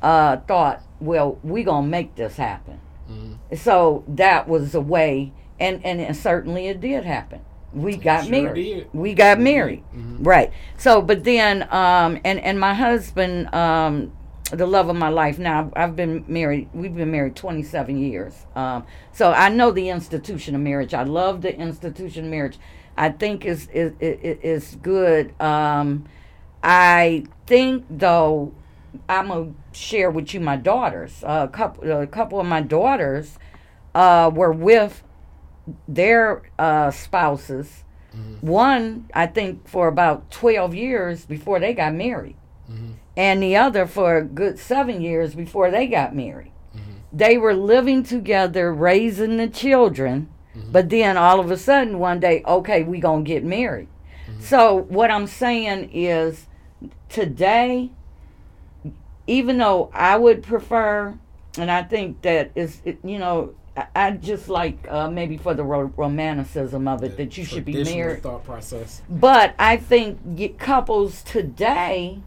[0.00, 2.80] Uh, thought, well, we gonna make this happen.
[3.10, 3.56] Mm-hmm.
[3.56, 7.40] So that was a way, and, and and certainly it did happen.
[7.72, 8.64] We got sure married.
[8.64, 8.88] Did.
[8.92, 9.44] We got mm-hmm.
[9.44, 10.22] married, mm-hmm.
[10.22, 10.52] right?
[10.76, 14.12] So, but then, um, and and my husband, um,
[14.50, 15.38] the love of my life.
[15.38, 16.68] Now I've been married.
[16.72, 18.34] We've been married 27 years.
[18.54, 20.94] Um, so I know the institution of marriage.
[20.94, 22.58] I love the institution of marriage.
[22.96, 25.40] I think is is is, good.
[25.40, 26.06] Um,
[26.62, 28.52] I think though,
[29.08, 31.22] I'm gonna share with you my daughters.
[31.22, 33.38] Uh, a couple a couple of my daughters
[33.94, 35.04] uh, were with
[35.86, 37.84] their uh, spouses.
[38.16, 38.46] Mm-hmm.
[38.46, 42.36] One, I think, for about 12 years before they got married.
[42.68, 46.52] Mm-hmm and the other for a good seven years before they got married.
[46.74, 46.92] Mm-hmm.
[47.12, 50.70] They were living together, raising the children, mm-hmm.
[50.70, 53.88] but then all of a sudden one day, okay, we gonna get married.
[54.28, 54.40] Mm-hmm.
[54.40, 56.46] So what I'm saying is,
[57.08, 57.90] today,
[59.26, 61.18] even though I would prefer,
[61.58, 63.52] and I think that is, you know,
[63.96, 67.64] I just like uh, maybe for the ro- romanticism of it the that you should
[67.64, 68.22] be married.
[68.22, 69.02] Thought process.
[69.08, 72.22] But I think couples today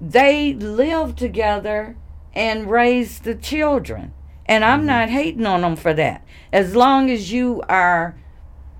[0.00, 1.96] they live together
[2.34, 4.12] and raise the children.
[4.44, 4.86] And I'm mm-hmm.
[4.86, 6.24] not hating on them for that.
[6.52, 8.16] As long as you are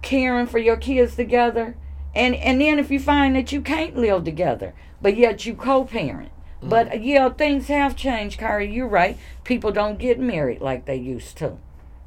[0.02, 1.76] caring for your kids together,
[2.14, 6.30] and and then if you find that you can't live together, but yet you co-parent.
[6.58, 6.68] Mm-hmm.
[6.68, 8.72] But yeah, things have changed, Kari.
[8.72, 9.18] You're right.
[9.42, 11.58] People don't get married like they used to,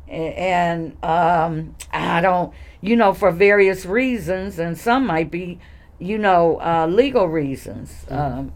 [0.08, 5.60] and um, I don't, you know, for various reasons, and some might be,
[6.00, 8.06] you know, uh, legal reasons.
[8.10, 8.40] Mm-hmm.
[8.40, 8.54] Um,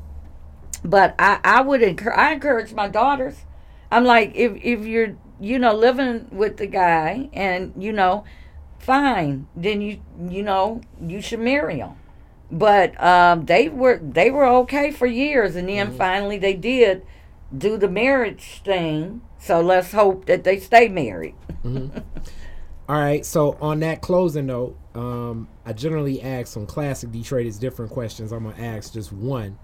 [0.84, 3.46] but I, I would encourage I encourage my daughters.
[3.92, 8.24] I'm like if if you're you know living with the guy and you know
[8.80, 11.96] fine then you you know you should marry him
[12.54, 17.06] but um, they were they were okay for years, and then finally they did
[17.56, 19.22] do the marriage thing.
[19.40, 21.36] So let's hope that they stay married.
[21.66, 21.82] All
[22.88, 23.26] right.
[23.26, 28.32] So on that closing note, um, I generally ask some classic Detroiters different questions.
[28.32, 29.58] I'm gonna ask just one,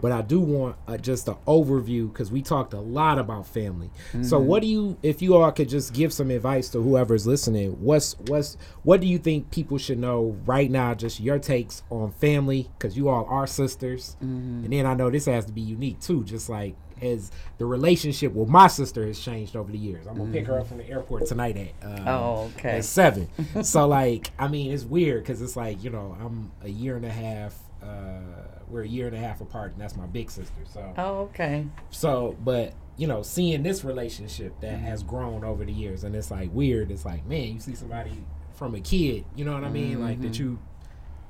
[0.00, 3.90] but I do want uh, just an overview because we talked a lot about family.
[4.22, 7.72] So what do you, if you all could just give some advice to whoever's listening,
[7.82, 10.94] what's what's what do you think people should know right now?
[10.94, 15.26] Just your takes on family because you all are sisters, and then I know this
[15.26, 16.24] has to be unique too.
[16.24, 20.06] Just like as the relationship with my sister has changed over the years.
[20.06, 22.78] I'm gonna pick her up from the airport tonight at uh, Oh, okay.
[22.78, 23.28] at seven.
[23.62, 27.04] so like, I mean, it's weird because it's like you know I'm a year and
[27.04, 27.54] a half.
[27.82, 28.20] Uh,
[28.68, 30.60] we're a year and a half apart, and that's my big sister.
[30.72, 31.66] So Oh, okay.
[31.90, 36.30] so, but you know, seeing this relationship that has grown over the years, and it's
[36.30, 36.90] like weird.
[36.90, 38.24] It's like, man, you see somebody
[38.54, 40.58] from a kid, you know what I mean, like that you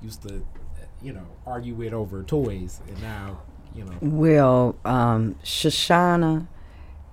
[0.01, 0.47] used to,
[1.03, 3.41] you know, argue with over toys, and now,
[3.75, 6.47] you know, Well, um, Shoshana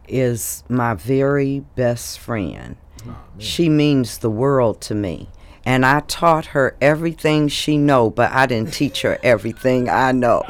[0.07, 2.75] is my very best friend.
[3.07, 3.15] oh.
[3.39, 5.29] She means the world to me.
[5.65, 10.43] And I taught her everything she know, but I didn't teach her everything I know.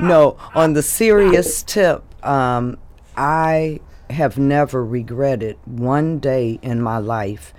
[0.00, 2.78] No, on the serious tip, um,
[3.16, 3.80] I
[4.10, 7.52] have never regretted one day in my life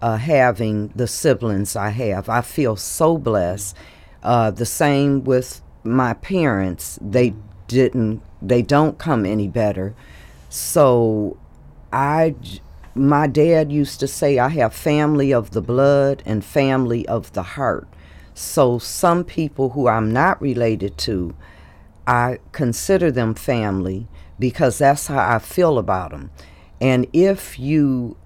[0.00, 2.28] uh, having the siblings I have.
[2.28, 3.76] I feel so blessed.
[4.22, 6.98] Uh, the same with my parents.
[7.00, 7.34] They
[7.68, 8.22] didn't.
[8.42, 9.94] They don't come any better.
[10.48, 11.36] So,
[11.92, 12.34] I.
[12.96, 17.42] My dad used to say I have family of the blood and family of the
[17.42, 17.86] heart.
[18.32, 21.34] So some people who I'm not related to,
[22.06, 24.08] I consider them family
[24.38, 26.30] because that's how I feel about them.
[26.80, 28.16] And if you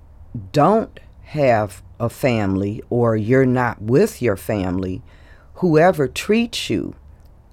[0.53, 5.03] don't have a family or you're not with your family,
[5.55, 6.95] whoever treats you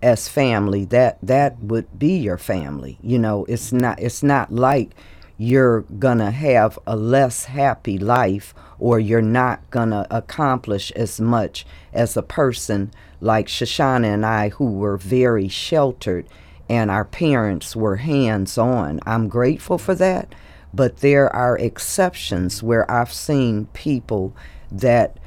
[0.02, 2.98] as family, that that would be your family.
[3.02, 4.96] You know, it's not it's not like
[5.38, 12.18] you're gonna have a less happy life or you're not gonna accomplish as much as
[12.18, 12.92] a person
[13.22, 16.28] like Shoshana and I who were very sheltered
[16.70, 19.00] and our parents were hands on.
[19.06, 20.34] I'm grateful for that,
[20.74, 24.36] but there are exceptions where I've seen people
[24.72, 25.18] that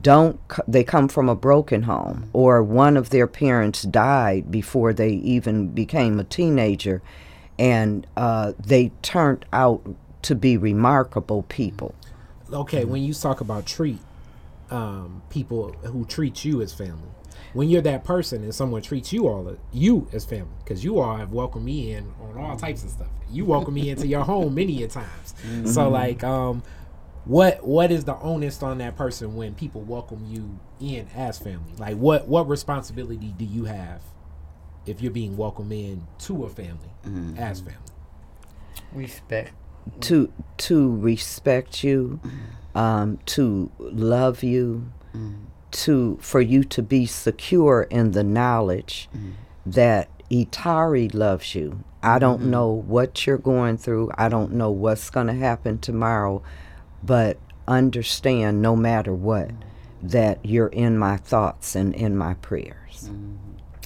[0.00, 5.10] don't they come from a broken home or one of their parents died before they
[5.10, 7.02] even became a teenager
[7.58, 9.82] and uh, they turned out
[10.22, 11.94] to be remarkable people
[12.52, 13.98] okay, when you talk about treat
[14.70, 17.08] um, people who treat you as family,
[17.52, 21.16] when you're that person and someone treats you all you as family, because you all
[21.16, 23.08] have welcomed me in on all types of stuff.
[23.30, 25.34] You welcome me into your home many a times.
[25.64, 26.62] So like, um,
[27.24, 31.72] what what is the onus on that person when people welcome you in as family?
[31.78, 34.02] Like, what what responsibility do you have
[34.86, 37.38] if you're being welcomed in to a family Mm-hmm.
[37.38, 37.78] as family?
[38.92, 39.52] Respect.
[40.00, 42.78] to to respect you mm-hmm.
[42.78, 45.44] um, to love you mm-hmm.
[45.70, 49.08] to for you to be secure in the knowledge
[49.64, 51.84] that Itari loves you.
[52.02, 54.10] I don't know what you're going through.
[54.16, 56.42] I don't know what's going to happen tomorrow,
[57.02, 59.50] but understand no matter what
[60.02, 63.10] that you're in my thoughts and in my prayers.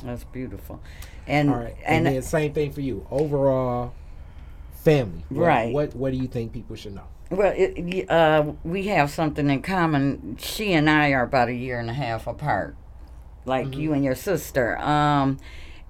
[0.05, 0.81] That's beautiful.
[1.27, 3.07] And right, and, and then same thing for you.
[3.11, 3.93] Overall,
[4.73, 5.25] family.
[5.29, 5.73] What- Right.
[5.75, 7.05] What What do you think people should know?
[7.31, 10.37] Well, it, uh, we have something in common.
[10.41, 12.75] She and I are about a year and a half apart,
[13.45, 14.77] like you and your sister.
[14.79, 15.39] Um,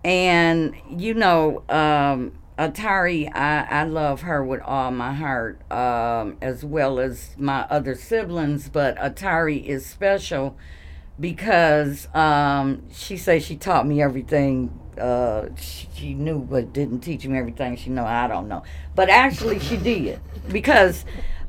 [0.05, 6.63] and you know, um, Atari, I, I love her with all my heart, um, as
[6.63, 8.69] well as my other siblings.
[8.69, 10.59] But Atari is special
[11.21, 17.39] because um, she says she taught me everything uh, she, knew, but didn't teach me
[17.39, 18.05] everything she know.
[18.05, 18.63] I don't know,
[18.95, 21.05] but actually she did because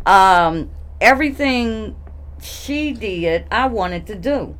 [0.05, 0.69] um,
[0.99, 1.95] everything
[2.41, 4.57] she did, I wanted to do.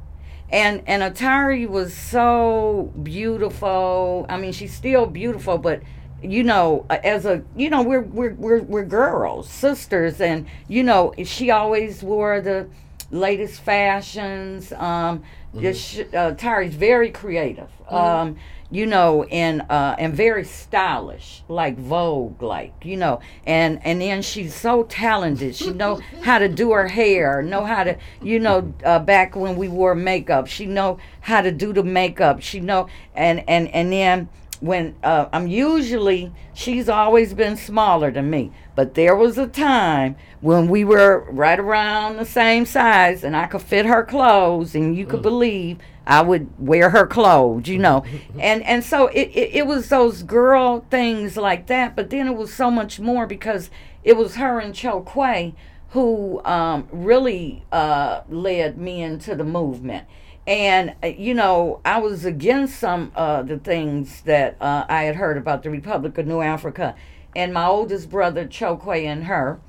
[0.49, 4.25] And and Atari was so beautiful.
[4.27, 5.81] I mean, she's still beautiful, but
[6.21, 10.83] you know, uh, as a you know, we're we're we're we're girls, sisters, and you
[10.83, 12.67] know, she always wore the
[13.11, 14.71] latest fashions.
[14.73, 15.23] Um,
[15.59, 17.69] just uh, Tari's very creative.
[17.89, 18.37] Um,
[18.71, 24.21] you know, and uh, and very stylish, like Vogue, like you know, and and then
[24.21, 25.55] she's so talented.
[25.55, 29.57] She know how to do her hair, know how to, you know, uh, back when
[29.57, 32.41] we wore makeup, she know how to do the makeup.
[32.41, 34.29] She know, and and and then
[34.61, 40.15] when uh, I'm usually she's always been smaller than me, but there was a time
[40.39, 44.95] when we were right around the same size, and I could fit her clothes, and
[44.95, 48.05] you could believe I would wear her clothes, you know,
[48.39, 52.35] and and so it, it it was those girl things like that, but then it
[52.35, 53.71] was so much more because
[54.03, 55.53] it was her and Chokwe
[55.91, 60.07] who um, really uh, led me into the movement
[60.51, 65.15] and uh, you know i was against some of the things that uh, i had
[65.15, 66.93] heard about the republic of new africa.
[67.33, 69.61] And my oldest brother chokwe and her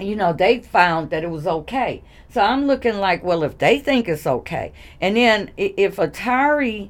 [0.00, 2.02] you know they found that it was okay.
[2.30, 4.72] So i'm looking like well if they think it's okay.
[4.98, 6.88] And then if atari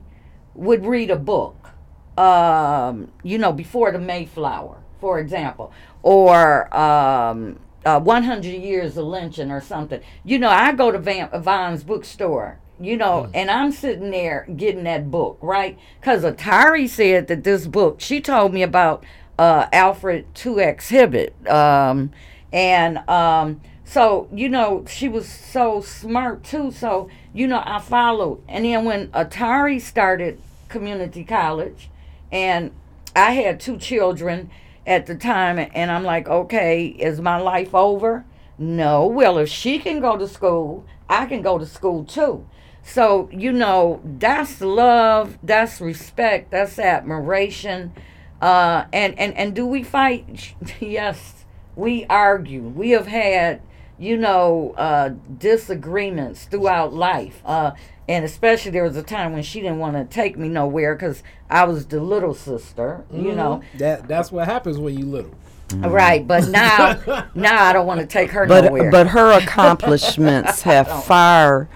[0.55, 1.71] would read a book
[2.17, 5.73] um, you know before the mayflower for example
[6.05, 11.29] or um, uh, 100 years of lynching or something you know i go to Van,
[11.43, 15.79] Vaughn's bookstore you know, and I'm sitting there getting that book, right?
[16.01, 19.05] Because Atari said that this book, she told me about
[19.39, 21.51] uh, Alfred 2X Hibbett.
[21.51, 22.11] Um,
[22.53, 26.71] and um, so, you know, she was so smart too.
[26.71, 28.43] So, you know, I followed.
[28.49, 31.91] And then when Atari started community college,
[32.31, 32.71] and
[33.17, 34.51] I had two children
[34.87, 38.25] at the time, and I'm like, okay, is my life over?
[38.59, 39.07] No.
[39.07, 42.47] Well, if she can go to school, I can go to school too.
[42.91, 47.93] So, you know, that's love, that's respect, that's admiration.
[48.41, 50.55] Uh, and, and, and do we fight?
[50.81, 51.45] Yes,
[51.77, 52.63] we argue.
[52.63, 53.61] We have had,
[53.99, 57.43] you know, uh, disagreements throughout life.
[57.45, 57.73] Uh,
[58.09, 61.23] and especially there was a time when she didn't want to take me nowhere because
[61.51, 63.63] I was the little sister, you know.
[63.77, 65.35] That that's what happens when you little.
[65.75, 68.91] Right, but now, now I don't want to take her But nowhere.
[68.91, 71.69] but her accomplishments have far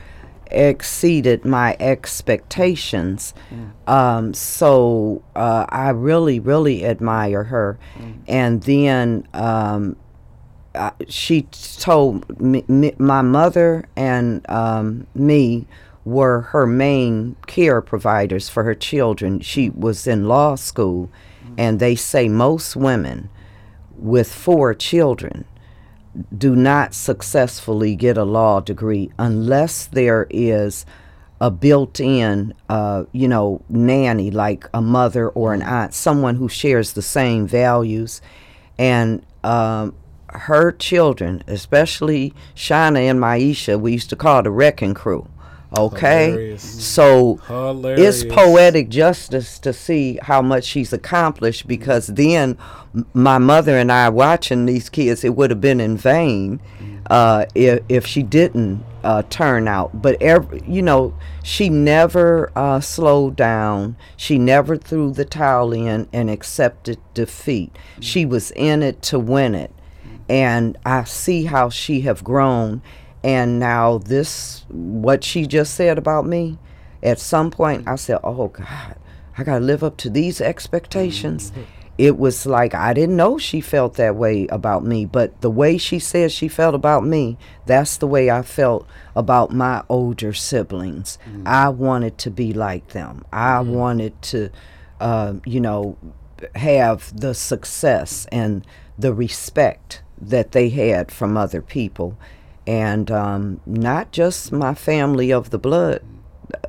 [0.52, 3.34] exceeded my expectations.
[3.86, 7.78] Um, so uh, I really really admire her.
[8.28, 9.96] And then um,
[10.74, 11.42] uh, she
[11.78, 15.66] told me, me, my mother and um, me
[16.04, 19.40] were her main care providers for her children.
[19.40, 21.10] She was in law school,
[21.58, 23.28] and they say most women
[23.96, 25.44] with four children
[26.36, 30.84] do not successfully get a law degree unless there is
[31.40, 36.93] a built-in, uh, you know, nanny like a mother or an aunt, someone who shares
[36.93, 38.20] the same values,
[38.78, 39.94] and um,
[40.28, 45.26] her children, especially Shauna and Maisha, we used to call the wrecking crew.
[45.76, 46.84] Okay, Hilarious.
[46.84, 48.22] so Hilarious.
[48.22, 52.58] it's poetic justice to see how much she's accomplished because then
[53.14, 56.60] my mother and I watching these kids, it would have been in vain
[57.10, 60.02] uh, if, if she didn't uh, turn out.
[60.02, 63.96] But, every, you know, she never uh, slowed down.
[64.16, 67.76] She never threw the towel in and accepted defeat.
[68.00, 69.72] She was in it to win it.
[70.28, 72.82] And I see how she have grown.
[73.24, 76.58] And now this, what she just said about me,
[77.02, 78.96] at some point I said, "Oh God,
[79.36, 81.62] I got to live up to these expectations." Mm-hmm.
[81.98, 85.76] It was like I didn't know she felt that way about me, but the way
[85.78, 87.36] she said she felt about me,
[87.66, 91.18] that's the way I felt about my older siblings.
[91.30, 91.46] Mm.
[91.46, 93.24] I wanted to be like them.
[93.32, 93.66] I mm.
[93.66, 94.50] wanted to,
[95.00, 95.98] uh, you know,
[96.54, 98.66] have the success and
[98.98, 102.16] the respect that they had from other people,
[102.66, 106.02] and um, not just my family of the blood,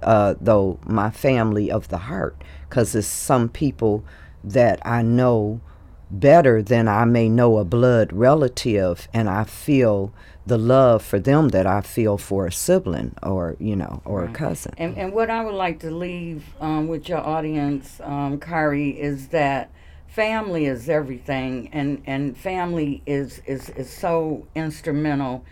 [0.02, 4.04] uh, though my family of the heart, because it's some people
[4.44, 5.62] that I know
[6.10, 10.14] better than I may know a blood relative, and I feel
[10.46, 14.32] the love for them that I feel for a sibling or you know or a
[14.32, 14.74] cousin.
[14.78, 19.30] And, and what I would like to leave um, with your audience, um, Kari, is
[19.30, 19.72] that
[20.14, 25.44] family is everything, and, and family is, is, is so instrumental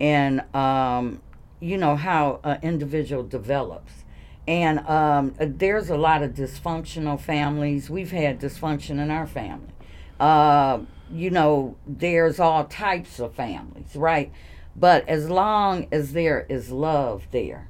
[0.00, 1.22] in, um,
[1.60, 4.04] you know, how an individual develops.
[4.48, 7.88] And um, there's a lot of dysfunctional families.
[7.88, 9.68] We've had dysfunction in our family.
[10.18, 10.80] Uh,
[11.12, 14.32] you know, there's all types of families, right?
[14.74, 17.68] But as long as there is love there,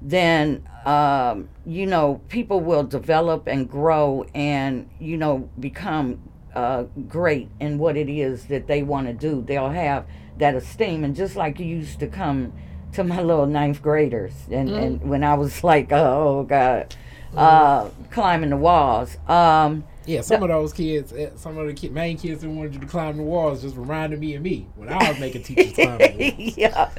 [0.00, 6.20] then um, you know people will develop and grow and you know become
[6.54, 9.42] uh, great in what it is that they want to do.
[9.42, 10.06] They'll have
[10.38, 12.52] that esteem, and just like you used to come
[12.92, 16.94] to my little ninth graders, and, and when I was like, oh god,
[17.36, 19.16] uh, climbing the walls.
[19.28, 22.74] Um, Yeah, some of those kids, eh, some of the ki- main kids that wanted
[22.74, 25.72] you to climb the walls just reminded me of me when I was making teachers
[25.74, 26.56] climb the walls.
[26.56, 26.90] yeah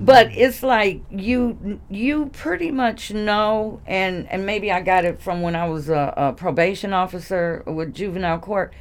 [0.00, 5.40] but it's like you you pretty much know and and maybe i got it from
[5.42, 8.72] when i was a, a probation officer with juvenile court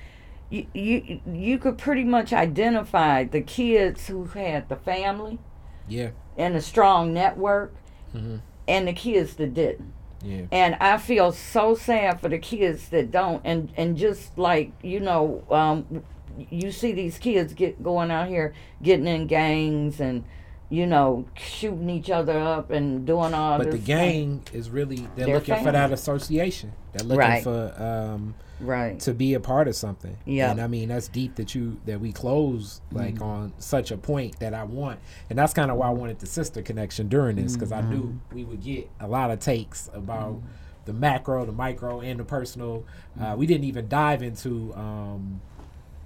[0.52, 5.40] you, you you could pretty much identify the kids who had the family
[5.88, 7.74] Yeah, and a strong network
[8.16, 8.38] Mm-hmm.
[8.68, 10.42] and the kids that didn't yeah.
[10.52, 13.42] and I feel so sad for the kids that don't.
[13.46, 16.04] And and just like you know, um,
[16.50, 18.54] you see these kids get going out here
[18.84, 20.26] getting in gangs and
[20.70, 25.26] you know shooting each other up and doing all But the gang is really they're
[25.28, 26.74] Their looking for that association.
[26.94, 27.44] They're looking Right.
[27.44, 29.00] for um, right?
[29.02, 30.18] to be a part of something.
[30.26, 30.52] Yeah.
[30.52, 33.24] And I mean that's deep that you that we close like Mm-hmm.
[33.24, 35.00] on such a point that I want.
[35.30, 38.04] And that's kind of why I wanted the sister connection during this because I knew
[38.04, 38.36] Mm-hmm.
[38.36, 40.42] we would get a lot of takes about
[40.86, 42.86] the macro, the micro and the personal.
[43.20, 45.40] Uh, we didn't even dive into um,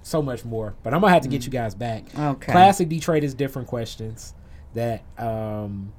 [0.02, 2.04] so much more, but I'm going to have to get you guys back.
[2.16, 2.52] Okay.
[2.52, 4.34] Classic Detroit is different questions
[4.74, 5.92] that um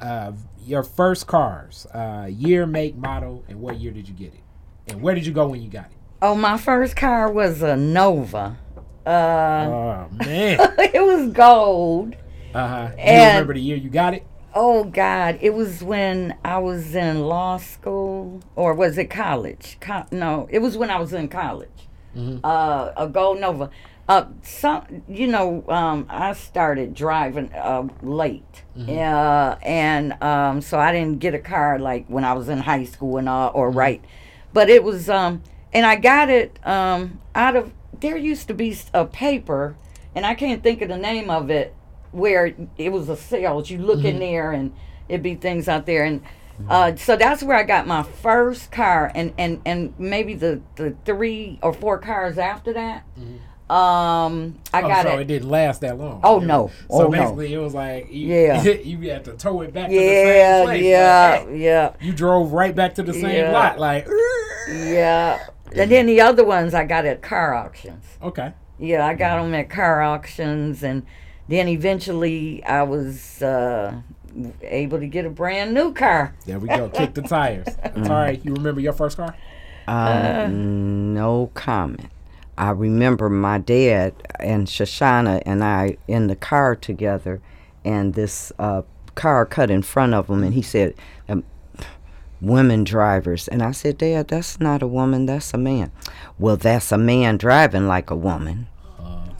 [0.00, 0.32] uh
[0.64, 4.40] your first cars, uh year, make, model and what year did you get it?
[4.88, 5.92] And where did you go when you got it?
[6.22, 8.56] Oh, my first car was a Nova.
[9.04, 10.58] Uh, Oh man.
[10.78, 12.14] it was gold.
[12.54, 12.88] Uh-huh.
[12.92, 14.26] You And- remember the year you got it?
[14.58, 15.36] Oh God!
[15.42, 19.76] It was when I was in law school, or was it college?
[19.80, 21.68] Co- no, it was when I was in college.
[22.42, 23.68] Uh, a gold Nova.
[24.08, 30.90] Uh, some, you know, um, I started driving uh, late, uh, and um, so I
[30.90, 34.02] didn't get a car like when I was in high school and all, or right.
[34.56, 35.42] But it was, um,
[35.74, 37.74] and I got it um, out of.
[38.00, 39.76] There used to be a paper,
[40.14, 41.74] and I can't think of the name of it,
[42.10, 43.68] where it was a sales.
[43.68, 44.72] You look in there, and
[45.10, 46.22] it'd be things out there, and
[46.70, 50.96] uh, so that's where I got my first car, and and and maybe the the
[51.04, 53.04] three or four cars after that.
[53.68, 55.22] Um, I oh, got so it.
[55.22, 55.26] it.
[55.26, 56.20] didn't last that long.
[56.22, 56.70] Oh, It was- no.
[56.88, 57.10] So Oh, no.
[57.10, 58.62] basically it was like you, Yeah.
[58.62, 60.82] you had to tow it back to the same Yeah, place.
[60.84, 63.50] yeah, Like, hey, yeah, you drove right back to the same Yeah.
[63.50, 63.80] lot.
[63.80, 64.06] Like
[64.68, 65.46] yeah.
[65.72, 68.04] And then the other ones I got at car auctions.
[68.22, 68.52] Okay.
[68.78, 71.04] Yeah, I got them at car auctions, and
[71.48, 74.00] then eventually I was uh,
[74.62, 76.34] able to get a brand new car.
[76.44, 76.88] There we go.
[76.90, 77.68] Kick the tires.
[77.96, 78.42] All right.
[78.44, 79.34] you remember your first car?
[79.88, 82.10] Uh, no comment.
[82.58, 87.40] I remember my dad and Shoshana and I in the car together,
[87.84, 88.82] and this uh,
[89.14, 90.94] car cut in front of him, and he said,
[91.28, 91.44] um,
[92.40, 95.26] "Women drivers," and I said, "Dad, that's not a woman.
[95.26, 95.90] That's a man."
[96.38, 98.66] Well, that's a man driving like a woman.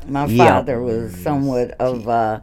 [0.08, 0.46] My Yeah.
[0.60, 2.40] father was somewhat of uh,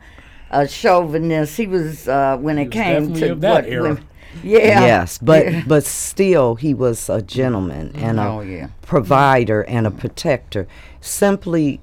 [0.51, 1.55] a chauvinist.
[1.57, 3.83] He was uh, when it was came to of that what era.
[3.83, 4.03] women-
[4.43, 4.81] yeah.
[4.81, 5.61] Yes, but Yeah.
[5.67, 8.67] but still, he was a gentleman and a Oh, yeah.
[8.81, 10.67] provider and a protector.
[11.01, 11.79] Simply,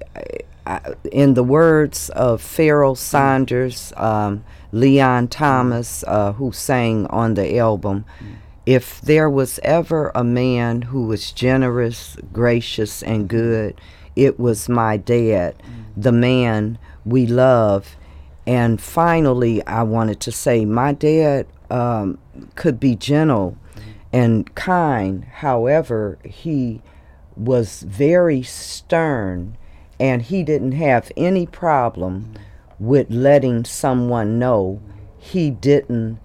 [0.67, 0.79] uh,
[1.11, 4.43] in the words of Pharoah Sanders, um,
[4.73, 8.03] Leon Thomas, uh, who sang on the album,
[8.73, 13.79] if there was ever a man who was generous, gracious, and good,
[14.15, 15.83] it was my dad, mm.
[15.97, 17.97] the man we love.
[18.47, 22.17] And finally, I wanted to say, my dad um,
[22.55, 23.89] could be gentle mm-hmm.
[24.13, 25.25] and kind.
[25.25, 26.81] However, he
[27.35, 29.57] was very stern
[29.99, 32.41] and he didn't have any problem mm.
[32.79, 34.81] with letting someone know
[35.17, 36.19] he didn't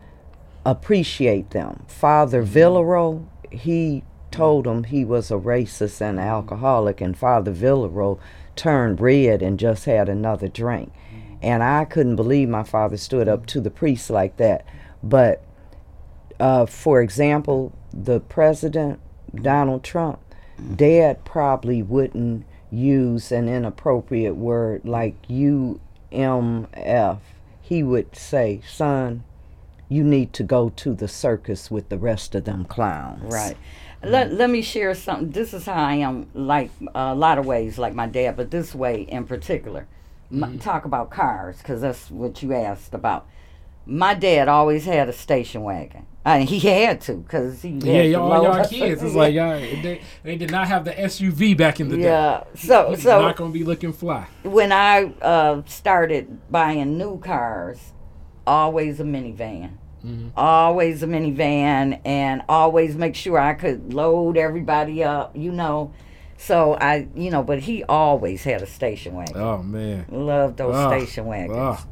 [0.71, 1.85] appreciate them.
[1.87, 2.59] Father mm-hmm.
[2.59, 8.19] Villaro, he told him he was a racist and alcoholic, and Father Villaro
[8.57, 10.93] turned red and just had another drink.
[10.93, 11.35] Mm-hmm.
[11.43, 13.79] And I couldn't believe my father stood up to the mm-hmm.
[13.79, 14.67] priest like that.
[15.03, 15.43] But
[16.41, 19.01] uh, for example, the president,
[19.35, 20.19] Donald Trump,
[20.75, 25.79] dad probably wouldn't use an inappropriate word like UMF.
[27.61, 29.25] He would say, son,
[29.89, 33.23] you need to go to the circus with the rest of them clowns.
[33.23, 33.57] Right.
[34.03, 35.31] Let, let me share something.
[35.31, 38.75] This is how I am, like a lot of ways, like my dad, but this
[38.75, 39.87] way in particular.
[40.33, 43.27] M- talk about cars, because that's what you asked about.
[43.87, 46.07] My dad always had a station wagon.
[46.25, 49.01] I he had to, because he Yeah, had to y'all, load y'all kids.
[49.03, 52.03] It's like y'all, they, they did not have the SUV back in the day.
[52.03, 52.43] yeah.
[52.57, 54.27] So It's so not gonna be looking fly.
[54.43, 57.93] when I uh, started buying new cars,
[58.47, 59.73] always a minivan.
[60.37, 65.93] Always a minivan, and always make sure I could load everybody up, you know.
[66.39, 69.37] So I, you know, but he always had a station wagon.
[69.37, 70.07] Oh man.
[70.11, 71.57] love those Ah, station wagons.
[71.59, 71.87] ah.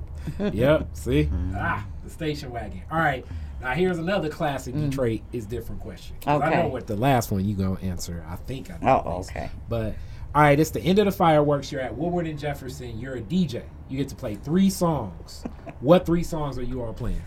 [0.53, 0.89] yep.
[0.93, 1.29] See.
[1.57, 2.83] Ah, the station wagon.
[2.91, 3.27] All right.
[3.61, 6.15] Now here's another classic Detroit is different question.
[6.21, 6.57] 'Cause I know.
[6.61, 6.69] Okay.
[6.69, 8.23] what the last one you gonna answer.
[8.29, 9.03] I think I know.
[9.07, 9.31] Oh, least.
[9.31, 9.51] okay.
[9.69, 9.95] But
[10.35, 11.71] all right, it's the end of the fireworks.
[11.71, 12.99] You're at Woodward and Jefferson.
[12.99, 13.63] You're a DJ.
[13.89, 15.45] You get to play three songs.
[15.81, 17.23] what three songs are you all playing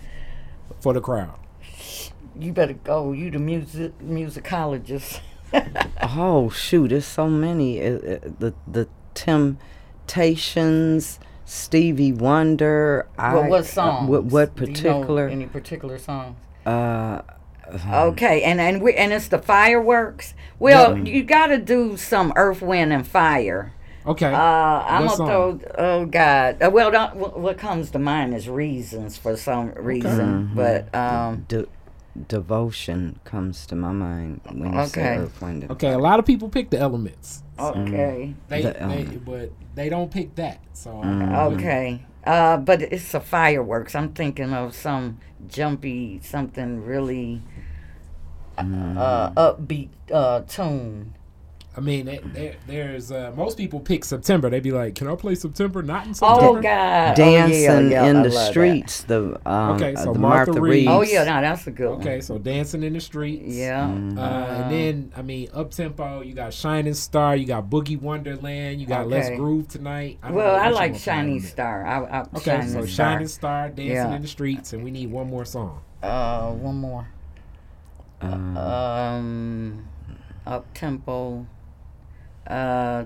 [0.81, 1.39] for the crowd?
[2.37, 3.13] You better go.
[3.13, 5.21] You the music musicologist.
[6.17, 7.81] Oh shoot, there's so many.
[7.81, 13.07] Uh, uh, the the Temptations, Stevie Wonder.
[13.17, 14.07] I, well, what uh, song?
[14.07, 15.27] what, what particular?
[15.27, 16.37] any particular songs?
[16.65, 17.21] uh,
[17.91, 20.33] Okay, and and we and it's the fireworks.
[20.59, 23.73] Well, you got to do some Earth, Wind, and Fire.
[24.05, 24.33] Okay.
[24.33, 25.59] Uh, I'm What gonna throw.
[25.77, 26.61] Oh God.
[26.63, 31.45] Uh, well, don't, wh- what comes to mind is reasons for some reason, but um,
[31.49, 31.67] de-
[32.27, 35.17] devotion comes to my mind when you say Okay.
[35.17, 35.91] Earth, Wind, and okay.
[35.91, 37.43] A lot of people pick the elements.
[37.59, 39.25] okay, They, The they element.
[39.25, 40.59] but they don't pick that.
[40.73, 42.05] So okay.
[42.25, 43.95] Uh, but it's a fireworks.
[43.95, 47.41] I'm thinking of some jumpy, something really
[48.57, 51.13] uh, upbeat uh, tune.
[51.75, 54.49] I mean, they, they, there's uh, most people pick September.
[54.49, 55.83] They'd be like, "Can I play September?
[55.83, 57.15] Not in September." Oh God!
[57.15, 58.49] dancing oh, yeah, yeah, in I the love that.
[58.49, 59.03] streets.
[59.03, 60.87] The um, Okay, uh, so the Martha Martha, Reeves.
[60.87, 60.89] Reeves.
[60.89, 61.99] Oh yeah, no, that's a good one.
[61.99, 63.53] Okay, so dancing in the streets.
[63.53, 63.89] Yeah.
[63.89, 64.17] Mm-hmm.
[64.17, 66.21] Uh, and then I mean, up tempo.
[66.21, 67.35] You got Shining Star.
[67.35, 68.81] You got Boogie Wonderland.
[68.81, 70.17] You got Let's Groove tonight.
[70.23, 71.41] I Well, I like Shining.
[71.41, 71.85] Star.
[71.85, 73.11] I, I, Okay, Shining so Star.
[73.13, 74.15] Shining Star, dancing Yeah.
[74.15, 75.81] in the streets, and we need one more song.
[76.01, 77.07] Uh, one more.
[78.21, 79.87] Um, Um,
[80.45, 81.45] up tempo.
[82.45, 83.05] Uh,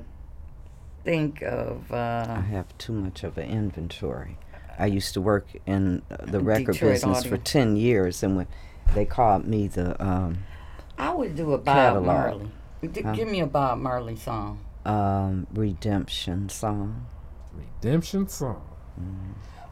[1.03, 2.41] think of I uh.
[2.41, 4.38] have too much of an inventory.
[4.79, 8.47] I used to work in uh, the record Detroit business for ten years, and when
[8.93, 10.39] they called me the um,
[10.97, 12.05] I would do a Bob Catalog.
[12.05, 12.49] Marley.
[12.91, 13.13] D- Huh?
[13.13, 14.59] Give me a Bob Marley song.
[14.85, 17.05] um, redemption song
[17.53, 18.61] Redemption song.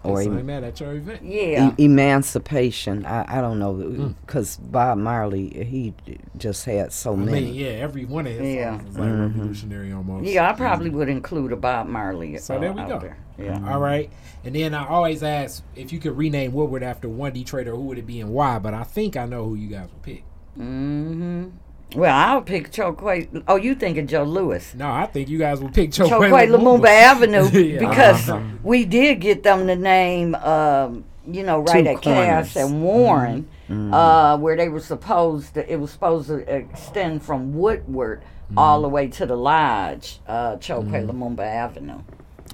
[0.03, 1.23] Or Or em- sang at your event.
[1.23, 1.71] Yeah.
[1.77, 3.05] e- emancipation.
[3.05, 4.15] I, I don't know Mm.
[4.25, 5.93] because Bob Marley he
[6.37, 7.41] just had so I many.
[7.45, 8.77] mean, yeah, every one of his Yeah.
[8.77, 10.25] songs is like revolutionary almost.
[10.25, 12.37] yeah, I probably would include a Bob Marley.
[12.37, 12.99] So uh, there we out go.
[12.99, 13.17] There.
[13.37, 13.59] Yeah.
[13.73, 14.09] All right.
[14.45, 17.97] And then I always ask if you could rename Woodward after one Detroiter, who would
[17.97, 18.57] it be and why?
[18.59, 20.23] But I think I know who you guys would pick.
[20.57, 21.47] Mm-hmm.
[21.95, 23.43] Well, I'll pick Chokwe.
[23.47, 24.75] Oh, you thinking Joe Louis?
[24.75, 27.79] No, I think you guys will pick Chokwe Chokwe Lumumba Avenue Yeah.
[27.79, 28.43] because Uh-huh.
[28.63, 33.47] we did get them the name, um, you know, right Two at Cass and Warren,
[33.69, 33.93] Mm-hmm.
[33.93, 35.71] uh, where they were supposed to.
[35.71, 38.23] It was supposed to extend from Woodward
[38.57, 38.81] all Mm-hmm.
[38.83, 42.01] the way to the lodge, uh, Chokwe Lumumba Avenue.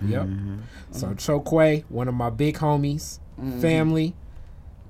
[0.05, 0.27] Yep.
[0.91, 3.19] So Chokwe, one of my big homies,
[3.61, 4.13] family.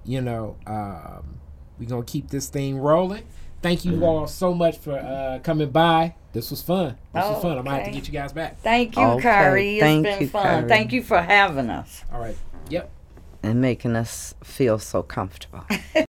[0.03, 1.38] You know, um,
[1.80, 3.23] we gonna keep this thing rolling.
[3.65, 6.13] Thank you all so much for uh, coming by.
[6.33, 6.97] This was fun.
[7.15, 7.57] This was fun.
[7.57, 8.59] I might have to get you guys back.
[8.59, 9.73] Thank you, Okay, Kari.
[9.77, 10.43] It's thank been you, fun.
[10.43, 10.67] Kari.
[10.69, 12.03] Thank you for having us.
[12.13, 12.37] All right.
[12.69, 12.91] Yep.
[13.41, 15.65] and making us feel so comfortable.